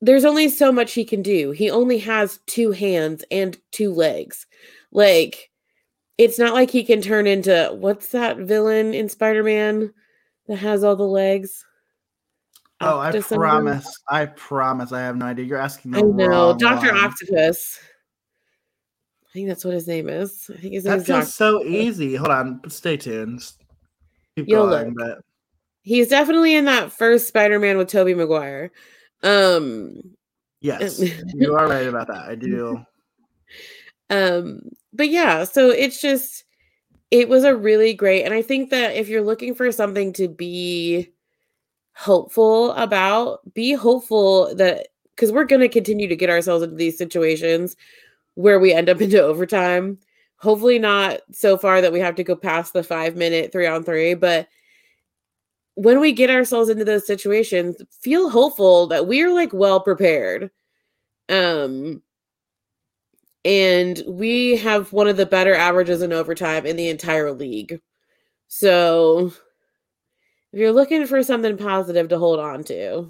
there's 0.00 0.24
only 0.24 0.48
so 0.48 0.72
much 0.72 0.92
he 0.92 1.04
can 1.04 1.22
do. 1.22 1.50
He 1.52 1.70
only 1.70 1.98
has 1.98 2.40
two 2.46 2.72
hands 2.72 3.24
and 3.30 3.56
two 3.70 3.92
legs. 3.92 4.46
Like 4.92 5.50
it's 6.18 6.38
not 6.38 6.54
like 6.54 6.70
he 6.70 6.84
can 6.84 7.00
turn 7.00 7.26
into 7.26 7.74
what's 7.78 8.08
that 8.08 8.36
villain 8.38 8.92
in 8.92 9.08
Spider-Man? 9.08 9.92
That 10.50 10.56
has 10.56 10.82
all 10.82 10.96
the 10.96 11.04
legs? 11.04 11.64
Oh, 12.80 12.98
I 12.98 13.18
promise. 13.20 13.86
I 14.08 14.26
promise. 14.26 14.90
I 14.90 15.00
have 15.00 15.16
no 15.16 15.26
idea. 15.26 15.44
You're 15.44 15.58
asking. 15.58 15.92
the 15.92 15.98
I 15.98 16.02
know, 16.02 16.56
Doctor 16.56 16.92
Octopus. 16.92 17.78
I 19.22 19.32
think 19.32 19.48
that's 19.48 19.64
what 19.64 19.74
his 19.74 19.86
name 19.86 20.08
is. 20.08 20.50
I 20.52 20.58
think 20.58 20.74
his 20.74 20.84
name 20.84 20.98
that's 20.98 21.28
is 21.28 21.34
so 21.34 21.62
easy. 21.62 22.16
Hold 22.16 22.30
on, 22.32 22.60
stay 22.68 22.96
tuned. 22.96 23.48
Keep 24.34 24.48
You'll 24.48 24.68
going, 24.68 24.94
look. 24.94 24.96
but 24.96 25.24
he's 25.82 26.08
definitely 26.08 26.56
in 26.56 26.64
that 26.64 26.90
first 26.90 27.28
Spider-Man 27.28 27.78
with 27.78 27.88
Tobey 27.88 28.14
Maguire. 28.14 28.72
Um, 29.22 30.00
yes, 30.60 31.00
you 31.34 31.54
are 31.54 31.68
right 31.68 31.86
about 31.86 32.08
that. 32.08 32.28
I 32.28 32.34
do. 32.34 32.84
Um, 34.12 34.62
but 34.92 35.08
yeah, 35.08 35.44
so 35.44 35.70
it's 35.70 36.00
just 36.00 36.42
it 37.10 37.28
was 37.28 37.44
a 37.44 37.56
really 37.56 37.92
great 37.94 38.24
and 38.24 38.34
i 38.34 38.42
think 38.42 38.70
that 38.70 38.94
if 38.94 39.08
you're 39.08 39.22
looking 39.22 39.54
for 39.54 39.70
something 39.72 40.12
to 40.12 40.28
be 40.28 41.10
hopeful 41.92 42.72
about 42.72 43.40
be 43.54 43.72
hopeful 43.72 44.54
that 44.54 44.88
because 45.20 45.32
we're 45.32 45.44
going 45.44 45.60
to 45.60 45.68
continue 45.68 46.08
to 46.08 46.16
get 46.16 46.30
ourselves 46.30 46.62
into 46.62 46.76
these 46.76 46.96
situations 46.96 47.76
where 48.36 48.58
we 48.58 48.72
end 48.72 48.88
up 48.88 49.00
into 49.02 49.22
overtime. 49.22 49.98
Hopefully 50.36 50.78
not 50.78 51.20
so 51.30 51.58
far 51.58 51.82
that 51.82 51.92
we 51.92 52.00
have 52.00 52.14
to 52.14 52.24
go 52.24 52.34
past 52.34 52.72
the 52.72 52.82
five 52.82 53.16
minute 53.16 53.52
three 53.52 53.66
on 53.66 53.84
three 53.84 54.14
but 54.14 54.48
when 55.74 56.00
we 56.00 56.12
get 56.12 56.30
ourselves 56.30 56.70
into 56.70 56.84
those 56.84 57.06
situations 57.06 57.76
feel 58.00 58.30
hopeful 58.30 58.86
that 58.86 59.06
we're 59.06 59.32
like 59.34 59.52
well 59.52 59.80
prepared. 59.80 60.50
Um 61.28 62.02
and 63.44 64.02
we 64.06 64.56
have 64.56 64.92
one 64.92 65.08
of 65.08 65.16
the 65.16 65.26
better 65.26 65.54
averages 65.54 66.02
in 66.02 66.12
overtime 66.12 66.66
in 66.66 66.76
the 66.76 66.88
entire 66.88 67.32
league. 67.32 67.80
So 68.48 69.32
if 70.52 70.58
you're 70.58 70.72
looking 70.72 71.06
for 71.06 71.22
something 71.22 71.56
positive 71.56 72.08
to 72.08 72.18
hold 72.18 72.40
on 72.40 72.64
to, 72.64 73.08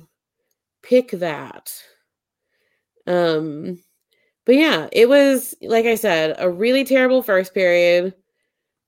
pick 0.83 1.11
that. 1.13 1.73
Um 3.07 3.79
but 4.47 4.55
yeah, 4.57 4.89
it 4.93 5.09
was 5.09 5.55
like 5.63 5.87
I 5.87 5.95
said, 5.97 6.37
a 6.39 6.51
really 6.51 6.85
terrible 6.85 7.23
first 7.23 7.55
period. 7.55 8.15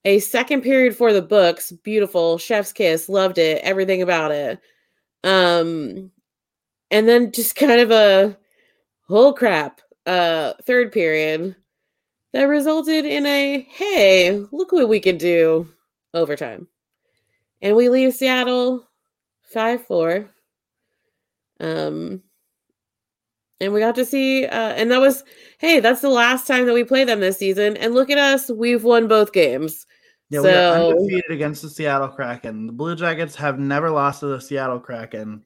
A 0.04 0.18
second 0.20 0.62
period 0.62 0.96
for 0.96 1.12
the 1.12 1.22
books, 1.22 1.72
beautiful, 1.72 2.38
chef's 2.38 2.72
kiss, 2.72 3.08
loved 3.08 3.38
it, 3.38 3.62
everything 3.62 4.02
about 4.02 4.30
it. 4.32 4.60
Um 5.24 6.10
and 6.90 7.08
then 7.08 7.32
just 7.32 7.56
kind 7.56 7.80
of 7.80 7.90
a 7.90 8.36
whole 9.08 9.32
crap 9.32 9.80
uh 10.06 10.54
third 10.62 10.92
period 10.92 11.54
that 12.32 12.44
resulted 12.44 13.04
in 13.04 13.26
a 13.26 13.66
hey, 13.70 14.44
look 14.52 14.72
what 14.72 14.88
we 14.88 15.00
can 15.00 15.18
do 15.18 15.68
overtime. 16.14 16.66
And 17.60 17.76
we 17.76 17.88
leave 17.88 18.14
Seattle 18.14 18.88
5-4. 19.54 20.28
Um 21.60 22.22
and 23.60 23.72
we 23.72 23.78
got 23.78 23.94
to 23.94 24.04
see 24.04 24.46
uh 24.46 24.72
and 24.72 24.90
that 24.90 25.00
was 25.00 25.24
hey, 25.58 25.80
that's 25.80 26.00
the 26.00 26.08
last 26.08 26.46
time 26.46 26.66
that 26.66 26.74
we 26.74 26.84
play 26.84 27.04
them 27.04 27.20
this 27.20 27.38
season 27.38 27.76
and 27.76 27.94
look 27.94 28.10
at 28.10 28.18
us, 28.18 28.50
we've 28.50 28.84
won 28.84 29.06
both 29.08 29.32
games. 29.32 29.86
Yeah, 30.30 30.40
so, 30.40 30.48
we 30.48 30.54
are 30.54 30.96
undefeated 30.96 31.30
against 31.30 31.60
the 31.60 31.68
Seattle 31.68 32.08
Kraken. 32.08 32.66
The 32.66 32.72
Blue 32.72 32.96
Jackets 32.96 33.36
have 33.36 33.58
never 33.58 33.90
lost 33.90 34.20
to 34.20 34.26
the 34.26 34.40
Seattle 34.40 34.80
Kraken. 34.80 35.44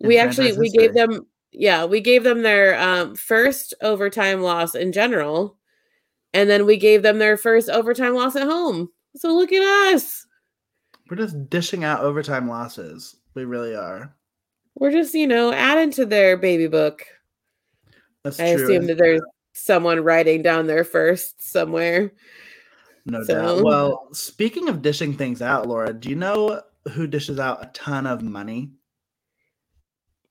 We 0.00 0.18
actually 0.18 0.52
we 0.52 0.68
gave 0.68 0.92
them 0.92 1.26
yeah, 1.52 1.84
we 1.84 2.00
gave 2.00 2.24
them 2.24 2.42
their 2.42 2.78
um, 2.78 3.16
first 3.16 3.74
overtime 3.82 4.42
loss 4.42 4.74
in 4.74 4.92
general, 4.92 5.56
and 6.32 6.48
then 6.48 6.66
we 6.66 6.76
gave 6.76 7.02
them 7.02 7.18
their 7.18 7.36
first 7.36 7.68
overtime 7.68 8.14
loss 8.14 8.36
at 8.36 8.46
home. 8.46 8.90
So 9.16 9.34
look 9.34 9.52
at 9.52 9.62
us. 9.94 10.26
We're 11.10 11.16
just 11.16 11.48
dishing 11.48 11.84
out 11.84 12.00
overtime 12.00 12.48
losses. 12.48 13.16
We 13.34 13.44
really 13.44 13.74
are. 13.74 14.14
We're 14.74 14.92
just, 14.92 15.14
you 15.14 15.26
know, 15.26 15.52
adding 15.52 15.90
to 15.92 16.06
their 16.06 16.36
baby 16.36 16.68
book. 16.68 17.04
That's 18.24 18.38
I 18.38 18.54
true. 18.54 18.64
assume 18.64 18.86
that 18.86 18.98
there's 18.98 19.22
someone 19.54 20.04
writing 20.04 20.42
down 20.42 20.66
their 20.66 20.84
first 20.84 21.50
somewhere. 21.50 22.12
No 23.06 23.22
so. 23.24 23.34
doubt. 23.34 23.64
Well, 23.64 24.08
speaking 24.12 24.68
of 24.68 24.82
dishing 24.82 25.14
things 25.14 25.40
out, 25.40 25.66
Laura, 25.66 25.92
do 25.92 26.10
you 26.10 26.16
know 26.16 26.62
who 26.92 27.06
dishes 27.06 27.38
out 27.38 27.62
a 27.62 27.70
ton 27.72 28.06
of 28.06 28.22
money? 28.22 28.72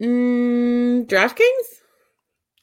Mm, 0.02 1.08
DraftKings? 1.08 1.78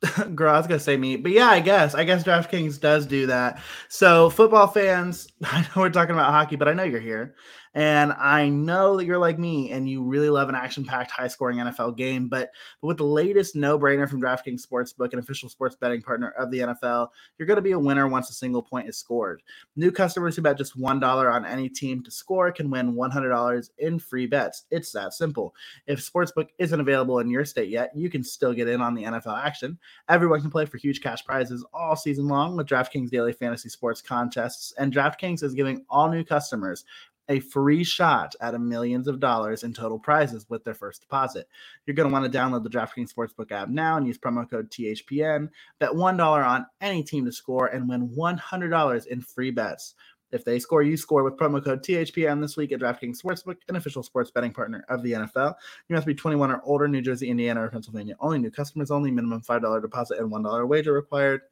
Girl, 0.34 0.54
I 0.54 0.58
was 0.58 0.66
gonna 0.66 0.78
say 0.80 0.96
me, 0.96 1.16
but 1.16 1.32
yeah, 1.32 1.48
I 1.48 1.60
guess 1.60 1.94
I 1.94 2.04
guess 2.04 2.24
DraftKings 2.24 2.78
does 2.80 3.06
do 3.06 3.26
that. 3.26 3.60
So, 3.88 4.28
football 4.30 4.66
fans, 4.66 5.28
I 5.44 5.62
know 5.62 5.82
we're 5.82 5.90
talking 5.90 6.14
about 6.14 6.30
hockey, 6.30 6.56
but 6.56 6.68
I 6.68 6.74
know 6.74 6.82
you're 6.84 7.00
here. 7.00 7.34
And 7.74 8.12
I 8.12 8.48
know 8.48 8.96
that 8.96 9.04
you're 9.04 9.18
like 9.18 9.38
me 9.38 9.72
and 9.72 9.88
you 9.88 10.02
really 10.02 10.30
love 10.30 10.48
an 10.48 10.54
action 10.54 10.84
packed, 10.84 11.10
high 11.10 11.28
scoring 11.28 11.58
NFL 11.58 11.96
game. 11.96 12.28
But, 12.28 12.50
but 12.80 12.88
with 12.88 12.98
the 12.98 13.04
latest 13.04 13.56
no 13.56 13.78
brainer 13.78 14.08
from 14.08 14.20
DraftKings 14.20 14.64
Sportsbook, 14.64 15.12
an 15.12 15.18
official 15.18 15.48
sports 15.48 15.76
betting 15.76 16.02
partner 16.02 16.30
of 16.38 16.50
the 16.50 16.60
NFL, 16.60 17.08
you're 17.38 17.46
going 17.46 17.56
to 17.56 17.62
be 17.62 17.72
a 17.72 17.78
winner 17.78 18.06
once 18.06 18.30
a 18.30 18.34
single 18.34 18.62
point 18.62 18.88
is 18.88 18.96
scored. 18.96 19.42
New 19.76 19.90
customers 19.90 20.36
who 20.36 20.42
bet 20.42 20.56
just 20.56 20.78
$1 20.78 21.32
on 21.32 21.44
any 21.44 21.68
team 21.68 22.02
to 22.04 22.10
score 22.10 22.52
can 22.52 22.70
win 22.70 22.94
$100 22.94 23.70
in 23.78 23.98
free 23.98 24.26
bets. 24.26 24.64
It's 24.70 24.92
that 24.92 25.12
simple. 25.12 25.54
If 25.86 26.00
Sportsbook 26.00 26.48
isn't 26.58 26.80
available 26.80 27.18
in 27.18 27.28
your 27.28 27.44
state 27.44 27.70
yet, 27.70 27.90
you 27.94 28.08
can 28.08 28.22
still 28.22 28.52
get 28.52 28.68
in 28.68 28.80
on 28.80 28.94
the 28.94 29.02
NFL 29.02 29.42
action. 29.42 29.78
Everyone 30.08 30.40
can 30.40 30.50
play 30.50 30.66
for 30.66 30.78
huge 30.78 31.00
cash 31.00 31.24
prizes 31.24 31.64
all 31.72 31.96
season 31.96 32.28
long 32.28 32.56
with 32.56 32.68
DraftKings 32.68 33.10
daily 33.10 33.32
fantasy 33.32 33.68
sports 33.68 34.00
contests. 34.00 34.72
And 34.78 34.92
DraftKings 34.92 35.42
is 35.42 35.54
giving 35.54 35.84
all 35.90 36.08
new 36.08 36.24
customers 36.24 36.84
a 37.28 37.40
free 37.40 37.84
shot 37.84 38.34
at 38.40 38.54
a 38.54 38.58
millions 38.58 39.08
of 39.08 39.20
dollars 39.20 39.62
in 39.62 39.72
total 39.72 39.98
prizes 39.98 40.46
with 40.48 40.64
their 40.64 40.74
first 40.74 41.00
deposit. 41.00 41.48
You're 41.86 41.94
going 41.94 42.08
to 42.08 42.12
want 42.12 42.30
to 42.30 42.38
download 42.38 42.62
the 42.62 42.70
DraftKings 42.70 43.12
Sportsbook 43.12 43.52
app 43.52 43.68
now 43.68 43.96
and 43.96 44.06
use 44.06 44.18
promo 44.18 44.48
code 44.48 44.70
THPN. 44.70 45.48
Bet 45.78 45.90
$1 45.90 46.46
on 46.46 46.66
any 46.80 47.02
team 47.02 47.24
to 47.24 47.32
score 47.32 47.66
and 47.66 47.88
win 47.88 48.08
$100 48.10 49.06
in 49.06 49.20
free 49.20 49.50
bets. 49.50 49.94
If 50.32 50.44
they 50.44 50.58
score, 50.58 50.82
you 50.82 50.96
score 50.96 51.22
with 51.22 51.36
promo 51.36 51.64
code 51.64 51.84
THPN 51.84 52.40
this 52.40 52.56
week 52.56 52.72
at 52.72 52.80
DraftKings 52.80 53.18
Sportsbook, 53.24 53.56
an 53.68 53.76
official 53.76 54.02
sports 54.02 54.32
betting 54.32 54.52
partner 54.52 54.84
of 54.88 55.02
the 55.04 55.12
NFL. 55.12 55.54
You 55.88 55.94
must 55.94 56.08
be 56.08 56.14
21 56.14 56.50
or 56.50 56.60
older, 56.64 56.88
New 56.88 57.02
Jersey, 57.02 57.30
Indiana, 57.30 57.62
or 57.62 57.68
Pennsylvania. 57.68 58.16
Only 58.18 58.40
new 58.40 58.50
customers 58.50 58.90
only. 58.90 59.12
Minimum 59.12 59.42
$5 59.42 59.80
deposit 59.80 60.18
and 60.18 60.32
$1 60.32 60.68
wager 60.68 60.92
required. 60.92 61.42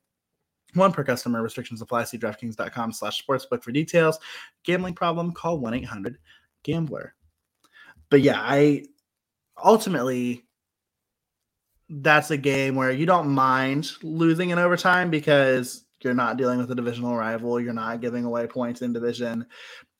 One 0.74 0.92
per 0.92 1.04
customer. 1.04 1.42
Restrictions 1.42 1.82
apply. 1.82 2.04
See 2.04 2.18
DraftKings.com 2.18 2.92
slash 2.92 3.24
sportsbook 3.24 3.62
for 3.62 3.72
details. 3.72 4.18
Gambling 4.64 4.94
problem? 4.94 5.32
Call 5.32 5.60
1-800-GAMBLER. 5.60 7.14
But 8.10 8.20
yeah, 8.20 8.40
I 8.40 8.84
ultimately 9.62 10.44
that's 12.00 12.30
a 12.30 12.36
game 12.36 12.74
where 12.74 12.90
you 12.90 13.04
don't 13.04 13.28
mind 13.28 13.90
losing 14.02 14.50
in 14.50 14.58
overtime 14.58 15.10
because 15.10 15.84
you're 16.02 16.14
not 16.14 16.36
dealing 16.36 16.58
with 16.58 16.70
a 16.70 16.74
divisional 16.74 17.16
rival. 17.16 17.60
You're 17.60 17.74
not 17.74 18.00
giving 18.00 18.24
away 18.24 18.46
points 18.46 18.82
in 18.82 18.92
division. 18.92 19.46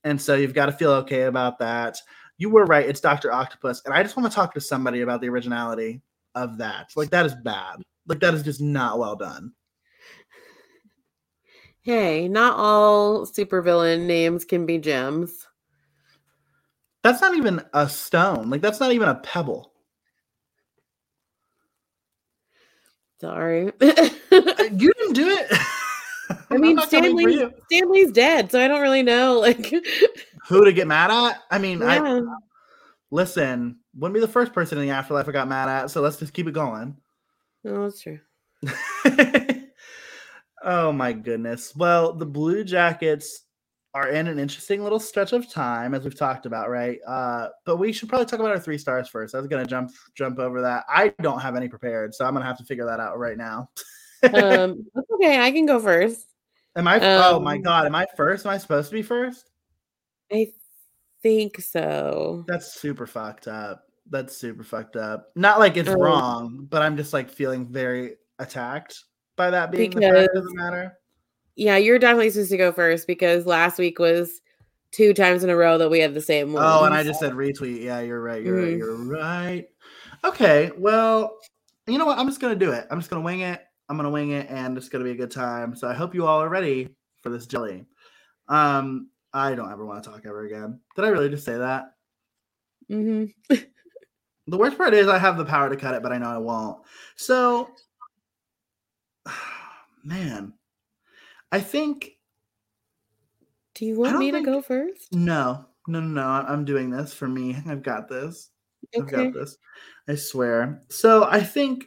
And 0.05 0.21
so 0.21 0.35
you've 0.35 0.55
got 0.55 0.67
to 0.67 0.73
feel 0.73 0.93
okay 0.93 1.23
about 1.23 1.59
that. 1.59 1.99
You 2.39 2.51
were 2.51 2.65
right. 2.65 2.89
It's 2.89 3.01
Dr. 3.01 3.33
Octopus. 3.33 3.83
And 3.85 3.95
I 3.95 4.03
just 4.03 4.17
want 4.17 4.31
to 4.31 4.35
talk 4.35 4.55
to 4.55 4.61
somebody 4.61 5.03
about 5.03 5.21
the 5.21 5.29
originality 5.29 6.01
of 6.35 6.59
that. 6.59 6.91
Like, 6.97 7.11
that 7.11 7.27
is 7.27 7.35
bad. 7.35 7.83
Like, 8.07 8.21
that 8.21 8.35
is 8.35 8.43
just 8.43 8.61
not 8.61 8.99
well 8.99 9.15
done. 9.15 9.53
Hey, 11.83 12.29
not 12.29 12.57
all 12.57 13.27
supervillain 13.27 14.07
names 14.07 14.45
can 14.45 14.67
be 14.67 14.79
gems. 14.79 15.49
That's 17.03 17.21
not 17.21 17.37
even 17.37 17.65
a 17.75 17.89
stone. 17.89 18.51
Like, 18.51 18.61
that's 18.61 18.79
not 18.79 18.93
even 18.93 19.09
a 19.09 19.17
pebble. 19.17 19.73
Sorry. 23.21 23.73
Uh, 24.33 24.65
you 24.79 24.91
didn't 24.95 25.13
do 25.13 25.29
it. 25.29 25.47
I 26.51 26.57
mean, 26.57 26.79
Stan 26.79 27.15
Lee, 27.15 27.47
Stanley's 27.67 28.13
dead, 28.13 28.51
so 28.51 28.59
I 28.59 28.67
don't 28.67 28.81
really 28.81 29.03
know 29.03 29.39
like 29.39 29.67
who 30.49 30.65
to 30.65 30.73
get 30.73 30.87
mad 30.87 31.11
at. 31.11 31.43
I 31.51 31.59
mean, 31.59 31.81
yeah. 31.81 32.03
I 32.03 32.23
listen. 33.11 33.81
Wouldn't 33.95 34.15
be 34.15 34.21
the 34.21 34.29
first 34.29 34.55
person 34.55 34.79
in 34.79 34.85
the 34.87 34.91
afterlife 34.91 35.29
I 35.29 35.33
got 35.33 35.49
mad 35.49 35.69
at, 35.69 35.91
so 35.91 36.01
let's 36.01 36.17
just 36.17 36.33
keep 36.33 36.47
it 36.49 36.53
going. 36.53 36.97
No, 37.63 37.83
that's 37.83 38.01
true. 38.01 38.21
Oh 40.65 40.93
my 40.93 41.13
goodness. 41.13 41.75
Well, 41.77 42.13
the 42.13 42.27
Blue 42.27 42.65
Jackets 42.65 43.45
are 43.95 44.09
in 44.09 44.27
an 44.27 44.39
interesting 44.39 44.83
little 44.83 45.01
stretch 45.01 45.33
of 45.33 45.51
time, 45.51 45.95
as 45.95 46.05
we've 46.05 46.17
talked 46.17 46.47
about, 46.47 46.71
right? 46.71 46.99
Uh, 47.07 47.49
but 47.67 47.77
we 47.77 47.93
should 47.93 48.09
probably 48.09 48.27
talk 48.27 48.41
about 48.41 48.51
our 48.51 48.59
three 48.59 48.79
stars 48.79 49.09
first. 49.09 49.35
I 49.35 49.39
was 49.39 49.47
gonna 49.47 49.67
jump 49.67 49.93
jump 50.15 50.39
over 50.39 50.63
that. 50.63 50.85
I 50.89 51.13
don't 51.21 51.41
have 51.41 51.57
any 51.57 51.69
prepared, 51.69 52.15
so 52.15 52.25
I'm 52.25 52.33
gonna 52.33 52.47
have 52.47 52.59
to 52.59 52.65
figure 52.65 52.87
that 52.87 53.01
out 53.01 53.19
right 53.19 53.37
now. 53.37 53.69
um, 54.35 54.87
okay, 55.15 55.41
I 55.41 55.51
can 55.51 55.67
go 55.67 55.79
first. 55.79 56.27
Am 56.75 56.89
I? 56.89 56.97
Um, 56.97 57.35
oh 57.35 57.41
my 57.41 57.59
god, 57.59 57.87
am 57.87 57.95
I 57.95 58.07
first? 58.17 58.47
Am 58.47 58.53
I 58.53 58.59
supposed 58.59 58.89
to 58.89 58.95
be 58.95 59.03
first? 59.03 59.51
I 60.33 60.53
think 61.23 61.61
so. 61.61 62.45
That's 62.49 62.73
super 62.73 63.07
fucked 63.07 63.47
up. 63.47 63.85
That's 64.09 64.37
super 64.37 64.65
fucked 64.65 64.97
up. 64.97 65.31
Not 65.37 65.59
like 65.59 65.77
it's 65.77 65.89
um, 65.91 66.01
wrong, 66.01 66.67
but 66.71 66.81
I'm 66.81 66.97
just 66.97 67.13
like 67.13 67.31
feeling 67.31 67.67
very 67.67 68.17
attacked 68.39 69.05
by 69.37 69.51
that 69.51 69.71
being 69.71 69.91
because, 69.91 70.13
the 70.13 70.21
fact 70.21 70.37
of 70.37 70.45
the 70.45 70.55
matter. 70.55 70.99
Yeah, 71.57 71.77
you're 71.77 71.99
definitely 71.99 72.31
supposed 72.31 72.51
to 72.51 72.57
go 72.57 72.73
first 72.73 73.07
because 73.07 73.47
last 73.47 73.79
week 73.79 73.99
was 73.99 74.41
two 74.91 75.15
times 75.15 75.45
in 75.45 75.51
a 75.51 75.57
row 75.57 75.79
that 75.79 75.91
we 75.91 75.99
had 75.99 76.15
the 76.15 76.21
same 76.21 76.53
one. 76.53 76.63
Oh, 76.65 76.85
and 76.85 76.95
I 76.95 77.03
just 77.03 77.21
said 77.21 77.33
retweet. 77.33 77.83
Yeah, 77.83 78.01
you're 78.01 78.23
right. 78.23 78.43
You're 78.43 78.59
mm-hmm. 78.59 78.69
right. 78.71 78.79
You're 78.79 79.21
right. 79.21 79.69
Okay, 80.25 80.71
well, 80.77 81.39
you 81.87 81.99
know 81.99 82.07
what? 82.07 82.19
I'm 82.19 82.27
just 82.27 82.41
gonna 82.41 82.55
do 82.55 82.73
it. 82.73 82.87
I'm 82.91 82.99
just 82.99 83.11
gonna 83.11 83.23
wing 83.23 83.41
it. 83.41 83.61
I'm 83.89 83.97
gonna 83.97 84.11
wing 84.11 84.31
it, 84.31 84.49
and 84.49 84.77
it's 84.77 84.89
gonna 84.89 85.05
be 85.05 85.11
a 85.11 85.17
good 85.17 85.31
time. 85.31 85.75
So 85.75 85.89
I 85.89 85.95
hope 85.95 86.15
you 86.15 86.27
all 86.27 86.41
are 86.41 86.49
ready 86.49 86.95
for 87.23 87.31
this 87.31 87.47
jelly. 87.47 87.85
Um, 88.49 89.09
I 89.33 89.55
don't 89.55 89.73
ever 89.73 89.85
want 89.85 90.03
to 90.05 90.11
talk 90.11 90.23
ever 90.27 90.45
again. 90.45 90.81
Did 90.95 91.05
I 91.05 91.09
really 91.09 91.29
just 91.29 91.45
say 91.45 91.57
that? 91.57 91.95
Mm-hmm. 92.91 93.55
the 94.47 94.57
worst 94.57 94.77
part 94.77 94.95
is 94.95 95.09
I 95.09 95.19
have 95.19 95.37
the 95.37 95.45
power 95.45 95.69
to 95.69 95.77
cut 95.77 95.95
it, 95.95 96.03
but 96.03 96.13
I 96.13 96.19
know 96.19 96.29
I 96.29 96.39
won't. 96.39 96.83
So, 97.17 97.71
man, 100.05 100.55
I 101.51 101.61
think. 101.61 102.13
Do 103.75 103.87
you 103.87 103.99
want 103.99 104.19
me 104.19 104.31
think, 104.31 104.47
to 104.47 104.53
go 104.53 104.63
first? 104.63 105.13
No, 105.13 105.67
no, 105.89 106.01
no, 106.01 106.07
no. 106.07 106.23
I'm 106.23 106.65
doing 106.65 106.91
this 106.91 107.15
for 107.15 107.27
me. 107.27 107.57
I've 107.67 107.83
got 107.83 108.09
this. 108.09 108.51
Okay. 108.95 109.17
I've 109.17 109.33
got 109.33 109.41
this. 109.41 109.57
I 110.09 110.15
swear. 110.15 110.83
So 110.91 111.25
I 111.25 111.43
think 111.43 111.87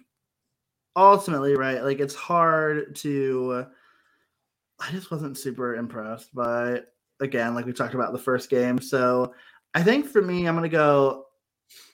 ultimately, 0.96 1.56
right, 1.56 1.84
like 1.84 2.00
it's 2.00 2.16
hard 2.16 2.96
to. 2.98 3.66
I 4.80 4.92
just 4.92 5.10
wasn't 5.12 5.38
super 5.38 5.76
impressed 5.76 6.34
by 6.36 6.82
again, 7.22 7.56
like 7.56 7.66
we 7.66 7.74
talked 7.74 7.94
about 7.94 8.12
the 8.12 8.20
first 8.20 8.50
game. 8.50 8.80
So 8.80 9.34
I 9.74 9.84
think 9.84 10.06
for 10.08 10.22
me, 10.22 10.48
I'm 10.48 10.56
gonna 10.56 10.70
go 10.70 11.26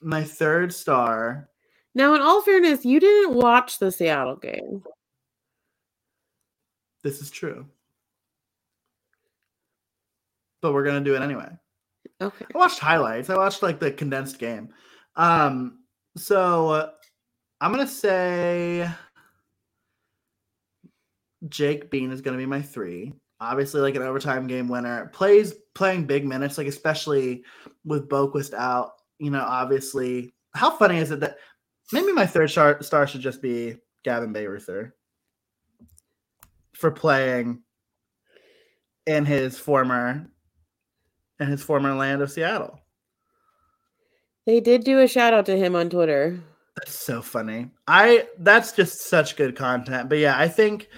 my 0.02 0.24
third 0.24 0.74
star. 0.74 1.50
Now, 1.94 2.14
in 2.14 2.22
all 2.22 2.42
fairness, 2.42 2.86
you 2.86 3.00
didn't 3.00 3.36
watch 3.36 3.80
the 3.80 3.92
Seattle 3.92 4.38
game. 4.38 4.84
This 7.04 7.22
is 7.22 7.32
true. 7.32 7.66
But 10.62 10.74
we're 10.74 10.84
gonna 10.84 11.02
do 11.02 11.16
it 11.16 11.22
anyway. 11.22 11.50
Okay. 12.22 12.46
I 12.54 12.58
watched 12.58 12.80
highlights. 12.80 13.30
I 13.30 13.36
watched 13.36 13.64
like 13.64 13.80
the 13.80 13.92
condensed 13.92 14.38
game. 14.38 14.70
Um, 15.16 15.80
so 16.18 16.92
I'm 17.60 17.72
gonna 17.72 17.88
say 17.88 18.90
Jake 21.50 21.90
Bean 21.90 22.12
is 22.12 22.22
gonna 22.22 22.38
be 22.38 22.46
my 22.46 22.62
three. 22.62 23.14
Obviously, 23.40 23.82
like 23.82 23.96
an 23.96 24.04
overtime 24.04 24.46
game 24.46 24.68
winner. 24.68 25.08
Plays 25.14 25.56
playing 25.74 26.06
big 26.06 26.26
minutes, 26.26 26.60
like 26.60 26.68
especially 26.68 27.44
with 27.84 28.08
Boqvist 28.08 28.54
out. 28.54 28.92
You 29.18 29.32
know, 29.32 29.42
obviously, 29.42 30.36
how 30.54 30.70
funny 30.78 30.98
is 30.98 31.10
it 31.10 31.22
that 31.22 31.38
maybe 31.92 32.14
my 32.14 32.28
third 32.28 32.52
star, 32.52 32.82
star 32.84 33.08
should 33.08 33.22
just 33.22 33.42
be 33.42 33.78
Gavin 34.04 34.34
Bayreuther 34.34 34.92
for 36.82 36.92
playing 36.92 37.62
in 39.06 39.24
his 39.26 39.58
former 39.58 40.28
in 41.40 41.48
his 41.48 41.64
former 41.64 41.96
land 41.96 42.22
of 42.22 42.32
Seattle. 42.32 42.80
They 44.46 44.60
did 44.60 44.84
do 44.84 45.00
a 45.00 45.08
shout 45.08 45.34
out 45.34 45.46
to 45.46 45.58
him 45.58 45.76
on 45.76 45.90
Twitter. 45.90 46.40
That's 46.76 46.94
so 46.94 47.22
funny. 47.22 47.70
I 47.88 48.28
that's 48.40 48.72
just 48.72 49.08
such 49.08 49.36
good 49.36 49.56
content. 49.56 50.10
But 50.10 50.18
yeah, 50.18 50.38
I 50.38 50.48
think 50.48 50.90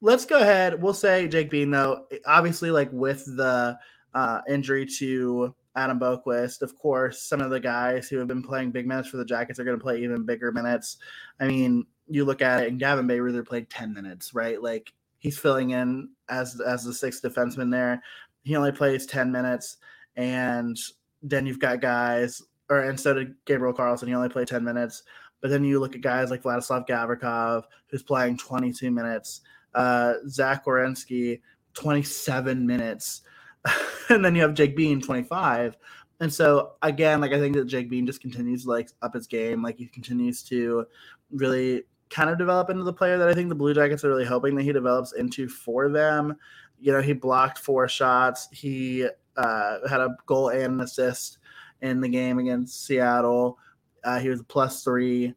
let's 0.00 0.26
go 0.26 0.38
ahead. 0.40 0.80
We'll 0.80 0.94
say 0.94 1.26
Jake 1.28 1.50
Bean 1.50 1.70
though. 1.70 2.06
Obviously, 2.26 2.70
like 2.70 2.90
with 2.92 3.24
the 3.24 3.78
uh, 4.14 4.40
injury 4.48 4.86
to 4.98 5.54
Adam 5.76 6.00
Boqvist, 6.00 6.62
of 6.62 6.76
course, 6.76 7.22
some 7.22 7.40
of 7.40 7.50
the 7.50 7.60
guys 7.60 8.08
who 8.08 8.18
have 8.18 8.28
been 8.28 8.42
playing 8.42 8.72
big 8.72 8.86
minutes 8.86 9.08
for 9.08 9.16
the 9.16 9.24
Jackets 9.24 9.58
are 9.58 9.64
going 9.64 9.78
to 9.78 9.82
play 9.82 10.02
even 10.02 10.26
bigger 10.26 10.52
minutes. 10.52 10.98
I 11.38 11.46
mean, 11.46 11.86
you 12.08 12.24
look 12.24 12.42
at 12.42 12.62
it, 12.64 12.68
and 12.68 12.80
Gavin 12.80 13.06
Bayreuther 13.06 13.46
played 13.46 13.70
ten 13.70 13.94
minutes, 13.94 14.34
right? 14.34 14.60
Like 14.60 14.92
he's 15.20 15.38
filling 15.38 15.70
in 15.70 16.08
as 16.28 16.60
as 16.60 16.84
the 16.84 16.92
sixth 16.92 17.22
defenseman 17.22 17.70
there. 17.70 18.02
He 18.42 18.56
only 18.56 18.72
plays 18.72 19.06
ten 19.06 19.30
minutes, 19.30 19.76
and 20.16 20.76
then 21.22 21.46
you've 21.46 21.60
got 21.60 21.80
guys, 21.80 22.42
or 22.68 22.90
instead 22.90 23.18
of 23.18 23.28
Gabriel 23.44 23.74
Carlsson. 23.74 24.08
he 24.08 24.14
only 24.14 24.28
played 24.28 24.48
ten 24.48 24.64
minutes. 24.64 25.04
But 25.40 25.50
then 25.50 25.64
you 25.64 25.80
look 25.80 25.94
at 25.94 26.02
guys 26.02 26.30
like 26.30 26.42
Vladislav 26.42 26.86
Gavrikov, 26.86 27.64
who's 27.86 28.02
playing 28.02 28.36
22 28.36 28.90
minutes, 28.90 29.40
uh, 29.74 30.14
Zach 30.28 30.66
Werenski, 30.66 31.40
27 31.72 32.66
minutes, 32.66 33.22
and 34.10 34.22
then 34.22 34.34
you 34.34 34.42
have 34.42 34.52
Jake 34.52 34.76
Bean, 34.76 35.00
25. 35.00 35.76
And 36.20 36.32
so 36.32 36.72
again, 36.82 37.20
like 37.22 37.32
I 37.32 37.38
think 37.38 37.56
that 37.56 37.66
Jake 37.66 37.88
Bean 37.88 38.06
just 38.06 38.20
continues 38.20 38.66
like 38.66 38.90
up 39.00 39.14
his 39.14 39.26
game, 39.26 39.62
like 39.62 39.78
he 39.78 39.86
continues 39.86 40.42
to 40.44 40.86
really 41.30 41.84
kind 42.10 42.28
of 42.28 42.38
develop 42.38 42.70
into 42.70 42.82
the 42.82 42.92
player 42.92 43.16
that 43.16 43.28
I 43.28 43.34
think 43.34 43.48
the 43.48 43.54
Blue 43.54 43.72
Jackets 43.72 44.04
are 44.04 44.08
really 44.08 44.24
hoping 44.24 44.56
that 44.56 44.64
he 44.64 44.72
develops 44.72 45.12
into 45.12 45.48
for 45.48 45.88
them. 45.88 46.36
You 46.78 46.92
know, 46.92 47.00
he 47.00 47.12
blocked 47.12 47.58
four 47.58 47.88
shots. 47.88 48.48
He 48.52 49.06
uh, 49.36 49.88
had 49.88 50.00
a 50.00 50.16
goal 50.26 50.48
and 50.50 50.74
an 50.74 50.80
assist 50.80 51.38
in 51.82 52.00
the 52.00 52.08
game 52.08 52.38
against 52.38 52.84
Seattle. 52.84 53.58
Uh, 54.02 54.18
he 54.18 54.28
was 54.28 54.42
plus 54.42 54.82
three. 54.82 55.34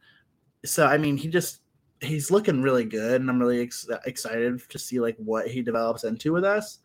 So 0.66 0.86
I 0.86 0.98
mean, 0.98 1.18
he 1.18 1.28
just 1.28 1.62
he's 2.02 2.32
looking 2.32 2.62
really 2.62 2.86
good, 2.86 3.22
and 3.22 3.30
I'm 3.30 3.40
really 3.40 3.62
ex- 3.62 3.88
excited 4.06 4.62
to 4.70 4.80
see 4.80 5.00
like 5.00 5.16
what 5.18 5.48
he 5.48 5.62
develops 5.62 6.04
into 6.04 6.34
with 6.34 6.44
us. 6.44 6.80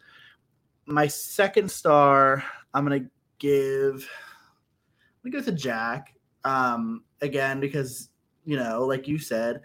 My 0.86 1.06
second 1.06 1.70
star, 1.70 2.44
I'm 2.74 2.84
gonna 2.84 3.06
give. 3.38 4.08
I'm 5.24 5.30
gonna 5.30 5.44
go 5.44 5.50
to 5.50 5.56
Jack 5.56 6.14
um, 6.44 7.04
again 7.20 7.60
because 7.60 8.10
you 8.48 8.56
know, 8.56 8.86
like 8.86 9.06
you 9.06 9.18
said, 9.18 9.60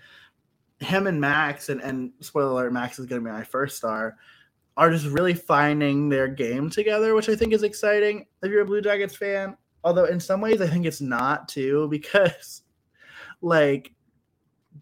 him 0.80 1.08
and 1.08 1.20
Max, 1.20 1.70
and 1.70 1.80
and 1.80 2.12
spoiler 2.20 2.52
alert, 2.52 2.74
Max 2.74 3.00
is 3.00 3.06
gonna 3.06 3.22
be 3.22 3.32
my 3.32 3.44
first 3.44 3.78
star. 3.78 4.18
are 4.76 4.92
just 4.92 5.06
really 5.06 5.34
finding 5.34 6.10
their 6.10 6.28
game 6.28 6.70
together, 6.70 7.16
which 7.16 7.30
I 7.30 7.36
think 7.36 7.54
is 7.54 7.64
exciting 7.64 8.26
if 8.42 8.52
you're 8.52 8.64
a 8.64 8.66
Blue 8.66 8.82
Jackets 8.82 9.16
fan. 9.16 9.56
Although 9.86 10.06
in 10.06 10.20
some 10.20 10.42
ways 10.42 10.60
I 10.60 10.68
think 10.68 10.86
it's 10.86 11.00
not 11.00 11.48
too 11.48 11.88
because 11.92 12.64
like 13.42 13.94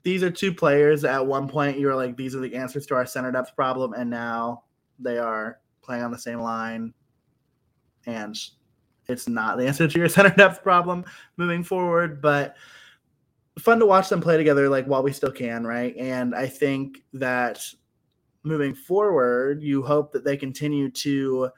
these 0.02 0.24
are 0.24 0.32
two 0.32 0.52
players 0.52 1.04
at 1.04 1.24
one 1.26 1.48
point 1.48 1.78
you 1.78 1.86
were 1.86 1.96
like 1.96 2.18
these 2.18 2.36
are 2.36 2.40
the 2.40 2.56
answers 2.56 2.88
to 2.88 2.96
our 2.96 3.06
center 3.06 3.32
depth 3.32 3.56
problem 3.56 3.94
and 3.94 4.10
now 4.10 4.64
they 4.98 5.18
are 5.18 5.60
playing 5.82 6.02
on 6.02 6.12
the 6.12 6.18
same 6.18 6.40
line 6.40 6.94
and 8.06 8.38
it's 9.08 9.28
not 9.28 9.58
the 9.58 9.68
answer 9.68 9.88
to 9.88 10.00
your 10.00 10.08
center 10.18 10.30
depth 10.30 10.64
problem 10.64 11.04
moving 11.36 11.64
forward 11.64 12.22
but 12.22 12.56
fun 13.62 13.80
to 13.80 13.86
watch 13.86 14.10
them 14.10 14.22
play 14.22 14.38
together 14.38 14.68
like 14.68 14.86
while 14.86 15.04
we 15.04 15.14
still 15.14 15.32
can 15.32 15.66
right? 15.66 15.96
And 15.98 16.36
i 16.36 16.48
think 16.48 17.04
that 17.14 17.64
moving 18.44 18.74
forward 18.74 19.62
you 19.62 19.84
hope 19.84 20.12
that 20.12 20.24
they 20.24 20.36
continue 20.36 20.90
to 20.90 21.50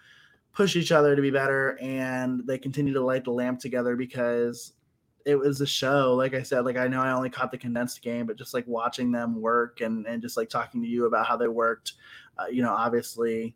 push 0.51 0.76
each 0.76 0.91
other 0.91 1.16
to 1.16 1.22
be 1.22 1.32
better 1.32 1.78
and 1.82 2.45
they 2.45 2.58
continue 2.58 2.93
to 2.93 3.04
light 3.04 3.24
the 3.24 3.32
lamp 3.32 3.60
together 3.60 3.95
because 3.95 4.74
it 5.26 5.36
was 5.36 5.62
a 5.62 5.66
show. 5.66 6.14
Like 6.16 6.34
i 6.34 6.43
said 6.43 6.66
like 6.66 6.78
i 6.78 6.88
know 6.88 7.01
i 7.01 7.12
only 7.12 7.30
caught 7.30 7.51
the 7.51 7.58
condensed 7.58 8.01
game 8.01 8.26
but 8.26 8.38
just 8.38 8.54
like 8.54 8.68
watching 8.68 9.12
them 9.12 9.41
work 9.41 9.82
and 9.82 10.06
and 10.06 10.22
just 10.22 10.38
like 10.38 10.49
talking 10.49 10.82
to 10.82 10.88
you 10.88 11.06
about 11.06 11.26
how 11.26 11.38
they 11.38 11.47
worked 11.47 11.93
uh, 12.38 12.47
you 12.47 12.62
know 12.62 12.74
obviously 12.74 13.56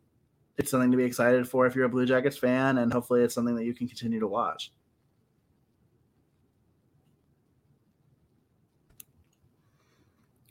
it's 0.56 0.70
something 0.70 0.90
to 0.90 0.96
be 0.96 1.04
excited 1.04 1.48
for 1.48 1.66
if 1.66 1.76
you're 1.76 1.84
a 1.84 1.88
blue 1.88 2.06
jackets 2.06 2.38
fan 2.38 2.78
and 2.78 2.92
hopefully 2.92 3.22
it's 3.22 3.34
something 3.34 3.54
that 3.54 3.64
you 3.64 3.74
can 3.74 3.86
continue 3.86 4.18
to 4.18 4.26
watch 4.26 4.72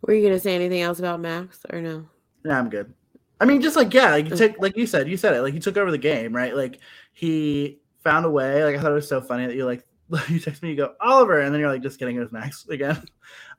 were 0.07 0.13
you 0.13 0.23
gonna 0.27 0.39
say 0.39 0.55
anything 0.55 0.81
else 0.81 0.97
about 0.99 1.19
max 1.19 1.59
or 1.71 1.81
no 1.81 2.05
yeah 2.43 2.57
i'm 2.57 2.69
good 2.69 2.91
i 3.39 3.45
mean 3.45 3.61
just 3.61 3.75
like 3.75 3.93
yeah 3.93 4.09
like 4.11 4.27
you 4.27 4.35
take 4.35 4.59
like 4.59 4.75
you 4.75 4.87
said 4.87 5.07
you 5.07 5.17
said 5.17 5.35
it 5.35 5.41
like 5.41 5.53
he 5.53 5.59
took 5.59 5.77
over 5.77 5.91
the 5.91 5.97
game 5.97 6.35
right 6.35 6.55
like 6.55 6.79
he 7.13 7.77
found 8.03 8.25
a 8.25 8.29
way 8.29 8.63
like 8.63 8.75
i 8.75 8.81
thought 8.81 8.91
it 8.91 8.95
was 8.95 9.07
so 9.07 9.21
funny 9.21 9.45
that 9.45 9.55
you 9.55 9.65
like 9.65 9.83
you 10.29 10.39
text 10.39 10.63
me, 10.63 10.69
you 10.69 10.75
go 10.75 10.93
Oliver, 11.01 11.41
and 11.41 11.53
then 11.53 11.59
you're 11.59 11.71
like, 11.71 11.81
just 11.81 11.99
kidding, 11.99 12.15
it 12.15 12.19
was 12.19 12.31
Max 12.31 12.67
again. 12.69 13.01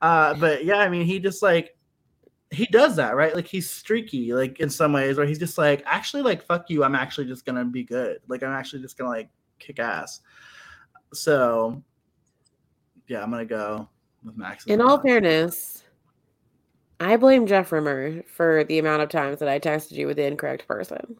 Uh, 0.00 0.34
but 0.34 0.64
yeah, 0.64 0.78
I 0.78 0.88
mean, 0.88 1.04
he 1.04 1.18
just 1.18 1.42
like 1.42 1.76
he 2.50 2.64
does 2.66 2.96
that, 2.96 3.14
right? 3.14 3.34
Like 3.34 3.46
he's 3.46 3.68
streaky, 3.68 4.32
like 4.32 4.60
in 4.60 4.70
some 4.70 4.92
ways, 4.92 5.18
where 5.18 5.26
he's 5.26 5.38
just 5.38 5.58
like, 5.58 5.82
actually, 5.84 6.22
like 6.22 6.44
fuck 6.44 6.70
you, 6.70 6.84
I'm 6.84 6.94
actually 6.94 7.26
just 7.26 7.44
gonna 7.44 7.64
be 7.64 7.84
good. 7.84 8.20
Like 8.28 8.42
I'm 8.42 8.52
actually 8.52 8.82
just 8.82 8.96
gonna 8.96 9.10
like 9.10 9.28
kick 9.58 9.78
ass. 9.78 10.20
So 11.12 11.82
yeah, 13.08 13.22
I'm 13.22 13.30
gonna 13.30 13.44
go 13.44 13.88
with 14.24 14.36
Max. 14.36 14.64
In 14.66 14.80
all 14.80 14.98
fairness, 14.98 15.84
I 17.00 17.16
blame 17.16 17.46
Jeff 17.46 17.70
Rimer 17.70 18.22
for 18.24 18.64
the 18.64 18.78
amount 18.78 19.02
of 19.02 19.08
times 19.08 19.38
that 19.38 19.48
I 19.48 19.60
texted 19.60 19.92
you 19.92 20.06
with 20.06 20.16
the 20.16 20.26
incorrect 20.26 20.66
person. 20.66 21.16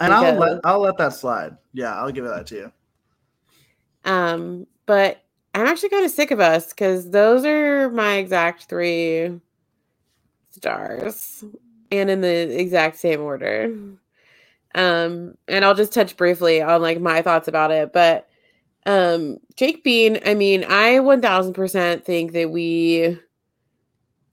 And 0.00 0.10
because... 0.10 0.24
I'll 0.24 0.38
let 0.38 0.60
I'll 0.64 0.80
let 0.80 0.96
that 0.98 1.14
slide. 1.14 1.56
Yeah, 1.72 1.94
I'll 1.96 2.12
give 2.12 2.24
that 2.24 2.46
to 2.48 2.54
you. 2.54 2.72
Um, 4.04 4.66
but 4.86 5.24
I'm 5.54 5.66
actually 5.66 5.88
kind 5.88 6.04
of 6.04 6.10
sick 6.10 6.30
of 6.30 6.40
us 6.40 6.68
because 6.68 7.10
those 7.10 7.44
are 7.44 7.90
my 7.90 8.14
exact 8.14 8.64
three 8.64 9.40
stars 10.50 11.44
and 11.90 12.10
in 12.10 12.20
the 12.20 12.60
exact 12.60 12.96
same 12.98 13.20
order. 13.20 13.74
Um, 14.74 15.36
and 15.48 15.64
I'll 15.64 15.74
just 15.74 15.92
touch 15.92 16.16
briefly 16.16 16.62
on 16.62 16.82
like 16.82 17.00
my 17.00 17.22
thoughts 17.22 17.48
about 17.48 17.70
it. 17.70 17.92
But 17.92 18.28
um, 18.86 19.38
Jake 19.56 19.82
Bean, 19.82 20.18
I 20.24 20.34
mean, 20.34 20.64
I 20.64 20.98
1000% 20.98 22.04
think 22.04 22.32
that 22.32 22.50
we 22.50 23.18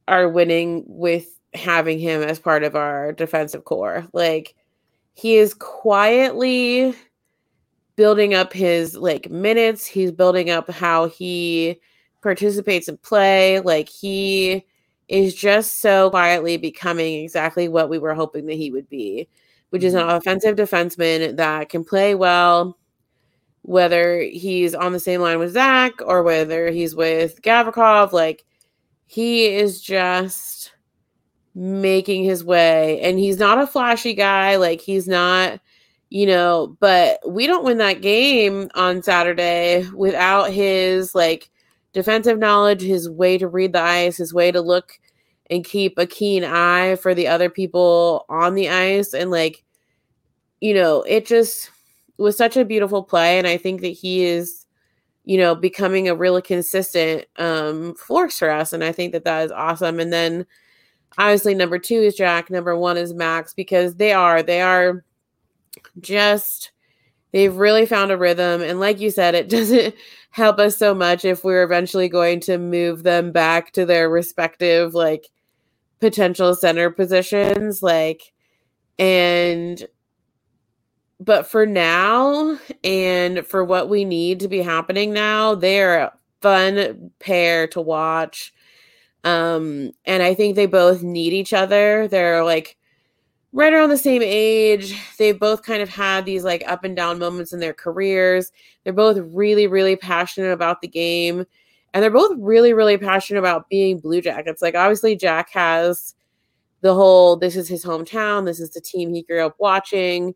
are 0.07 0.29
winning 0.29 0.83
with 0.87 1.27
having 1.53 1.99
him 1.99 2.21
as 2.21 2.39
part 2.39 2.63
of 2.63 2.75
our 2.75 3.11
defensive 3.11 3.65
core. 3.65 4.07
Like, 4.13 4.55
he 5.13 5.35
is 5.35 5.53
quietly 5.53 6.93
building 7.95 8.33
up 8.33 8.53
his 8.53 8.95
like 8.95 9.29
minutes. 9.29 9.85
He's 9.85 10.11
building 10.11 10.49
up 10.49 10.69
how 10.69 11.07
he 11.07 11.79
participates 12.21 12.87
in 12.87 12.97
play. 12.97 13.59
Like 13.59 13.89
he 13.89 14.65
is 15.07 15.35
just 15.35 15.79
so 15.79 16.09
quietly 16.09 16.57
becoming 16.57 17.23
exactly 17.23 17.67
what 17.67 17.89
we 17.89 17.99
were 17.99 18.13
hoping 18.13 18.45
that 18.47 18.55
he 18.55 18.71
would 18.71 18.89
be, 18.89 19.29
which 19.69 19.83
is 19.83 19.93
an 19.93 20.01
mm-hmm. 20.01 20.17
offensive 20.17 20.55
defenseman 20.55 21.37
that 21.37 21.69
can 21.69 21.83
play 21.83 22.15
well, 22.15 22.77
whether 23.61 24.21
he's 24.21 24.75
on 24.75 24.91
the 24.91 24.99
same 24.99 25.21
line 25.21 25.39
with 25.39 25.53
Zach 25.53 25.93
or 26.03 26.23
whether 26.23 26.71
he's 26.71 26.95
with 26.95 27.41
Gavrikov. 27.41 28.11
Like 28.11 28.43
he 29.05 29.47
is 29.47 29.81
just 29.81 30.73
making 31.53 32.23
his 32.23 32.43
way, 32.43 32.99
and 33.01 33.19
he's 33.19 33.39
not 33.39 33.59
a 33.61 33.67
flashy 33.67 34.13
guy. 34.13 34.57
Like 34.57 34.81
he's 34.81 35.07
not 35.07 35.59
you 36.09 36.25
know, 36.25 36.77
but 36.79 37.19
we 37.27 37.47
don't 37.47 37.65
win 37.65 37.77
that 37.79 38.01
game 38.01 38.69
on 38.75 39.01
Saturday 39.01 39.85
without 39.93 40.51
his 40.51 41.15
like 41.15 41.49
defensive 41.93 42.39
knowledge, 42.39 42.81
his 42.81 43.09
way 43.09 43.37
to 43.37 43.47
read 43.47 43.73
the 43.73 43.81
ice, 43.81 44.17
his 44.17 44.33
way 44.33 44.51
to 44.51 44.61
look 44.61 44.93
and 45.49 45.65
keep 45.65 45.97
a 45.97 46.05
keen 46.05 46.43
eye 46.43 46.95
for 46.95 47.13
the 47.13 47.27
other 47.27 47.49
people 47.49 48.25
on 48.29 48.55
the 48.55 48.69
ice. 48.69 49.13
And 49.13 49.31
like, 49.31 49.63
you 50.61 50.73
know, 50.73 51.01
it 51.03 51.25
just 51.25 51.69
was 52.17 52.37
such 52.37 52.55
a 52.55 52.65
beautiful 52.65 53.03
play. 53.03 53.37
And 53.37 53.47
I 53.47 53.57
think 53.57 53.81
that 53.81 53.89
he 53.89 54.23
is, 54.23 54.64
you 55.25 55.37
know, 55.37 55.55
becoming 55.55 56.07
a 56.07 56.15
really 56.15 56.41
consistent 56.41 57.25
um, 57.37 57.95
force 57.95 58.39
for 58.39 58.49
us. 58.49 58.73
And 58.73 58.83
I 58.83 58.91
think 58.91 59.11
that 59.11 59.25
that 59.25 59.45
is 59.45 59.51
awesome. 59.51 59.99
And 59.99 60.13
then 60.13 60.45
obviously, 61.17 61.55
number 61.55 61.79
two 61.79 61.95
is 61.95 62.15
Jack, 62.15 62.49
number 62.49 62.77
one 62.77 62.95
is 62.95 63.13
Max, 63.13 63.53
because 63.53 63.95
they 63.95 64.13
are, 64.13 64.43
they 64.43 64.61
are 64.61 65.03
just 65.99 66.71
they've 67.31 67.57
really 67.57 67.85
found 67.85 68.11
a 68.11 68.17
rhythm 68.17 68.61
and 68.61 68.79
like 68.79 69.01
you 69.01 69.11
said 69.11 69.35
it 69.35 69.49
doesn't 69.57 69.93
help 70.29 70.57
us 70.57 70.77
so 70.77 70.93
much 70.93 71.25
if 71.25 71.43
we're 71.43 71.63
eventually 71.63 72.07
going 72.07 72.39
to 72.39 72.57
move 72.57 73.03
them 73.03 73.31
back 73.31 73.73
to 73.73 73.85
their 73.85 74.09
respective 74.09 74.93
like 74.93 75.29
potential 75.99 76.55
center 76.55 76.89
positions 76.89 77.83
like 77.83 78.31
and 78.97 79.85
but 81.19 81.47
for 81.47 81.65
now 81.65 82.57
and 82.83 83.45
for 83.45 83.63
what 83.63 83.89
we 83.89 84.05
need 84.05 84.39
to 84.39 84.47
be 84.47 84.61
happening 84.61 85.13
now 85.13 85.55
they're 85.55 85.99
a 85.99 86.13
fun 86.41 87.11
pair 87.19 87.67
to 87.67 87.81
watch 87.81 88.53
um 89.23 89.91
and 90.05 90.21
i 90.21 90.33
think 90.33 90.55
they 90.55 90.65
both 90.65 91.01
need 91.01 91.33
each 91.33 91.53
other 91.53 92.07
they're 92.07 92.43
like 92.43 92.77
right 93.55 93.71
around 93.73 93.89
the 93.89 93.97
same 93.97 94.21
age. 94.21 94.93
They've 95.17 95.39
both 95.39 95.63
kind 95.63 95.81
of 95.81 95.87
had 95.87 96.25
these 96.25 96.43
like 96.43 96.63
up 96.67 96.83
and 96.83 96.95
down 96.95 97.17
moments 97.17 97.53
in 97.53 97.61
their 97.61 97.73
careers. 97.73 98.51
They're 98.83 98.93
both 98.93 99.17
really, 99.17 99.65
really 99.65 99.95
passionate 99.95 100.51
about 100.51 100.81
the 100.81 100.89
game. 100.89 101.45
And 101.93 102.03
they're 102.03 102.11
both 102.11 102.35
really, 102.37 102.73
really 102.73 102.97
passionate 102.97 103.39
about 103.39 103.69
being 103.69 103.99
Blue 103.99 104.19
Jackets. 104.19 104.61
Like, 104.61 104.75
obviously, 104.75 105.15
Jack 105.15 105.49
has 105.51 106.13
the 106.81 106.93
whole 106.93 107.37
this 107.37 107.55
is 107.55 107.69
his 107.69 107.85
hometown, 107.85 108.45
this 108.45 108.59
is 108.59 108.71
the 108.71 108.81
team 108.81 109.13
he 109.13 109.23
grew 109.23 109.45
up 109.45 109.55
watching, 109.57 110.35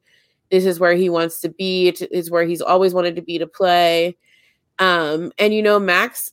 this 0.52 0.66
is 0.66 0.80
where 0.80 0.94
he 0.94 1.10
wants 1.10 1.42
to 1.42 1.50
be, 1.50 1.88
it 1.88 2.02
is 2.12 2.32
where 2.32 2.46
he's 2.46 2.62
always 2.62 2.94
wanted 2.94 3.16
to 3.16 3.22
be 3.22 3.38
to 3.38 3.48
play. 3.48 4.18
Um, 4.80 5.32
and 5.38 5.54
you 5.54 5.62
know, 5.62 5.80
Max 5.80 6.32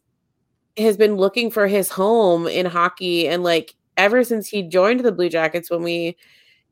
has 0.76 0.96
been 0.96 1.16
looking 1.16 1.50
for 1.50 1.66
his 1.66 1.90
home 1.90 2.46
in 2.46 2.66
hockey 2.66 3.28
and 3.28 3.42
like 3.42 3.74
ever 3.96 4.22
since 4.24 4.48
he 4.48 4.62
joined 4.62 5.00
the 5.00 5.12
Blue 5.12 5.28
Jackets 5.28 5.70
when 5.70 5.82
we 5.82 6.16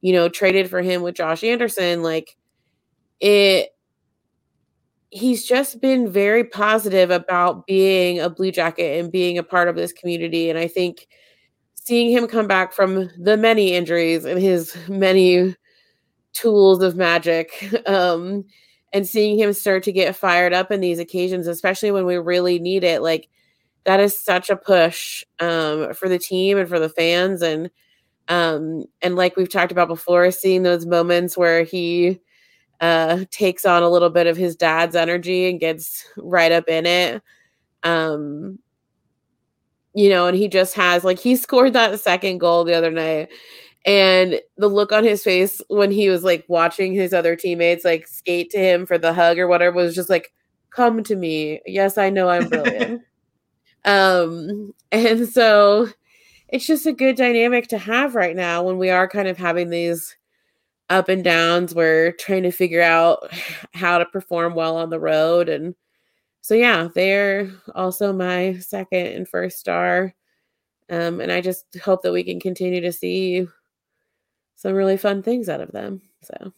you 0.05 0.13
know, 0.13 0.29
traded 0.29 0.69
for 0.69 0.83
him 0.83 1.01
with 1.01 1.15
Josh 1.15 1.43
Anderson, 1.43 2.03
like 2.03 2.37
it 3.21 3.71
he's 5.09 5.47
just 5.47 5.81
been 5.81 6.11
very 6.11 6.45
positive 6.45 7.11
about 7.11 7.67
being 7.67 8.21
a 8.21 8.29
blue 8.29 8.51
jacket 8.51 9.01
and 9.01 9.11
being 9.11 9.39
a 9.39 9.43
part 9.43 9.67
of 9.67 9.77
this 9.77 9.95
community 9.95 10.51
and 10.51 10.59
I 10.59 10.69
think 10.69 11.07
seeing 11.75 12.11
him 12.11 12.27
come 12.27 12.47
back 12.47 12.75
from 12.75 13.09
the 13.19 13.39
many 13.39 13.73
injuries 13.73 14.27
and 14.27 14.39
his 14.39 14.77
many 14.89 15.57
tools 16.35 16.83
of 16.83 16.97
magic 16.97 17.53
um 17.87 18.45
and 18.93 19.09
seeing 19.09 19.39
him 19.39 19.53
start 19.53 19.83
to 19.83 19.93
get 19.93 20.15
fired 20.17 20.53
up 20.53 20.71
in 20.71 20.81
these 20.81 20.99
occasions 20.99 21.47
especially 21.47 21.91
when 21.91 22.07
we 22.07 22.17
really 22.17 22.59
need 22.59 22.85
it 22.85 23.03
like 23.03 23.29
that 23.85 24.01
is 24.01 24.17
such 24.17 24.51
a 24.51 24.57
push 24.57 25.25
um 25.41 25.93
for 25.95 26.09
the 26.09 26.19
team 26.19 26.59
and 26.59 26.69
for 26.69 26.79
the 26.79 26.89
fans 26.89 27.43
and 27.43 27.71
um, 28.29 28.85
and 29.03 29.17
like 29.17 29.37
we've 29.37 29.51
talked 29.51 29.73
about 29.73 29.89
before, 29.89 30.31
seeing 30.31 30.63
those 30.63 30.87
moments 30.87 31.37
where 31.37 31.63
he 31.63 32.21
uh, 32.81 33.25
takes 33.31 33.65
on 33.65 33.83
a 33.83 33.91
little 33.91 34.11
bit 34.11 34.27
of 34.27 34.37
his 34.37 34.57
dad's 34.57 34.97
energy 34.97 35.49
and 35.49 35.61
gets 35.61 36.07
right 36.17 36.53
up 36.53 36.69
in 36.69 36.87
it. 36.87 37.23
Um, 37.83 38.59
you 39.95 40.09
know, 40.09 40.27
and 40.27 40.37
he 40.37 40.49
just 40.49 40.75
has 40.75 41.05
like 41.05 41.19
he 41.19 41.37
scored 41.37 41.75
that 41.75 42.01
second 42.01 42.39
goal 42.39 42.65
the 42.65 42.75
other 42.75 42.91
night. 42.91 43.29
And 43.85 44.41
the 44.57 44.69
look 44.69 44.93
on 44.93 45.05
his 45.05 45.23
face 45.23 45.61
when 45.69 45.91
he 45.91 46.09
was 46.09 46.25
like 46.25 46.45
watching 46.49 46.95
his 46.95 47.13
other 47.13 47.37
teammates 47.37 47.85
like 47.85 48.07
skate 48.07 48.51
to 48.51 48.59
him 48.59 48.87
for 48.87 48.97
the 48.97 49.13
hug 49.13 49.39
or 49.39 49.47
whatever 49.47 49.77
was 49.77 49.95
just 49.95 50.09
like, 50.09 50.33
come 50.71 51.03
to 51.05 51.17
me. 51.17 51.61
Yes, 51.67 51.99
I 51.99 52.11
know 52.11 52.29
I'm 52.29 52.49
brilliant. 52.49 53.03
um, 53.85 54.73
and 54.91 55.29
so 55.29 55.89
it's 56.49 56.67
just 56.67 56.87
a 56.87 56.93
good 56.93 57.17
dynamic 57.17 57.69
to 57.69 57.79
have 57.79 58.15
right 58.15 58.37
now 58.37 58.63
when 58.63 58.79
we 58.79 58.91
are 58.91 59.09
kind 59.09 59.29
of 59.29 59.37
having 59.37 59.71
these 59.71 60.17
up 60.89 61.09
and 61.09 61.25
downs. 61.25 61.75
We're 61.75 62.13
trying 62.13 62.45
to 62.45 62.53
figure 62.53 62.83
out 62.83 63.31
how 63.75 63.99
to 63.99 64.07
perform 64.07 64.55
well 64.55 64.77
on 64.77 64.91
the 64.91 65.01
road. 65.01 65.49
And 65.49 65.75
so, 66.41 66.55
yeah, 66.55 66.89
they're 66.95 67.51
also 67.75 68.13
my 68.13 68.59
second 68.59 69.07
and 69.09 69.29
first 69.29 69.59
star. 69.59 70.15
Um, 70.91 71.21
and 71.21 71.33
I 71.33 71.41
just 71.41 71.65
hope 71.83 72.03
that 72.03 72.13
we 72.13 72.23
can 72.23 72.41
continue 72.41 72.81
to 72.83 72.93
see 72.93 73.47
some 74.65 74.75
really 74.75 74.97
fun 74.97 75.23
things 75.23 75.51
out 75.51 75.61
of 75.61 75.73
them. 75.73 76.01
So, 76.23 76.53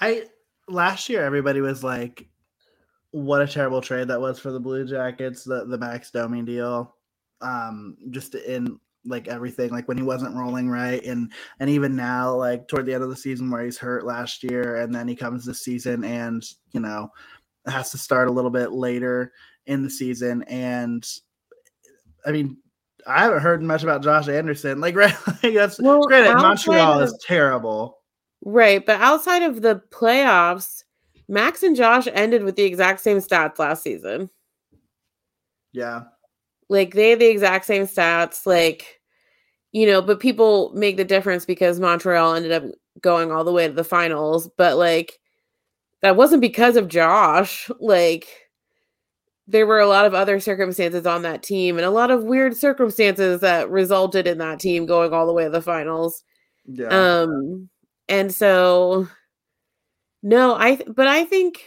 I 0.00 0.24
last 0.68 1.08
year 1.08 1.22
everybody 1.24 1.60
was 1.60 1.84
like, 1.84 2.28
"What 3.12 3.40
a 3.40 3.46
terrible 3.46 3.80
trade 3.80 4.08
that 4.08 4.20
was 4.20 4.40
for 4.40 4.50
the 4.50 4.58
Blue 4.58 4.84
Jackets." 4.84 5.44
The 5.44 5.64
the 5.64 5.78
Max 5.78 6.10
Domi 6.10 6.42
deal, 6.42 6.96
um, 7.40 7.96
just 8.10 8.34
in 8.34 8.80
like 9.04 9.28
everything, 9.28 9.70
like 9.70 9.86
when 9.86 9.96
he 9.96 10.02
wasn't 10.02 10.34
rolling 10.34 10.68
right, 10.68 11.02
and 11.04 11.32
and 11.60 11.70
even 11.70 11.94
now, 11.94 12.34
like 12.34 12.66
toward 12.66 12.86
the 12.86 12.94
end 12.94 13.04
of 13.04 13.10
the 13.10 13.16
season 13.16 13.48
where 13.48 13.62
he's 13.62 13.78
hurt 13.78 14.04
last 14.04 14.42
year, 14.42 14.74
and 14.76 14.92
then 14.92 15.06
he 15.06 15.14
comes 15.14 15.44
this 15.44 15.62
season 15.62 16.02
and 16.02 16.44
you 16.72 16.80
know 16.80 17.10
has 17.66 17.92
to 17.92 17.98
start 17.98 18.28
a 18.28 18.32
little 18.32 18.50
bit 18.50 18.72
later 18.72 19.32
in 19.66 19.84
the 19.84 19.90
season, 19.90 20.42
and 20.48 21.06
I 22.26 22.32
mean 22.32 22.56
I 23.06 23.22
haven't 23.22 23.40
heard 23.40 23.62
much 23.62 23.82
about 23.82 24.02
Josh 24.02 24.28
Anderson. 24.28 24.80
Like, 24.80 24.96
right? 24.96 25.14
Like 25.42 25.54
that's 25.54 25.80
well, 25.80 26.06
granted, 26.06 26.34
Montreal 26.34 27.00
of, 27.00 27.08
is 27.08 27.18
terrible. 27.26 27.98
Right. 28.42 28.84
But 28.84 29.00
outside 29.00 29.42
of 29.42 29.62
the 29.62 29.82
playoffs, 29.90 30.84
Max 31.28 31.62
and 31.62 31.76
Josh 31.76 32.08
ended 32.12 32.42
with 32.42 32.56
the 32.56 32.64
exact 32.64 33.00
same 33.00 33.18
stats 33.18 33.58
last 33.58 33.82
season. 33.82 34.30
Yeah. 35.72 36.04
Like 36.68 36.94
they 36.94 37.10
had 37.10 37.20
the 37.20 37.26
exact 37.26 37.66
same 37.66 37.86
stats. 37.86 38.46
Like, 38.46 39.00
you 39.72 39.86
know, 39.86 40.02
but 40.02 40.20
people 40.20 40.72
make 40.74 40.96
the 40.96 41.04
difference 41.04 41.44
because 41.44 41.78
Montreal 41.78 42.34
ended 42.34 42.52
up 42.52 42.64
going 43.00 43.30
all 43.30 43.44
the 43.44 43.52
way 43.52 43.68
to 43.68 43.72
the 43.72 43.84
finals. 43.84 44.48
But 44.56 44.76
like, 44.76 45.18
that 46.02 46.16
wasn't 46.16 46.40
because 46.40 46.76
of 46.76 46.88
Josh. 46.88 47.70
Like, 47.78 48.26
there 49.50 49.66
were 49.66 49.80
a 49.80 49.88
lot 49.88 50.06
of 50.06 50.14
other 50.14 50.38
circumstances 50.38 51.06
on 51.06 51.22
that 51.22 51.42
team 51.42 51.76
and 51.76 51.84
a 51.84 51.90
lot 51.90 52.10
of 52.10 52.24
weird 52.24 52.56
circumstances 52.56 53.40
that 53.40 53.68
resulted 53.70 54.26
in 54.26 54.38
that 54.38 54.60
team 54.60 54.86
going 54.86 55.12
all 55.12 55.26
the 55.26 55.32
way 55.32 55.44
to 55.44 55.50
the 55.50 55.62
finals. 55.62 56.22
Yeah. 56.66 56.88
Um 56.88 57.68
and 58.08 58.32
so 58.32 59.08
no, 60.22 60.56
I 60.56 60.76
th- 60.76 60.90
but 60.94 61.06
I 61.06 61.24
think, 61.24 61.62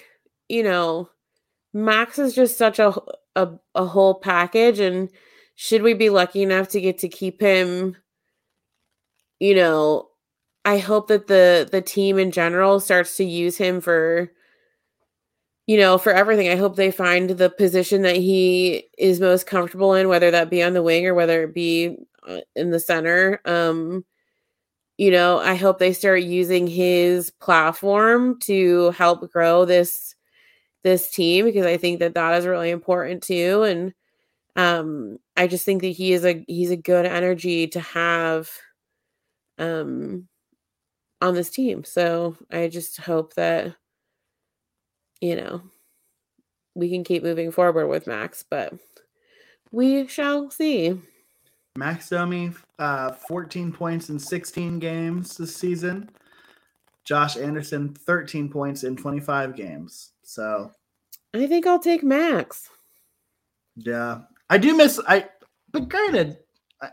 you 0.47 0.63
know, 0.63 1.09
Max 1.73 2.19
is 2.19 2.33
just 2.33 2.57
such 2.57 2.79
a 2.79 2.93
a, 3.35 3.49
a 3.75 3.85
whole 3.85 4.15
package 4.15 4.79
and 4.79 5.09
should 5.55 5.81
we 5.81 5.93
be 5.93 6.09
lucky 6.09 6.41
enough 6.41 6.69
to 6.69 6.81
get 6.81 6.99
to 6.99 7.09
keep 7.09 7.41
him 7.41 7.97
you 9.39 9.55
know, 9.55 10.07
I 10.63 10.77
hope 10.77 11.09
that 11.09 11.27
the 11.27 11.67
the 11.69 11.81
team 11.81 12.17
in 12.17 12.31
general 12.31 12.79
starts 12.79 13.17
to 13.17 13.25
use 13.25 13.57
him 13.57 13.81
for 13.81 14.31
you 15.67 15.77
know, 15.77 15.97
for 15.97 16.11
everything. 16.11 16.49
I 16.49 16.55
hope 16.55 16.75
they 16.75 16.91
find 16.91 17.29
the 17.29 17.49
position 17.49 18.01
that 18.03 18.17
he 18.17 18.89
is 18.97 19.19
most 19.19 19.47
comfortable 19.47 19.93
in, 19.93 20.09
whether 20.09 20.31
that 20.31 20.49
be 20.49 20.61
on 20.61 20.73
the 20.73 20.83
wing 20.83 21.07
or 21.07 21.13
whether 21.13 21.43
it 21.43 21.53
be 21.53 21.95
uh, 22.27 22.41
in 22.55 22.71
the 22.71 22.79
center. 22.79 23.39
Um, 23.45 24.05
you 24.97 25.11
know, 25.11 25.39
I 25.39 25.55
hope 25.55 25.79
they 25.79 25.93
start 25.93 26.23
using 26.23 26.67
his 26.67 27.31
platform 27.31 28.39
to 28.41 28.91
help 28.91 29.31
grow 29.31 29.65
this 29.65 30.15
this 30.83 31.09
team 31.11 31.45
because 31.45 31.65
I 31.65 31.77
think 31.77 31.99
that 31.99 32.13
that 32.15 32.37
is 32.37 32.45
really 32.45 32.69
important 32.69 33.23
too. 33.23 33.63
And 33.63 33.93
um, 34.55 35.19
I 35.37 35.47
just 35.47 35.65
think 35.65 35.81
that 35.81 35.89
he 35.89 36.13
is 36.13 36.25
a 36.25 36.43
he's 36.47 36.71
a 36.71 36.77
good 36.77 37.05
energy 37.05 37.67
to 37.69 37.79
have 37.79 38.51
um 39.57 40.27
on 41.21 41.33
this 41.35 41.49
team. 41.49 41.83
So 41.83 42.37
I 42.51 42.67
just 42.67 42.97
hope 42.97 43.33
that 43.35 43.75
you 45.23 45.37
know, 45.37 45.61
we 46.75 46.89
can 46.89 47.05
keep 47.05 47.23
moving 47.23 47.49
forward 47.49 47.87
with 47.87 48.07
Max, 48.07 48.43
but 48.43 48.73
we 49.71 50.05
shall 50.07 50.51
see. 50.51 50.99
Max 51.77 52.09
Domi, 52.09 52.51
uh, 52.77 53.13
14 53.13 53.71
points 53.71 54.09
in 54.09 54.19
16 54.19 54.79
games 54.79 55.37
this 55.37 55.55
season. 55.55 56.09
Josh 57.05 57.37
Anderson, 57.37 57.93
13 57.93 58.49
points 58.49 58.83
in 58.83 58.97
25 58.97 59.55
games. 59.55 60.11
So 60.23 60.71
I 61.33 61.47
think 61.47 61.67
I'll 61.67 61.79
take 61.79 62.03
Max. 62.03 62.69
Yeah. 63.77 64.23
I 64.49 64.57
do 64.57 64.75
miss 64.75 64.99
I 65.07 65.29
but 65.71 65.87
granted, 65.87 66.37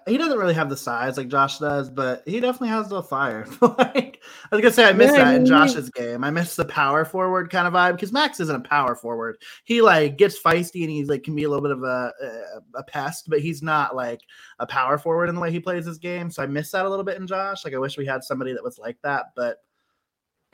he 0.07 0.17
doesn't 0.17 0.39
really 0.39 0.55
have 0.55 0.69
the 0.69 0.77
size 0.77 1.17
like 1.17 1.29
Josh 1.29 1.59
does, 1.59 1.91
but 1.91 2.23
he 2.27 2.41
definitely 2.41 2.69
has 2.69 2.89
the 2.89 3.03
fire. 3.03 3.47
like 3.61 4.21
I 4.51 4.57
was 4.57 4.63
gonna 4.63 4.73
say, 4.73 4.85
I 4.85 4.93
miss 4.93 5.13
yeah, 5.13 5.25
that 5.25 5.35
in 5.35 5.47
Josh's 5.47 5.91
game. 5.91 6.25
I 6.25 6.31
miss 6.31 6.57
the 6.57 6.65
power 6.65 7.05
forward 7.05 7.51
kind 7.51 7.67
of 7.67 7.73
vibe 7.73 7.93
because 7.93 8.13
Max 8.13 8.41
isn't 8.41 8.55
a 8.55 8.69
power 8.69 8.95
forward. 8.95 9.37
He 9.65 9.83
like 9.83 10.17
gets 10.19 10.41
feisty 10.41 10.83
and 10.83 10.91
he's 10.91 11.09
like 11.09 11.23
can 11.23 11.35
be 11.35 11.45
a 11.45 11.49
little 11.49 11.63
bit 11.63 11.73
of 11.73 11.83
a, 11.83 12.13
a, 12.23 12.79
a 12.79 12.83
pest, 12.85 13.29
but 13.29 13.41
he's 13.41 13.63
not 13.63 13.97
like 13.97 14.21
a 14.59 14.67
power 14.67 14.99
forward 14.99 15.29
in 15.29 15.35
the 15.35 15.41
way 15.41 15.51
he 15.51 15.61
plays 15.61 15.87
his 15.87 15.99
game. 15.99 16.31
So 16.31 16.43
I 16.43 16.47
miss 16.47 16.71
that 16.73 16.87
a 16.87 16.91
little 16.91 17.05
bit 17.05 17.19
in 17.19 17.27
Josh. 17.27 17.65
Like 17.65 17.75
I 17.75 17.79
wish 17.79 17.97
we 17.97 18.07
had 18.07 18.23
somebody 18.23 18.53
that 18.53 18.65
was 18.65 18.79
like 18.79 18.99
that, 19.03 19.27
but 19.35 19.59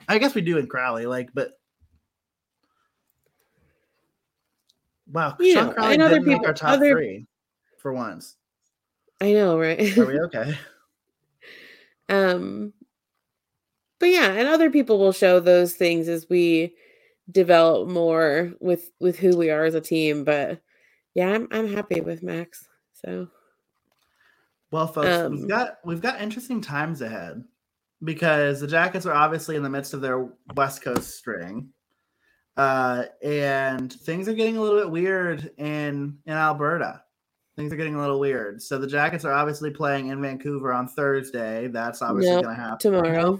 I 0.07 0.17
guess 0.17 0.35
we 0.35 0.41
do 0.41 0.57
in 0.57 0.67
Kuraly. 0.67 1.07
Like, 1.07 1.29
but 1.33 1.59
wow, 5.11 5.35
yeah, 5.39 5.53
Sean 5.53 5.73
Kuraly 5.73 5.97
didn't 5.97 6.23
people, 6.23 6.39
make 6.39 6.47
our 6.47 6.53
top 6.53 6.71
other... 6.71 6.91
three 6.91 7.27
for 7.77 7.93
once. 7.93 8.35
I 9.19 9.33
know, 9.33 9.57
right? 9.59 9.97
Are 9.97 10.05
we 10.07 10.19
okay? 10.19 10.57
um 12.09 12.73
but 13.99 14.09
yeah, 14.09 14.31
and 14.31 14.47
other 14.47 14.69
people 14.69 14.99
will 14.99 15.11
show 15.11 15.39
those 15.39 15.73
things 15.73 16.07
as 16.07 16.29
we 16.29 16.75
develop 17.31 17.89
more 17.89 18.53
with 18.59 18.91
with 18.99 19.17
who 19.17 19.35
we 19.35 19.49
are 19.49 19.65
as 19.65 19.75
a 19.75 19.81
team, 19.81 20.23
but 20.23 20.61
yeah, 21.13 21.29
I'm 21.29 21.47
I'm 21.51 21.73
happy 21.73 22.01
with 22.01 22.23
Max. 22.23 22.67
So 22.93 23.27
well, 24.71 24.87
folks, 24.87 25.07
um, 25.07 25.31
we've 25.31 25.47
got 25.47 25.77
we've 25.83 26.01
got 26.01 26.21
interesting 26.21 26.61
times 26.61 27.01
ahead 27.01 27.43
because 28.03 28.59
the 28.59 28.67
Jackets 28.67 29.05
are 29.05 29.13
obviously 29.13 29.55
in 29.55 29.63
the 29.63 29.69
midst 29.69 29.93
of 29.93 30.01
their 30.01 30.27
West 30.55 30.81
Coast 30.81 31.17
string. 31.17 31.69
Uh, 32.55 33.05
and 33.23 33.93
things 33.93 34.27
are 34.27 34.33
getting 34.33 34.57
a 34.57 34.61
little 34.61 34.79
bit 34.79 34.89
weird 34.89 35.51
in 35.57 36.17
in 36.25 36.33
Alberta 36.33 37.03
things 37.57 37.73
are 37.73 37.75
getting 37.75 37.95
a 37.95 37.99
little 37.99 38.19
weird. 38.19 38.61
So 38.61 38.77
the 38.77 38.87
Jackets 38.87 39.25
are 39.25 39.33
obviously 39.33 39.71
playing 39.71 40.07
in 40.07 40.21
Vancouver 40.21 40.71
on 40.71 40.87
Thursday. 40.87 41.67
That's 41.67 42.01
obviously 42.01 42.35
nope, 42.35 42.43
going 42.43 42.55
to 42.55 42.61
happen 42.61 42.77
tomorrow. 42.79 43.39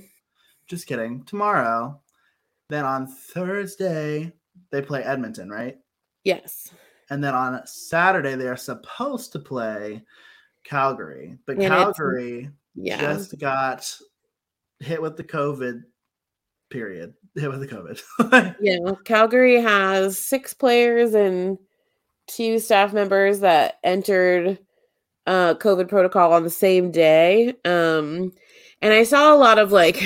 Just 0.68 0.88
kidding. 0.88 1.24
Tomorrow. 1.24 2.01
Then 2.70 2.84
on 2.84 3.07
Thursday 3.07 4.34
they 4.72 4.82
play 4.82 5.03
Edmonton, 5.03 5.49
right? 5.49 5.78
Yes. 6.24 6.74
And 7.09 7.24
then 7.24 7.36
on 7.36 7.65
Saturday 7.65 8.36
they 8.36 8.47
are 8.47 8.57
supposed 8.57 9.32
to 9.34 9.39
play 9.39 10.03
Calgary, 10.65 11.38
but 11.45 11.57
and 11.57 11.68
Calgary 11.68 12.49
yeah. 12.76 12.99
just 12.99 13.39
got 13.39 13.89
hit 14.80 15.01
with 15.01 15.15
the 15.15 15.24
COVID 15.24 15.84
period. 16.70 17.13
Hit 17.36 17.49
with 17.49 17.61
the 17.61 17.68
COVID. 17.68 18.55
yeah, 18.61 18.91
Calgary 19.05 19.61
has 19.61 20.18
six 20.20 20.53
players 20.53 21.13
and 21.13 21.57
two 22.28 22.59
staff 22.59 22.93
members 22.93 23.39
that 23.39 23.80
entered 23.84 24.59
uh, 25.25 25.55
COVID 25.55 25.89
protocol 25.89 26.34
on 26.34 26.43
the 26.43 26.49
same 26.49 26.91
day. 26.91 27.49
Um, 27.65 28.34
and 28.82 28.93
I 28.93 29.03
saw 29.03 29.34
a 29.34 29.38
lot 29.38 29.59
of 29.59 29.71
like 29.71 30.01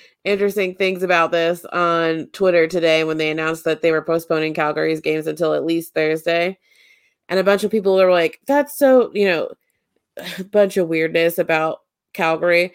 interesting 0.24 0.74
things 0.74 1.02
about 1.02 1.32
this 1.32 1.64
on 1.66 2.26
Twitter 2.32 2.66
today 2.66 3.04
when 3.04 3.16
they 3.16 3.30
announced 3.30 3.64
that 3.64 3.82
they 3.82 3.92
were 3.92 4.02
postponing 4.02 4.54
Calgary's 4.54 5.00
games 5.00 5.26
until 5.26 5.54
at 5.54 5.64
least 5.64 5.94
Thursday. 5.94 6.58
And 7.28 7.38
a 7.38 7.44
bunch 7.44 7.64
of 7.64 7.70
people 7.70 7.96
were 7.96 8.10
like, 8.10 8.40
that's 8.46 8.76
so, 8.76 9.10
you 9.14 9.26
know, 9.26 9.52
a 10.38 10.44
bunch 10.50 10.76
of 10.76 10.88
weirdness 10.88 11.38
about 11.38 11.80
Calgary 12.12 12.72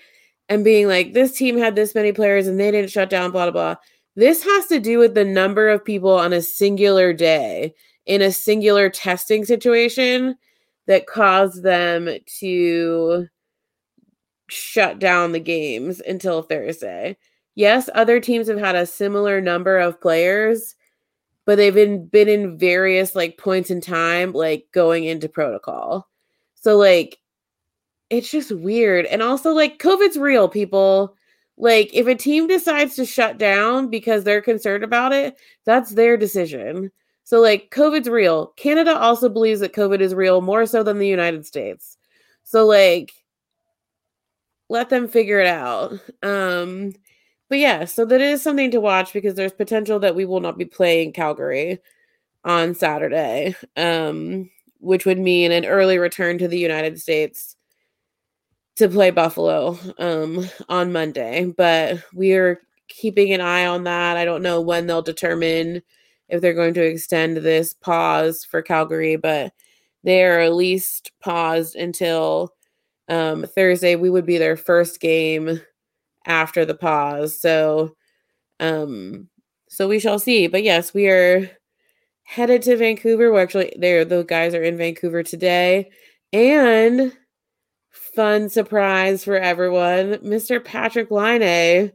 and 0.49 0.63
being 0.63 0.87
like, 0.87 1.13
this 1.13 1.33
team 1.33 1.57
had 1.57 1.75
this 1.75 1.95
many 1.95 2.11
players 2.11 2.47
and 2.47 2.59
they 2.59 2.71
didn't 2.71 2.91
shut 2.91 3.09
down, 3.09 3.31
blah, 3.31 3.49
blah, 3.49 3.51
blah. 3.51 3.75
This 4.15 4.43
has 4.43 4.67
to 4.67 4.79
do 4.79 4.97
with 4.97 5.13
the 5.13 5.25
number 5.25 5.69
of 5.69 5.83
people 5.83 6.13
on 6.17 6.31
a 6.31 6.41
singular 6.41 7.11
day 7.13 7.73
in 8.05 8.21
a 8.21 8.31
singular 8.31 8.89
testing 8.89 9.45
situation 9.45 10.35
that 10.87 11.07
caused 11.07 11.63
them 11.63 12.09
to 12.39 13.27
shut 14.47 14.99
down 14.99 15.31
the 15.31 15.39
games 15.39 16.01
until 16.01 16.41
Thursday. 16.41 17.17
Yes, 17.55 17.89
other 17.95 18.19
teams 18.19 18.47
have 18.47 18.59
had 18.59 18.75
a 18.75 18.85
similar 18.85 19.41
number 19.41 19.79
of 19.79 19.99
players, 20.01 20.75
but 21.45 21.55
they've 21.55 21.73
been 21.73 22.05
been 22.07 22.27
in 22.27 22.57
various 22.57 23.15
like 23.15 23.37
points 23.37 23.71
in 23.71 23.81
time 23.81 24.33
like 24.33 24.67
going 24.71 25.05
into 25.05 25.29
protocol. 25.29 26.07
So 26.55 26.77
like 26.77 27.17
it's 28.09 28.29
just 28.29 28.51
weird. 28.51 29.05
And 29.05 29.21
also 29.21 29.51
like 29.51 29.79
COVID's 29.79 30.17
real, 30.17 30.47
people. 30.47 31.15
Like 31.57 31.89
if 31.93 32.07
a 32.07 32.15
team 32.15 32.47
decides 32.47 32.95
to 32.95 33.05
shut 33.05 33.37
down 33.37 33.89
because 33.89 34.23
they're 34.23 34.41
concerned 34.41 34.83
about 34.83 35.13
it, 35.13 35.37
that's 35.65 35.91
their 35.91 36.17
decision. 36.17 36.91
So, 37.25 37.41
like, 37.41 37.71
COVID's 37.71 38.07
real. 38.07 38.53
Canada 38.55 38.97
also 38.97 39.29
believes 39.29 39.59
that 39.61 39.73
COVID 39.73 39.99
is 39.99 40.13
real 40.13 40.41
more 40.41 40.65
so 40.67 40.83
than 40.83 40.99
the 40.99 41.07
United 41.07 41.45
States. 41.45 41.97
So, 42.43 42.67
like, 42.67 43.13
let 44.69 44.89
them 44.89 45.07
figure 45.07 45.39
it 45.39 45.47
out. 45.47 45.93
Um, 46.21 46.93
but 47.49 47.57
yeah, 47.57 47.85
so 47.85 48.05
that 48.05 48.21
is 48.21 48.43
something 48.43 48.69
to 48.71 48.79
watch 48.79 49.11
because 49.11 49.33
there's 49.33 49.53
potential 49.53 49.99
that 49.99 50.15
we 50.15 50.25
will 50.25 50.39
not 50.39 50.57
be 50.57 50.65
playing 50.65 51.13
Calgary 51.13 51.79
on 52.43 52.75
Saturday, 52.75 53.55
um, 53.75 54.49
which 54.79 55.05
would 55.05 55.19
mean 55.19 55.51
an 55.51 55.65
early 55.65 55.97
return 55.97 56.37
to 56.37 56.47
the 56.47 56.59
United 56.59 57.01
States 57.01 57.55
to 58.75 58.87
play 58.87 59.09
Buffalo 59.09 59.79
um, 59.97 60.47
on 60.69 60.91
Monday. 60.91 61.51
But 61.57 62.03
we 62.13 62.33
are 62.33 62.61
keeping 62.87 63.33
an 63.33 63.41
eye 63.41 63.65
on 63.65 63.85
that. 63.85 64.15
I 64.15 64.25
don't 64.25 64.43
know 64.43 64.61
when 64.61 64.85
they'll 64.85 65.01
determine 65.01 65.81
if 66.29 66.41
they're 66.41 66.53
going 66.53 66.73
to 66.75 66.85
extend 66.85 67.37
this 67.37 67.73
pause 67.73 68.43
for 68.43 68.61
Calgary, 68.61 69.15
but 69.15 69.53
they 70.03 70.23
are 70.23 70.39
at 70.39 70.53
least 70.53 71.11
paused 71.21 71.75
until 71.75 72.53
um, 73.09 73.43
Thursday. 73.43 73.95
We 73.95 74.09
would 74.09 74.25
be 74.25 74.37
their 74.37 74.57
first 74.57 74.99
game 74.99 75.61
after 76.25 76.65
the 76.65 76.75
pause. 76.75 77.39
So, 77.39 77.95
um, 78.59 79.29
so 79.69 79.87
we 79.87 79.99
shall 79.99 80.19
see. 80.19 80.47
But 80.47 80.63
yes, 80.63 80.93
we 80.93 81.07
are 81.07 81.49
headed 82.23 82.61
to 82.63 82.77
Vancouver. 82.77 83.31
We're 83.31 83.41
actually, 83.41 83.73
there 83.77 84.05
the 84.05 84.23
guys 84.23 84.53
are 84.53 84.63
in 84.63 84.77
Vancouver 84.77 85.23
today, 85.23 85.91
and 86.33 87.13
fun 87.91 88.49
surprise 88.49 89.23
for 89.23 89.37
everyone, 89.37 90.15
Mr. 90.15 90.63
Patrick 90.63 91.11
Laine 91.11 91.91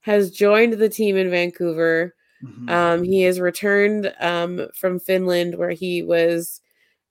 has 0.00 0.30
joined 0.30 0.74
the 0.74 0.88
team 0.88 1.16
in 1.16 1.30
Vancouver. 1.30 2.14
Mm-hmm. 2.44 2.68
Um, 2.68 3.02
he 3.02 3.22
has 3.22 3.40
returned 3.40 4.12
um, 4.20 4.68
from 4.74 4.98
Finland, 4.98 5.56
where 5.56 5.70
he 5.70 6.02
was 6.02 6.60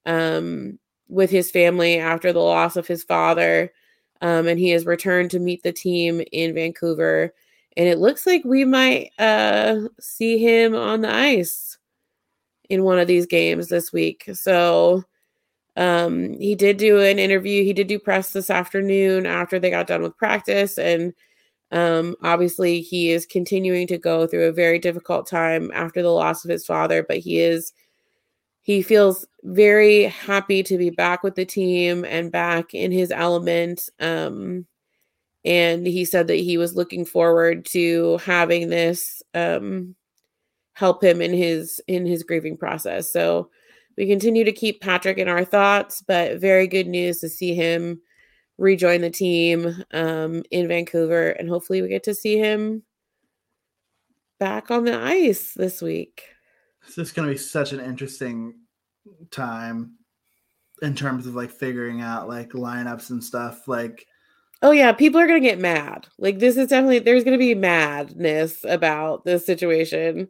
um, 0.05 0.79
with 1.07 1.29
his 1.29 1.51
family 1.51 1.99
after 1.99 2.33
the 2.33 2.39
loss 2.39 2.75
of 2.75 2.87
his 2.87 3.03
father. 3.03 3.71
Um, 4.21 4.47
and 4.47 4.59
he 4.59 4.69
has 4.69 4.85
returned 4.85 5.31
to 5.31 5.39
meet 5.39 5.63
the 5.63 5.71
team 5.71 6.21
in 6.31 6.53
Vancouver. 6.53 7.33
And 7.77 7.87
it 7.87 7.97
looks 7.97 8.27
like 8.27 8.43
we 8.43 8.65
might 8.65 9.11
uh, 9.17 9.87
see 9.99 10.37
him 10.37 10.75
on 10.75 11.01
the 11.01 11.13
ice 11.13 11.77
in 12.69 12.83
one 12.83 12.99
of 12.99 13.07
these 13.07 13.25
games 13.25 13.67
this 13.67 13.91
week. 13.91 14.29
So 14.33 15.03
um, 15.75 16.33
he 16.33 16.53
did 16.53 16.77
do 16.77 16.99
an 16.99 17.17
interview. 17.17 17.63
He 17.63 17.73
did 17.73 17.87
do 17.87 17.97
press 17.97 18.33
this 18.33 18.49
afternoon 18.49 19.25
after 19.25 19.57
they 19.57 19.69
got 19.69 19.87
done 19.87 20.01
with 20.01 20.17
practice. 20.17 20.77
And 20.77 21.13
um, 21.71 22.15
obviously, 22.21 22.81
he 22.81 23.11
is 23.11 23.25
continuing 23.25 23.87
to 23.87 23.97
go 23.97 24.27
through 24.27 24.47
a 24.47 24.53
very 24.53 24.77
difficult 24.77 25.27
time 25.27 25.71
after 25.73 26.01
the 26.01 26.09
loss 26.09 26.43
of 26.43 26.51
his 26.51 26.65
father, 26.65 27.03
but 27.03 27.17
he 27.17 27.39
is 27.39 27.73
he 28.63 28.81
feels 28.81 29.25
very 29.43 30.03
happy 30.03 30.61
to 30.63 30.77
be 30.77 30.91
back 30.91 31.23
with 31.23 31.35
the 31.35 31.45
team 31.45 32.05
and 32.05 32.31
back 32.31 32.75
in 32.75 32.91
his 32.91 33.09
element. 33.09 33.89
Um, 33.99 34.67
and 35.43 35.87
he 35.87 36.05
said 36.05 36.27
that 36.27 36.35
he 36.35 36.57
was 36.57 36.75
looking 36.75 37.03
forward 37.03 37.65
to 37.67 38.17
having 38.17 38.69
this 38.69 39.23
um, 39.33 39.95
help 40.73 41.03
him 41.03 41.21
in 41.21 41.33
his 41.33 41.81
in 41.87 42.05
his 42.05 42.23
grieving 42.23 42.57
process. 42.57 43.11
So 43.11 43.49
we 43.97 44.07
continue 44.07 44.43
to 44.43 44.51
keep 44.51 44.81
Patrick 44.81 45.17
in 45.17 45.27
our 45.27 45.45
thoughts, 45.45 46.03
but 46.05 46.39
very 46.39 46.67
good 46.67 46.87
news 46.87 47.19
to 47.21 47.29
see 47.29 47.55
him 47.55 48.01
rejoin 48.61 49.01
the 49.01 49.09
team 49.09 49.83
um, 49.91 50.43
in 50.51 50.67
Vancouver, 50.67 51.29
and 51.31 51.49
hopefully 51.49 51.81
we 51.81 51.89
get 51.89 52.03
to 52.03 52.13
see 52.13 52.37
him 52.37 52.83
back 54.39 54.69
on 54.69 54.85
the 54.85 54.97
ice 54.97 55.53
this 55.55 55.81
week. 55.81 56.23
This 56.85 56.97
is 56.97 57.11
going 57.11 57.27
to 57.27 57.33
be 57.33 57.37
such 57.37 57.73
an 57.73 57.79
interesting 57.79 58.53
time 59.31 59.95
in 60.81 60.95
terms 60.95 61.27
of 61.27 61.35
like 61.35 61.51
figuring 61.51 62.01
out 62.01 62.27
like 62.27 62.51
lineups 62.51 63.09
and 63.09 63.23
stuff. 63.23 63.67
Like, 63.67 64.05
oh 64.61 64.71
yeah, 64.71 64.91
people 64.91 65.19
are 65.19 65.27
going 65.27 65.41
to 65.41 65.49
get 65.49 65.59
mad. 65.59 66.07
Like, 66.19 66.37
this 66.37 66.55
is 66.55 66.67
definitely 66.67 66.99
there's 66.99 67.23
going 67.23 67.37
to 67.37 67.43
be 67.43 67.55
madness 67.55 68.63
about 68.63 69.25
this 69.25 69.43
situation 69.43 70.27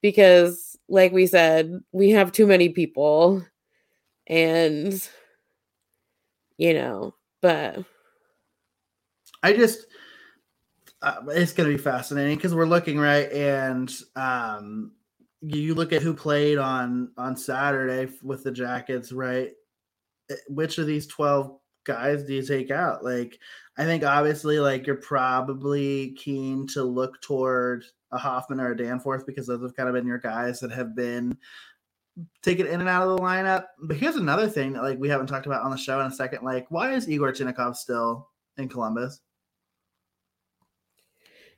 because, 0.00 0.78
like 0.88 1.12
we 1.12 1.26
said, 1.26 1.80
we 1.90 2.10
have 2.10 2.30
too 2.30 2.46
many 2.46 2.68
people, 2.68 3.44
and 4.28 5.08
you 6.56 6.72
know, 6.72 7.14
but 7.44 7.84
I 9.42 9.52
just. 9.52 9.86
Uh, 11.02 11.16
it's 11.28 11.52
going 11.52 11.68
to 11.68 11.76
be 11.76 11.82
fascinating 11.82 12.34
because 12.34 12.54
we're 12.54 12.64
looking 12.64 12.98
right 12.98 13.30
and 13.30 13.94
um 14.16 14.92
you 15.42 15.74
look 15.74 15.92
at 15.92 16.00
who 16.00 16.14
played 16.14 16.56
on 16.56 17.10
on 17.18 17.36
Saturday 17.36 18.10
with 18.22 18.42
the 18.42 18.50
Jackets, 18.50 19.12
right? 19.12 19.50
Eh, 20.30 20.34
which 20.48 20.78
of 20.78 20.86
these 20.86 21.06
12 21.06 21.58
guys 21.84 22.24
do 22.24 22.32
you 22.32 22.42
take 22.42 22.70
out? 22.70 23.04
Like, 23.04 23.38
I 23.76 23.84
think 23.84 24.02
obviously, 24.02 24.58
like, 24.58 24.86
you're 24.86 24.96
probably 24.96 26.12
keen 26.12 26.66
to 26.68 26.82
look 26.82 27.20
toward 27.20 27.84
a 28.12 28.16
Hofmann 28.16 28.60
or 28.60 28.70
a 28.70 28.76
Danforth 28.76 29.26
because 29.26 29.46
those 29.46 29.60
have 29.60 29.76
kind 29.76 29.90
of 29.90 29.94
been 29.94 30.06
your 30.06 30.16
guys 30.16 30.60
that 30.60 30.72
have 30.72 30.96
been 30.96 31.36
taken 32.42 32.66
in 32.66 32.80
and 32.80 32.88
out 32.88 33.06
of 33.06 33.16
the 33.16 33.22
lineup. 33.22 33.66
But 33.82 33.96
here's 33.96 34.16
another 34.16 34.48
thing 34.48 34.72
that, 34.74 34.82
like, 34.82 34.98
we 34.98 35.08
haven't 35.08 35.26
talked 35.26 35.46
about 35.46 35.62
on 35.62 35.70
the 35.70 35.76
show 35.76 36.00
in 36.00 36.06
a 36.06 36.10
second. 36.10 36.44
Like, 36.44 36.66
why 36.70 36.92
is 36.92 37.08
Igor 37.08 37.32
Chinakhov 37.32 37.76
still 37.76 38.28
in 38.56 38.68
Columbus? 38.68 39.20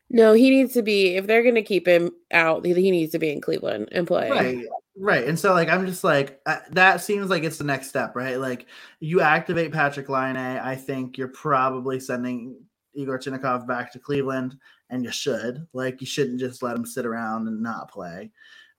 No, 0.09 0.35
he 0.35 0.51
needs 0.51 0.73
to 0.75 0.83
be. 0.83 1.17
If 1.17 1.27
they're 1.27 1.43
going 1.43 1.57
to 1.57 1.63
keep 1.63 1.87
him 1.87 2.13
out, 2.31 2.65
he 2.65 2.91
needs 2.91 3.13
to 3.13 3.19
be 3.19 3.31
in 3.31 3.41
Cleveland 3.41 3.89
and 3.91 4.07
play. 4.07 4.31
Right, 4.31 4.65
right. 4.97 5.27
And 5.27 5.39
so, 5.39 5.53
like, 5.53 5.69
I'm 5.69 5.85
just 5.85 6.05
like 6.05 6.41
uh, 6.47 6.61
that 6.71 7.01
seems 7.01 7.29
like 7.29 7.43
it's 7.43 7.59
the 7.59 7.65
next 7.65 7.89
step, 7.89 8.15
right? 8.15 8.39
Like, 8.39 8.67
you 9.01 9.21
activate 9.21 9.73
Patrick 9.73 10.09
Laine. 10.09 10.37
I 10.37 10.77
think 10.77 11.19
you're 11.19 11.29
probably 11.29 11.99
sending 11.99 12.57
Igor 12.95 13.19
Chinakhov 13.19 13.67
back 13.67 13.93
to 13.93 13.99
Cleveland, 13.99 14.57
and 14.91 15.05
you 15.05 15.11
should. 15.11 15.67
Like, 15.73 16.01
you 16.01 16.07
shouldn't 16.07 16.39
just 16.39 16.63
let 16.63 16.77
him 16.77 16.87
sit 16.87 17.05
around 17.05 17.49
and 17.49 17.61
not 17.61 17.91
play. 17.91 18.31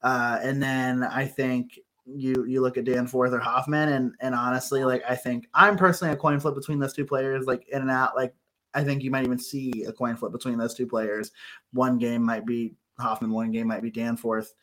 Uh, 0.02 0.39
and 0.41 0.62
then 0.62 1.04
I 1.04 1.26
think 1.26 1.80
you 2.06 2.45
you 2.48 2.62
look 2.62 2.78
at 2.78 2.86
Danforth 2.86 3.34
or 3.34 3.39
Hofmann, 3.39 3.89
and 3.89 4.14
and 4.22 4.34
honestly, 4.34 4.84
like, 4.84 5.04
I 5.08 5.16
think 5.16 5.48
I'm 5.54 5.78
personally 5.78 6.14
a 6.14 6.18
coin 6.18 6.39
flip 6.39 6.56
between 6.56 6.80
those 6.80 6.93
two 6.93 7.06
players, 7.06 7.45
like 7.45 7.68
in 7.70 7.82
and 7.82 7.91
out, 7.91 8.16
like 8.16 8.34
I 8.74 8.84
think 8.84 9.04
you 9.04 9.12
might 9.12 9.26
even 9.26 9.39
see 9.39 9.86
a 9.88 9.91
coin 9.91 10.16
flip 10.16 10.32
between 10.32 10.58
those 10.58 10.74
two 10.74 10.88
players. 10.88 11.32
One 11.74 11.98
game 11.98 12.24
might 12.24 12.45
be 12.45 12.76
Hofmann, 13.00 13.32
one 13.32 13.52
game 13.52 13.68
might 13.68 13.82
be 13.82 13.91
Danforth, 13.91 14.54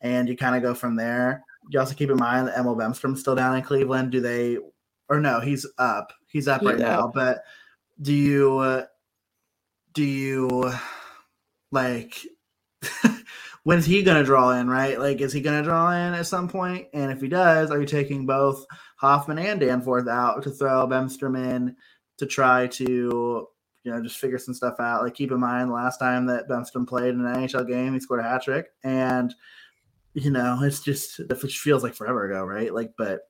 and 0.00 0.28
you 0.28 0.36
kind 0.36 0.56
of 0.56 0.62
go 0.62 0.74
from 0.74 0.96
there. 0.96 1.44
You 1.70 1.80
also 1.80 1.94
keep 1.94 2.10
in 2.10 2.16
mind 2.16 2.46
that 2.46 2.58
Emil 2.58 2.76
Bemstrom's 2.76 3.20
still 3.20 3.34
down 3.34 3.56
in 3.56 3.62
Cleveland. 3.62 4.12
Do 4.12 4.20
they, 4.20 4.58
or 5.08 5.20
no, 5.20 5.40
he's 5.40 5.66
up. 5.78 6.12
He's 6.28 6.46
up 6.46 6.60
he's 6.60 6.70
right 6.70 6.80
up. 6.80 6.80
now. 6.80 7.10
But 7.12 7.42
do 8.00 8.12
you, 8.12 8.58
uh, 8.58 8.84
do 9.92 10.04
you, 10.04 10.72
like, 11.70 12.18
when 13.64 13.78
is 13.78 13.86
he 13.86 14.02
going 14.02 14.18
to 14.18 14.24
draw 14.24 14.50
in, 14.52 14.68
right? 14.68 14.98
Like, 14.98 15.20
is 15.20 15.32
he 15.32 15.40
going 15.40 15.58
to 15.58 15.68
draw 15.68 15.90
in 15.90 16.14
at 16.14 16.26
some 16.26 16.48
point? 16.48 16.88
And 16.92 17.10
if 17.10 17.20
he 17.20 17.28
does, 17.28 17.70
are 17.70 17.80
you 17.80 17.86
taking 17.86 18.26
both 18.26 18.64
Hofmann 18.96 19.38
and 19.38 19.60
Danforth 19.60 20.08
out 20.08 20.42
to 20.44 20.50
throw 20.50 20.86
Bemstrom 20.86 21.36
in 21.36 21.76
to 22.18 22.26
try 22.26 22.66
to 22.68 23.48
you 23.84 23.92
know, 23.92 24.02
just 24.02 24.18
figure 24.18 24.38
some 24.38 24.54
stuff 24.54 24.80
out. 24.80 25.02
Like 25.02 25.14
keep 25.14 25.30
in 25.30 25.38
mind 25.38 25.68
the 25.68 25.74
last 25.74 25.98
time 25.98 26.26
that 26.26 26.48
Bemstrom 26.48 26.88
played 26.88 27.14
in 27.14 27.24
an 27.24 27.36
NHL 27.36 27.68
game, 27.68 27.92
he 27.92 28.00
scored 28.00 28.20
a 28.20 28.22
hat 28.22 28.42
trick. 28.42 28.68
And, 28.82 29.34
you 30.14 30.30
know, 30.30 30.58
it's 30.62 30.80
just 30.80 31.20
it 31.20 31.36
feels 31.36 31.82
like 31.82 31.94
forever 31.94 32.24
ago, 32.24 32.44
right? 32.44 32.72
Like, 32.72 32.94
but 32.96 33.20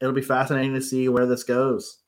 it'll 0.00 0.12
be 0.12 0.20
fascinating 0.20 0.74
to 0.74 0.82
see 0.82 1.08
where 1.08 1.26
this 1.26 1.44
goes. 1.44 2.00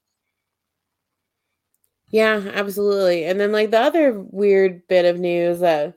Yeah, 2.10 2.42
absolutely. 2.52 3.24
And 3.24 3.40
then 3.40 3.52
like 3.52 3.70
the 3.70 3.80
other 3.80 4.18
weird 4.18 4.86
bit 4.88 5.04
of 5.04 5.20
news 5.20 5.60
that 5.60 5.94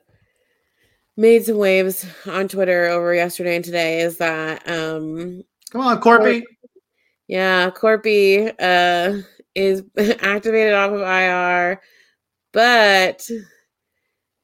made 1.18 1.44
some 1.44 1.58
waves 1.58 2.06
on 2.26 2.46
Twitter 2.46 2.86
over 2.86 3.12
yesterday 3.12 3.56
and 3.56 3.64
today 3.64 4.00
is 4.00 4.18
that 4.18 4.66
um 4.68 5.42
come 5.70 5.80
on, 5.82 6.00
Korpi. 6.00 6.42
yeah, 7.26 7.70
Korpi 7.70 8.54
uh 8.60 9.20
is 9.54 9.82
activated 10.20 10.72
off 10.72 10.92
of 10.92 11.00
IR, 11.00 11.82
but 12.52 13.28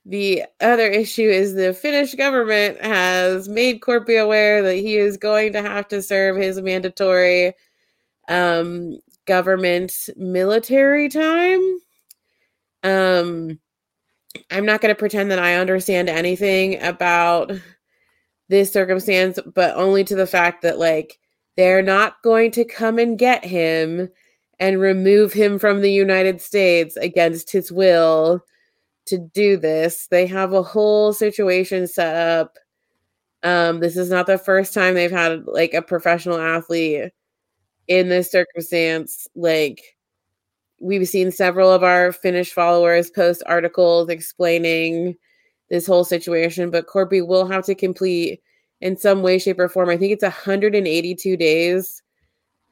the 0.04 0.44
other 0.60 0.86
issue 0.88 1.28
is 1.28 1.54
the 1.54 1.72
Finnish 1.72 2.14
government 2.14 2.80
has 2.82 3.48
made 3.48 3.80
Korpi 3.80 4.22
aware 4.22 4.60
that 4.62 4.74
he 4.74 4.96
is 4.96 5.16
going 5.16 5.52
to 5.52 5.62
have 5.62 5.88
to 5.88 6.02
serve 6.02 6.36
his 6.36 6.60
mandatory 6.60 7.54
um, 8.28 8.98
government 9.26 9.94
military 10.16 11.08
time. 11.08 11.78
Um, 12.82 13.58
I'm 14.50 14.66
not 14.66 14.80
going 14.80 14.94
to 14.94 14.98
pretend 14.98 15.30
that 15.30 15.38
I 15.38 15.54
understand 15.54 16.08
anything 16.08 16.82
about 16.82 17.52
this 18.48 18.72
circumstance, 18.72 19.38
but 19.54 19.74
only 19.76 20.04
to 20.04 20.14
the 20.14 20.26
fact 20.26 20.62
that, 20.62 20.78
like, 20.78 21.18
they're 21.56 21.82
not 21.82 22.22
going 22.22 22.50
to 22.52 22.64
come 22.64 22.98
and 22.98 23.18
get 23.18 23.44
him 23.44 24.08
and 24.58 24.80
remove 24.80 25.32
him 25.32 25.58
from 25.58 25.80
the 25.80 25.92
United 25.92 26.40
States 26.40 26.96
against 26.96 27.50
his 27.50 27.70
will 27.72 28.44
to 29.06 29.18
do 29.18 29.56
this. 29.56 30.06
They 30.08 30.26
have 30.26 30.52
a 30.52 30.62
whole 30.62 31.12
situation 31.12 31.86
set 31.86 32.16
up. 32.16 32.58
Um, 33.42 33.80
this 33.80 33.96
is 33.96 34.10
not 34.10 34.26
the 34.26 34.38
first 34.38 34.72
time 34.72 34.94
they've 34.94 35.10
had 35.10 35.46
like 35.46 35.74
a 35.74 35.82
professional 35.82 36.38
athlete 36.38 37.12
in 37.88 38.08
this 38.08 38.30
circumstance, 38.30 39.28
like 39.34 39.93
we've 40.84 41.08
seen 41.08 41.32
several 41.32 41.72
of 41.72 41.82
our 41.82 42.12
Finnish 42.12 42.52
followers 42.52 43.10
post 43.10 43.42
articles 43.46 44.10
explaining 44.10 45.16
this 45.70 45.86
whole 45.86 46.04
situation, 46.04 46.70
but 46.70 46.86
Korpi 46.86 47.26
will 47.26 47.46
have 47.46 47.64
to 47.64 47.74
complete 47.74 48.42
in 48.82 48.96
some 48.98 49.22
way, 49.22 49.38
shape, 49.38 49.58
or 49.58 49.68
form. 49.68 49.88
I 49.88 49.96
think 49.96 50.12
it's 50.12 50.22
182 50.22 51.36
days 51.38 52.02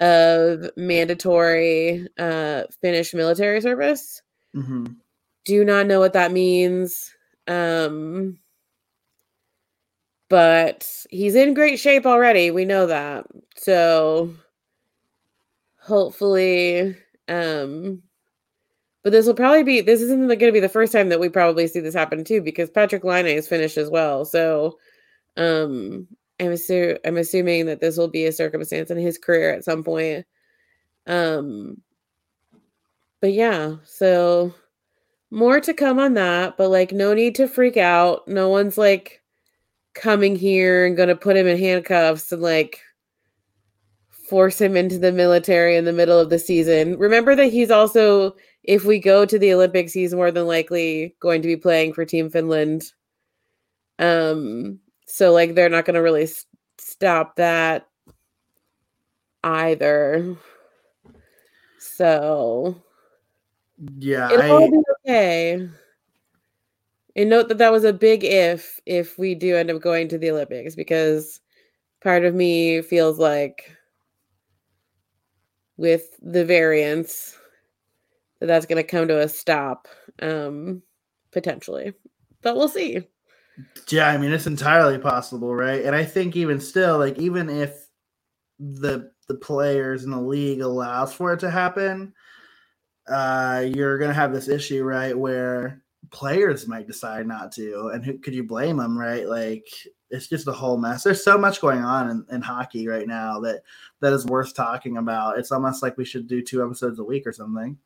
of 0.01 0.69
mandatory 0.77 2.07
uh, 2.19 2.65
Finnish 2.83 3.15
military 3.15 3.63
service. 3.63 4.21
Mm-hmm. 4.55 4.93
Do 5.47 5.65
not 5.65 5.87
know 5.87 5.99
what 5.99 6.13
that 6.13 6.33
means. 6.33 7.15
Um, 7.49 8.39
but 10.29 10.89
he's 11.09 11.35
in 11.35 11.55
great 11.55 11.79
shape 11.79 12.05
already. 12.05 12.51
We 12.51 12.67
know 12.67 12.87
that. 12.87 13.25
So 13.57 14.35
hopefully, 15.81 16.97
um, 17.29 18.03
but 19.03 19.11
this 19.11 19.27
will 19.27 19.35
probably 19.35 19.65
be 19.65 19.81
this 19.81 20.01
isn't 20.01 20.27
going 20.27 20.39
to 20.39 20.53
be 20.53 20.61
the 20.61 20.69
first 20.69 20.93
time 20.93 21.09
that 21.09 21.21
we 21.21 21.29
probably 21.29 21.67
see 21.67 21.81
this 21.81 21.95
happen 21.95 22.25
too, 22.25 22.41
because 22.41 22.71
Patrik 22.71 23.05
Laine 23.05 23.27
is 23.27 23.49
finished 23.49 23.77
as 23.77 23.91
well. 23.91 24.25
So 24.25 24.79
um 25.37 26.07
I'm, 26.41 26.53
assu- 26.53 26.99
I'm 27.05 27.17
assuming 27.17 27.67
that 27.67 27.81
this 27.81 27.97
will 27.97 28.09
be 28.09 28.27
a 28.27 28.33
circumstance 28.33 28.91
in 28.91 28.99
his 28.99 29.19
career 29.19 29.53
at 29.53 29.65
some 29.65 29.85
point. 29.85 30.27
Um, 31.07 31.81
but 33.21 33.33
yeah, 33.33 33.77
so 33.85 34.53
more 35.31 35.61
to 35.61 35.73
come 35.73 35.99
on 35.99 36.15
that, 36.15 36.57
but 36.57 36.69
like 36.69 36.93
no 36.93 37.15
need 37.15 37.35
to 37.37 37.49
freak 37.49 37.77
out. 37.77 38.27
No 38.27 38.49
one's 38.49 38.77
like 38.77 39.23
coming 39.95 40.37
here 40.37 40.87
and 40.87 40.97
gonna 40.97 41.17
put 41.17 41.37
him 41.37 41.47
in 41.47 41.59
handcuffs 41.59 42.33
and 42.33 42.43
like 42.43 42.81
force 44.33 44.59
him 44.59 44.79
into 44.79 44.99
the 44.99 45.13
military 45.13 45.77
in 45.77 45.85
the 45.85 45.93
middle 45.93 46.19
of 46.19 46.31
the 46.31 46.39
season. 46.39 46.97
Remember 46.97 47.37
that 47.37 47.53
he's 47.53 47.71
also, 47.71 48.35
if 48.63 48.87
we 48.87 48.99
go 48.99 49.27
to 49.27 49.39
the 49.39 49.53
Olympics, 49.53 49.93
he's 49.93 50.15
more 50.15 50.31
than 50.31 50.47
likely 50.47 51.15
going 51.21 51.43
to 51.43 51.49
be 51.49 51.57
playing 51.57 51.93
for 51.93 52.07
Team 52.07 52.31
Finland. 52.31 52.83
Um, 53.99 54.79
so 55.07 55.33
like 55.35 55.55
they're 55.55 55.69
not 55.69 55.85
going 55.85 55.97
to 55.97 56.01
really 56.01 56.23
s- 56.23 56.47
stop 56.79 57.37
that 57.37 57.87
either. 59.45 60.35
So 61.79 62.83
Yeah, 63.99 64.33
it'll 64.33 64.51
all 64.51 64.71
be 64.71 64.83
okay. 65.07 65.69
And 67.17 67.29
note 67.29 67.49
that 67.49 67.59
that 67.59 67.71
was 67.71 67.85
a 67.85 67.93
big 67.93 68.25
if 68.25 68.81
if 68.87 69.19
we 69.19 69.35
do 69.35 69.57
end 69.57 69.71
up 69.71 69.83
going 69.83 70.09
to 70.09 70.17
the 70.17 70.31
Olympics 70.31 70.75
because 70.75 71.39
part 72.01 72.25
of 72.25 72.35
me 72.35 72.81
feels 72.81 73.19
like 73.19 73.71
with 75.77 76.19
the 76.21 76.45
variants 76.45 77.39
that 78.41 78.47
that's 78.47 78.67
going 78.67 78.83
to 78.83 78.89
come 78.89 79.09
to 79.09 79.21
a 79.21 79.29
stop 79.29 79.89
um 80.21 80.83
potentially. 81.33 81.95
But 82.43 82.57
we'll 82.57 82.69
see. 82.69 83.01
yeah. 83.89 84.09
I 84.09 84.19
mean, 84.19 84.33
it's 84.33 84.47
entirely 84.47 84.99
possible, 84.99 85.55
right? 85.55 85.85
And 85.85 85.97
I 85.97 86.05
think 86.05 86.37
even 86.37 86.61
still, 86.61 86.99
like 86.99 87.19
even 87.19 87.49
if 87.49 87.89
the 88.59 89.11
the 89.29 89.35
players 89.37 90.05
in 90.05 90.11
the 90.11 90.21
league 90.21 90.61
allows 90.61 91.13
for 91.13 91.33
it 91.33 91.41
to 91.41 91.51
happen, 91.51 92.13
uh, 93.09 93.65
you're 93.75 93.99
gonna 93.99 94.13
have 94.13 94.33
this 94.33 94.49
issue, 94.49 94.83
right, 94.85 95.17
where 95.17 95.83
players 96.13 96.69
might 96.69 96.87
decide 96.87 97.27
not 97.27 97.51
to, 97.53 97.91
and 97.93 98.05
who 98.05 98.19
could 98.19 98.35
you 98.35 98.45
blame 98.45 98.77
them, 98.77 98.97
right? 98.97 99.27
Like 99.27 99.67
it's 100.11 100.29
just 100.29 100.47
a 100.47 100.53
whole 100.53 100.77
mess. 100.77 101.03
There's 101.03 101.25
so 101.25 101.39
much 101.39 101.61
going 101.61 101.83
on 101.83 102.11
in, 102.11 102.27
in 102.31 102.43
hockey 102.43 102.87
right 102.87 103.09
now 103.09 103.41
that 103.41 103.63
that 104.01 104.13
is 104.13 104.27
worth 104.27 104.55
talking 104.55 104.99
about. 104.99 105.39
It's 105.39 105.51
almost 105.51 105.83
like 105.83 105.97
we 105.97 106.05
should 106.05 106.29
do 106.29 106.43
two 106.43 106.65
episodes 106.65 106.99
a 106.99 107.05
week 107.05 107.27
or 107.27 107.33
something. 107.33 107.79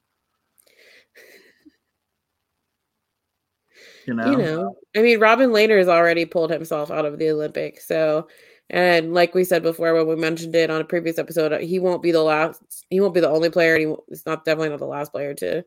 You 4.07 4.15
know, 4.15 4.31
you 4.31 4.37
know 4.37 4.77
i 4.97 5.03
mean 5.03 5.19
robin 5.19 5.51
Lehner 5.51 5.79
has 5.79 5.89
already 5.89 6.25
pulled 6.25 6.53
himself 6.53 6.93
out 6.93 7.05
of 7.05 7.19
the 7.19 7.29
olympics 7.29 7.89
so 7.89 8.29
and 8.71 9.13
like 9.13 9.35
we 9.35 9.43
said 9.43 9.65
before 9.65 9.93
when 9.95 10.07
we 10.07 10.15
mentioned 10.15 10.55
it 10.55 10.71
on 10.71 10.81
a 10.81 10.85
previous 10.85 11.19
episode 11.19 11.61
he 11.61 11.81
won't 11.81 12.05
be 12.05 12.13
the 12.13 12.23
last 12.23 12.63
he 12.89 13.01
won't 13.01 13.15
be 13.15 13.21
the 13.21 13.29
only 13.29 13.51
player 13.51 13.75
and 13.75 13.89
he, 13.89 13.95
he's 14.09 14.25
not 14.25 14.45
definitely 14.45 14.69
not 14.69 14.79
the 14.79 14.87
last 14.87 15.11
player 15.11 15.35
to 15.35 15.65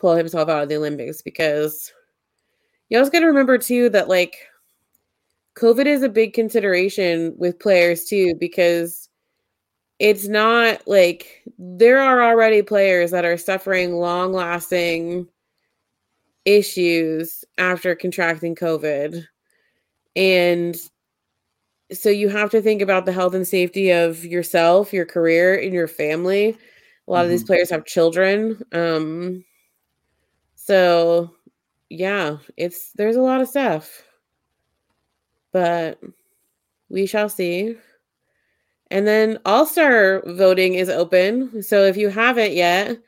pull 0.00 0.14
himself 0.16 0.48
out 0.48 0.62
of 0.62 0.68
the 0.68 0.76
olympics 0.76 1.22
because 1.22 1.92
you 2.88 2.98
also 2.98 3.10
got 3.10 3.20
to 3.20 3.26
remember 3.26 3.58
too 3.58 3.88
that 3.90 4.08
like 4.08 4.36
covid 5.56 5.86
is 5.86 6.02
a 6.02 6.08
big 6.08 6.32
consideration 6.32 7.34
with 7.38 7.58
players 7.58 8.04
too 8.04 8.34
because 8.38 9.08
it's 9.98 10.26
not 10.28 10.80
like 10.88 11.42
there 11.58 11.98
are 12.00 12.22
already 12.22 12.62
players 12.62 13.10
that 13.10 13.24
are 13.24 13.36
suffering 13.36 13.94
long 13.96 14.32
lasting 14.32 15.28
issues 16.44 17.44
after 17.58 17.94
contracting 17.94 18.54
COVID. 18.54 19.24
And 20.16 20.76
so 21.92 22.08
you 22.08 22.28
have 22.28 22.50
to 22.50 22.62
think 22.62 22.82
about 22.82 23.04
the 23.04 23.12
health 23.12 23.34
and 23.34 23.46
safety 23.46 23.90
of 23.90 24.24
yourself, 24.24 24.92
your 24.92 25.06
career, 25.06 25.54
and 25.58 25.72
your 25.74 25.88
family. 25.88 26.56
A 27.08 27.10
lot 27.10 27.24
of 27.24 27.30
these 27.30 27.42
Mhm. 27.42 27.46
players 27.48 27.70
have 27.70 27.84
children. 27.84 28.62
Um 28.72 29.44
so 30.70 31.34
yeah, 31.88 32.36
it's 32.56 32.92
there's 32.92 33.16
a 33.16 33.20
lot 33.20 33.40
of 33.40 33.48
stuff. 33.48 34.04
But 35.52 35.98
we 36.88 37.06
shall 37.06 37.28
see. 37.28 37.74
And 38.92 39.04
then 39.04 39.40
All 39.44 39.66
Star 39.66 40.22
voting 40.26 40.74
is 40.74 40.88
open. 40.88 41.64
So 41.64 41.82
if 41.82 41.96
you 41.96 42.08
haven't 42.08 42.52
yet, 42.52 42.98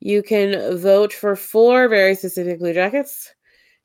you 0.00 0.20
can 0.20 0.76
vote 0.78 1.12
for 1.12 1.36
four 1.36 1.88
very 1.88 2.16
specific 2.16 2.58
Blue 2.58 2.74
Jackets 2.74 3.32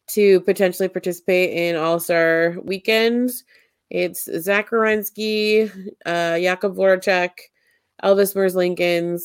to 0.07 0.41
potentially 0.41 0.89
participate 0.89 1.51
in 1.51 1.75
All 1.75 1.99
Star 1.99 2.55
weekend. 2.63 3.29
It's 3.91 4.27
Zach 4.41 4.71
Werenski, 4.71 5.69
uh, 6.07 6.39
Jakub 6.39 6.75
Voracek, 6.75 7.33
Elvis 8.03 8.35
Merzlikins, 8.35 9.21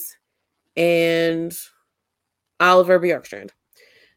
and 0.77 1.51
Oliver 2.61 3.01
Bjorkstrand. 3.01 3.53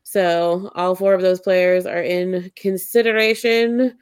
So 0.07 0.69
all 0.75 0.93
four 0.93 1.15
of 1.15 1.21
those 1.23 1.39
players 1.41 1.87
are 1.87 2.03
in 2.03 2.51
consideration 2.55 3.97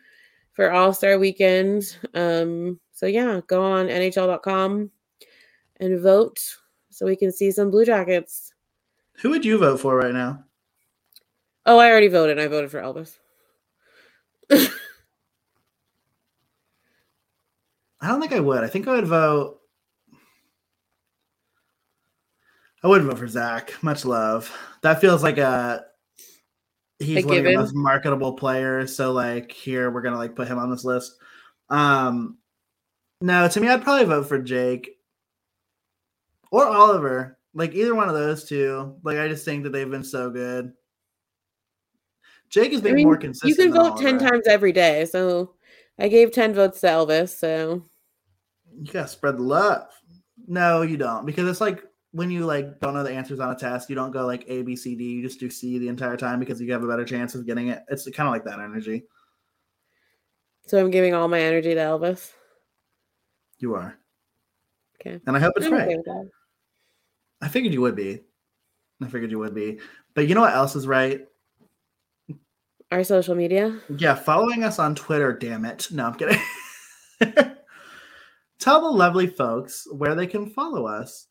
for 0.51 0.69
All 0.69 0.93
Star 0.93 1.17
Weekend. 1.17 1.97
Um, 2.13 2.77
so 2.91 3.05
yeah, 3.05 3.39
go 3.47 3.63
on 3.63 3.87
NHL.com 3.87 4.91
and 5.79 5.99
vote 6.01 6.41
so 6.89 7.05
we 7.05 7.15
can 7.15 7.31
see 7.31 7.51
some 7.51 7.71
Blue 7.71 7.85
Jackets. 7.85 8.53
who 9.21 9.29
would 9.29 9.45
you 9.45 9.57
vote 9.57 9.79
for 9.79 9.95
right 9.95 10.13
now? 10.13 10.43
Oh, 11.65 11.79
I 11.79 11.89
already 11.89 12.09
voted. 12.09 12.37
I 12.37 12.47
voted 12.47 12.69
for 12.69 12.81
Elvis. 12.81 13.17
I 14.51 14.67
don't 18.01 18.19
think 18.19 18.33
I 18.33 18.41
would. 18.41 18.61
I 18.61 18.67
think 18.67 18.89
I 18.89 18.95
would 18.95 19.07
vote. 19.07 19.61
I 22.83 22.87
would 22.87 23.03
vote 23.03 23.17
for 23.17 23.27
Zach. 23.29 23.81
Much 23.81 24.03
love. 24.03 24.53
That 24.81 24.99
feels 24.99 25.23
like 25.23 25.37
a 25.37 25.85
he's 27.03 27.25
one 27.25 27.37
of 27.37 27.43
the 27.43 27.55
most 27.55 27.75
marketable 27.75 28.33
players. 28.33 28.95
So 28.95 29.11
like 29.11 29.51
here 29.51 29.91
we're 29.91 30.01
gonna 30.01 30.17
like 30.17 30.35
put 30.35 30.47
him 30.47 30.57
on 30.57 30.69
this 30.71 30.83
list. 30.83 31.17
Um 31.69 32.37
no, 33.21 33.47
to 33.47 33.59
me 33.59 33.67
I'd 33.69 33.83
probably 33.83 34.05
vote 34.05 34.27
for 34.27 34.39
Jake 34.39 34.91
or 36.51 36.65
Oliver. 36.67 37.37
Like 37.53 37.73
either 37.75 37.95
one 37.95 38.09
of 38.09 38.15
those 38.15 38.45
two. 38.45 38.95
Like 39.03 39.17
I 39.17 39.27
just 39.27 39.45
think 39.45 39.63
that 39.63 39.69
they've 39.71 39.89
been 39.89 40.03
so 40.03 40.29
good. 40.29 40.73
Jake 42.49 42.71
has 42.71 42.81
I 42.81 42.85
been 42.85 42.95
mean, 42.95 43.07
more 43.07 43.17
consistent. 43.17 43.49
you 43.49 43.55
can 43.55 43.73
vote 43.73 43.97
10 43.97 44.15
Oliver. 44.15 44.29
times 44.29 44.47
every 44.47 44.71
day. 44.71 45.05
So 45.05 45.55
I 45.99 46.07
gave 46.07 46.31
10 46.31 46.53
votes 46.53 46.81
to 46.81 46.87
Elvis. 46.87 47.29
So 47.37 47.83
You 48.79 48.91
gotta 48.91 49.07
spread 49.07 49.37
the 49.37 49.43
love. 49.43 49.87
No, 50.47 50.81
you 50.81 50.97
don't, 50.97 51.25
because 51.25 51.47
it's 51.47 51.61
like 51.61 51.83
when 52.13 52.31
you 52.31 52.45
like 52.45 52.79
don't 52.79 52.93
know 52.93 53.03
the 53.03 53.11
answers 53.11 53.39
on 53.39 53.51
a 53.51 53.55
test, 53.55 53.89
you 53.89 53.95
don't 53.95 54.11
go 54.11 54.25
like 54.25 54.45
A, 54.47 54.61
B, 54.61 54.75
C, 54.75 54.95
D. 54.95 55.03
You 55.03 55.21
just 55.23 55.39
do 55.39 55.49
C 55.49 55.77
the 55.79 55.87
entire 55.89 56.15
time 56.15 56.39
because 56.39 56.61
you 56.61 56.71
have 56.71 56.83
a 56.83 56.87
better 56.87 57.03
chance 57.05 57.35
of 57.35 57.45
getting 57.45 57.67
it. 57.67 57.83
It's 57.89 58.05
kind 58.11 58.27
of 58.27 58.33
like 58.33 58.45
that 58.45 58.59
energy. 58.59 59.03
so 60.67 60.79
I'm 60.79 60.91
giving 60.91 61.13
all 61.13 61.27
my 61.27 61.41
energy 61.41 61.73
to 61.73 61.79
Elvis. 61.81 62.31
You 63.59 63.75
are, 63.75 63.97
Okay. 65.01 65.19
and 65.25 65.35
I 65.35 65.39
hope 65.39 65.53
it's 65.57 65.65
I'm 65.65 65.73
right. 65.73 65.87
okay. 65.97 66.29
I 67.41 67.47
figured 67.49 67.73
you 67.73 67.81
would 67.81 67.95
be. 67.95 68.21
I 69.01 69.07
figured 69.07 69.31
you 69.31 69.39
would 69.39 69.55
be. 69.55 69.79
But 70.13 70.27
you 70.27 70.35
know 70.35 70.41
what 70.41 70.53
else 70.53 70.75
is 70.75 70.85
right? 70.87 71.21
Our 72.91 73.03
social 73.03 73.33
media. 73.35 73.79
Yeah, 73.97 74.13
following 74.15 74.63
us 74.63 74.77
on 74.79 74.93
Twitter. 74.95 75.33
Damn 75.33 75.65
it! 75.65 75.87
No, 75.91 76.05
I'm 76.07 76.13
kidding. 76.13 76.39
Tell 78.59 78.81
the 78.81 78.91
lovely 78.97 79.27
folks 79.27 79.87
where 79.91 80.13
they 80.15 80.27
can 80.27 80.49
follow 80.49 80.85
us. 80.85 81.27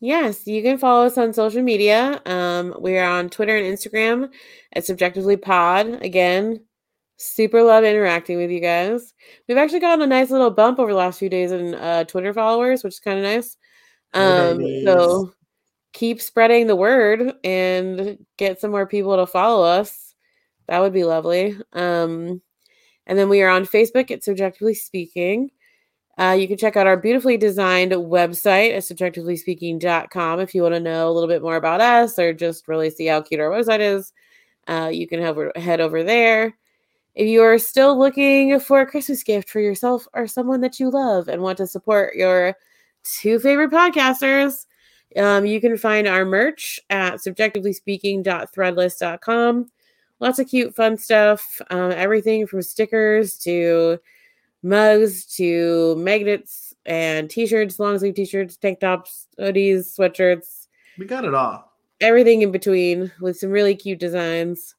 Yes, 0.00 0.46
you 0.46 0.62
can 0.62 0.76
follow 0.76 1.06
us 1.06 1.16
on 1.16 1.32
social 1.32 1.62
media. 1.62 2.20
Um, 2.26 2.74
we 2.78 2.98
are 2.98 3.08
on 3.08 3.30
Twitter 3.30 3.56
and 3.56 3.66
Instagram 3.66 4.30
at 4.74 4.84
Subjectively 4.84 5.38
Pod. 5.38 6.02
Again, 6.02 6.60
super 7.16 7.62
love 7.62 7.82
interacting 7.82 8.36
with 8.36 8.50
you 8.50 8.60
guys. 8.60 9.14
We've 9.48 9.56
actually 9.56 9.80
gotten 9.80 10.02
a 10.02 10.06
nice 10.06 10.30
little 10.30 10.50
bump 10.50 10.78
over 10.78 10.92
the 10.92 10.98
last 10.98 11.18
few 11.18 11.30
days 11.30 11.50
in 11.50 11.74
uh, 11.74 12.04
Twitter 12.04 12.34
followers, 12.34 12.84
which 12.84 12.94
is 12.94 13.00
kind 13.00 13.18
of 13.18 13.24
nice. 13.24 13.56
Um, 14.12 14.60
so 14.84 15.32
keep 15.92 16.20
spreading 16.20 16.66
the 16.66 16.76
word 16.76 17.32
and 17.42 18.18
get 18.36 18.60
some 18.60 18.70
more 18.70 18.86
people 18.86 19.16
to 19.16 19.26
follow 19.26 19.64
us. 19.64 20.14
That 20.68 20.80
would 20.80 20.92
be 20.92 21.04
lovely. 21.04 21.56
Um, 21.72 22.42
and 23.06 23.18
then 23.18 23.30
we 23.30 23.40
are 23.42 23.48
on 23.48 23.64
Facebook 23.64 24.10
at 24.10 24.24
Subjectively 24.24 24.74
Speaking. 24.74 25.50
Uh, 26.18 26.34
you 26.38 26.46
can 26.48 26.56
check 26.56 26.76
out 26.76 26.86
our 26.86 26.96
beautifully 26.96 27.36
designed 27.36 27.92
website 27.92 28.74
at 28.74 28.82
subjectivelyspeaking.com 28.82 30.40
if 30.40 30.54
you 30.54 30.62
want 30.62 30.74
to 30.74 30.80
know 30.80 31.10
a 31.10 31.12
little 31.12 31.28
bit 31.28 31.42
more 31.42 31.56
about 31.56 31.82
us 31.82 32.18
or 32.18 32.32
just 32.32 32.66
really 32.68 32.88
see 32.88 33.04
how 33.06 33.20
cute 33.20 33.40
our 33.40 33.50
website 33.50 33.80
is. 33.80 34.14
Uh, 34.66 34.88
you 34.92 35.06
can 35.06 35.20
head 35.56 35.80
over 35.80 36.02
there. 36.02 36.56
If 37.14 37.28
you 37.28 37.42
are 37.42 37.58
still 37.58 37.98
looking 37.98 38.58
for 38.60 38.80
a 38.80 38.86
Christmas 38.86 39.22
gift 39.22 39.50
for 39.50 39.60
yourself 39.60 40.08
or 40.12 40.26
someone 40.26 40.60
that 40.62 40.80
you 40.80 40.90
love 40.90 41.28
and 41.28 41.42
want 41.42 41.58
to 41.58 41.66
support 41.66 42.14
your 42.14 42.54
two 43.04 43.38
favorite 43.38 43.70
podcasters, 43.70 44.64
um, 45.16 45.44
you 45.46 45.60
can 45.60 45.76
find 45.76 46.08
our 46.08 46.24
merch 46.24 46.80
at 46.90 47.16
subjectivelyspeaking.threadless.com. 47.16 49.70
Lots 50.18 50.38
of 50.38 50.48
cute, 50.48 50.74
fun 50.74 50.96
stuff. 50.96 51.60
Um, 51.70 51.92
everything 51.92 52.46
from 52.46 52.62
stickers 52.62 53.36
to 53.40 53.98
mugs 54.66 55.24
to 55.36 55.94
magnets 55.96 56.74
and 56.84 57.30
t-shirts, 57.30 57.78
long 57.78 57.98
sleeve 57.98 58.14
t-shirts, 58.14 58.56
tank 58.56 58.80
tops, 58.80 59.28
hoodies, 59.38 59.96
sweatshirts. 59.98 60.66
We 60.98 61.06
got 61.06 61.24
it 61.24 61.34
all. 61.34 61.72
Everything 62.00 62.42
in 62.42 62.50
between 62.50 63.12
with 63.20 63.38
some 63.38 63.50
really 63.50 63.74
cute 63.74 64.00
designs. 64.00 64.74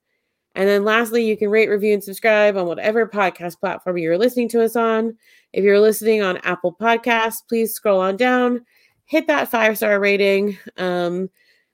And 0.56 0.68
then 0.68 0.84
lastly, 0.84 1.26
you 1.26 1.38
can 1.38 1.50
rate, 1.50 1.70
review, 1.70 1.94
and 1.94 2.04
subscribe 2.04 2.58
on 2.58 2.68
whatever 2.68 3.08
podcast 3.08 3.60
platform 3.60 3.98
you're 3.98 4.18
listening 4.18 4.50
to 4.50 4.64
us 4.64 4.76
on. 4.76 5.16
If 5.54 5.64
you're 5.64 5.80
listening 5.80 6.22
on 6.22 6.38
Apple 6.38 6.76
Podcasts, 6.80 7.48
please 7.48 7.74
scroll 7.74 8.02
on 8.02 8.18
down, 8.18 8.66
hit 9.06 9.28
that 9.28 9.50
five 9.50 9.78
star 9.78 10.00
rating. 10.00 10.58
Um, 10.78 11.30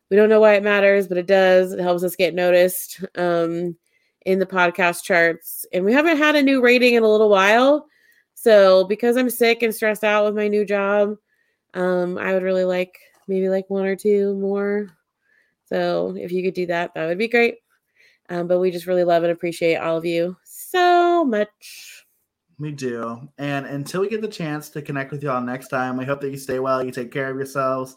we 0.09 0.18
don't 0.18 0.30
know 0.30 0.41
why 0.41 0.53
it 0.53 0.64
matters, 0.64 1.07
but 1.07 1.18
it 1.18 1.26
does. 1.26 1.72
It 1.72 1.80
helps 1.80 2.03
us 2.03 2.16
get 2.16 2.36
noticed 2.36 3.03
um, 3.16 3.76
in 4.26 4.39
the 4.39 4.45
podcast 4.45 5.03
charts. 5.03 5.66
And 5.74 5.84
we 5.84 5.93
haven't 5.93 6.18
had 6.18 6.36
a 6.36 6.43
new 6.43 6.61
rating 6.61 6.93
in 6.93 7.03
a 7.03 7.09
little 7.09 7.30
while. 7.30 7.88
So 8.44 8.84
because 8.84 9.16
I'm 9.16 9.30
sick 9.30 9.64
and 9.64 9.74
stressed 9.74 10.04
out 10.04 10.26
with 10.26 10.36
my 10.36 10.50
new 10.50 10.66
job, 10.66 11.16
um, 11.76 12.18
I 12.18 12.34
would 12.34 12.44
really 12.44 12.66
like 12.66 13.00
maybe 13.26 13.48
like 13.48 13.70
one 13.70 13.86
or 13.86 13.96
two 13.96 14.36
more. 14.36 14.89
So 15.68 16.14
if 16.18 16.30
you 16.34 16.44
could 16.44 16.54
do 16.54 16.66
that, 16.66 16.94
that 16.94 17.06
would 17.06 17.18
be 17.18 17.30
great. 17.30 17.60
Um, 18.28 18.48
but 18.48 18.60
we 18.60 18.70
just 18.70 18.86
really 18.86 19.06
love 19.06 19.24
and 19.24 19.32
appreciate 19.32 19.78
all 19.78 19.96
of 19.96 20.04
you 20.04 20.36
so 20.44 21.24
much. 21.24 22.06
We 22.60 22.74
do. 22.74 23.30
And 23.38 23.66
until 23.66 24.02
we 24.02 24.10
get 24.10 24.22
the 24.22 24.28
chance 24.28 24.68
to 24.72 24.82
connect 24.82 25.14
with 25.14 25.24
y'all 25.24 25.41
next 25.41 25.70
time, 25.70 25.96
we 25.96 26.04
hope 26.04 26.20
that 26.20 26.30
you 26.30 26.38
stay 26.38 26.60
well, 26.60 26.84
you 26.84 26.91
take 26.91 27.14
care 27.14 27.30
of 27.30 27.38
yourselves. 27.38 27.96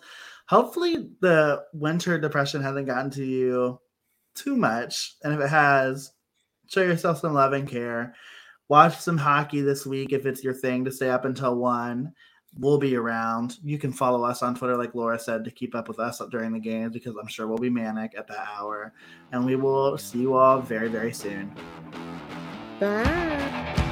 Hopefully, 0.48 1.10
the 1.22 1.64
winter 1.72 2.20
depression 2.20 2.62
hasn't 2.62 2.86
gotten 2.86 3.10
to 3.10 3.24
you 3.24 3.80
too 4.36 4.54
much. 4.54 5.16
And 5.24 5.34
if 5.34 5.40
it 5.40 5.48
has, 5.48 6.12
show 6.68 6.82
yourself 6.82 7.18
some 7.18 7.34
love 7.34 7.52
and 7.52 7.68
care. 7.68 8.14
Watch 8.68 8.98
some 8.98 9.16
hockey 9.16 9.60
this 9.60 9.86
week 9.86 10.12
if 10.12 10.26
it's 10.26 10.42
your 10.42 10.54
thing 10.54 10.84
to 10.84 10.92
stay 10.92 11.10
up 11.10 11.24
until 11.24 11.56
one. 11.56 12.12
We'll 12.58 12.78
be 12.78 12.96
around. 12.96 13.58
You 13.62 13.78
can 13.78 13.92
follow 13.92 14.24
us 14.24 14.42
on 14.42 14.54
Twitter, 14.54 14.76
like 14.76 14.94
Laura 14.94 15.18
said, 15.18 15.44
to 15.44 15.50
keep 15.50 15.74
up 15.74 15.88
with 15.88 16.00
us 16.00 16.22
during 16.30 16.52
the 16.52 16.58
games 16.58 16.94
because 16.94 17.14
I'm 17.20 17.28
sure 17.28 17.46
we'll 17.46 17.58
be 17.58 17.70
manic 17.70 18.16
at 18.16 18.26
that 18.28 18.48
hour. 18.56 18.94
And 19.32 19.44
we 19.44 19.56
will 19.56 19.98
see 19.98 20.20
you 20.20 20.34
all 20.34 20.60
very, 20.60 20.88
very 20.88 21.12
soon. 21.12 21.54
Bye. 22.80 23.85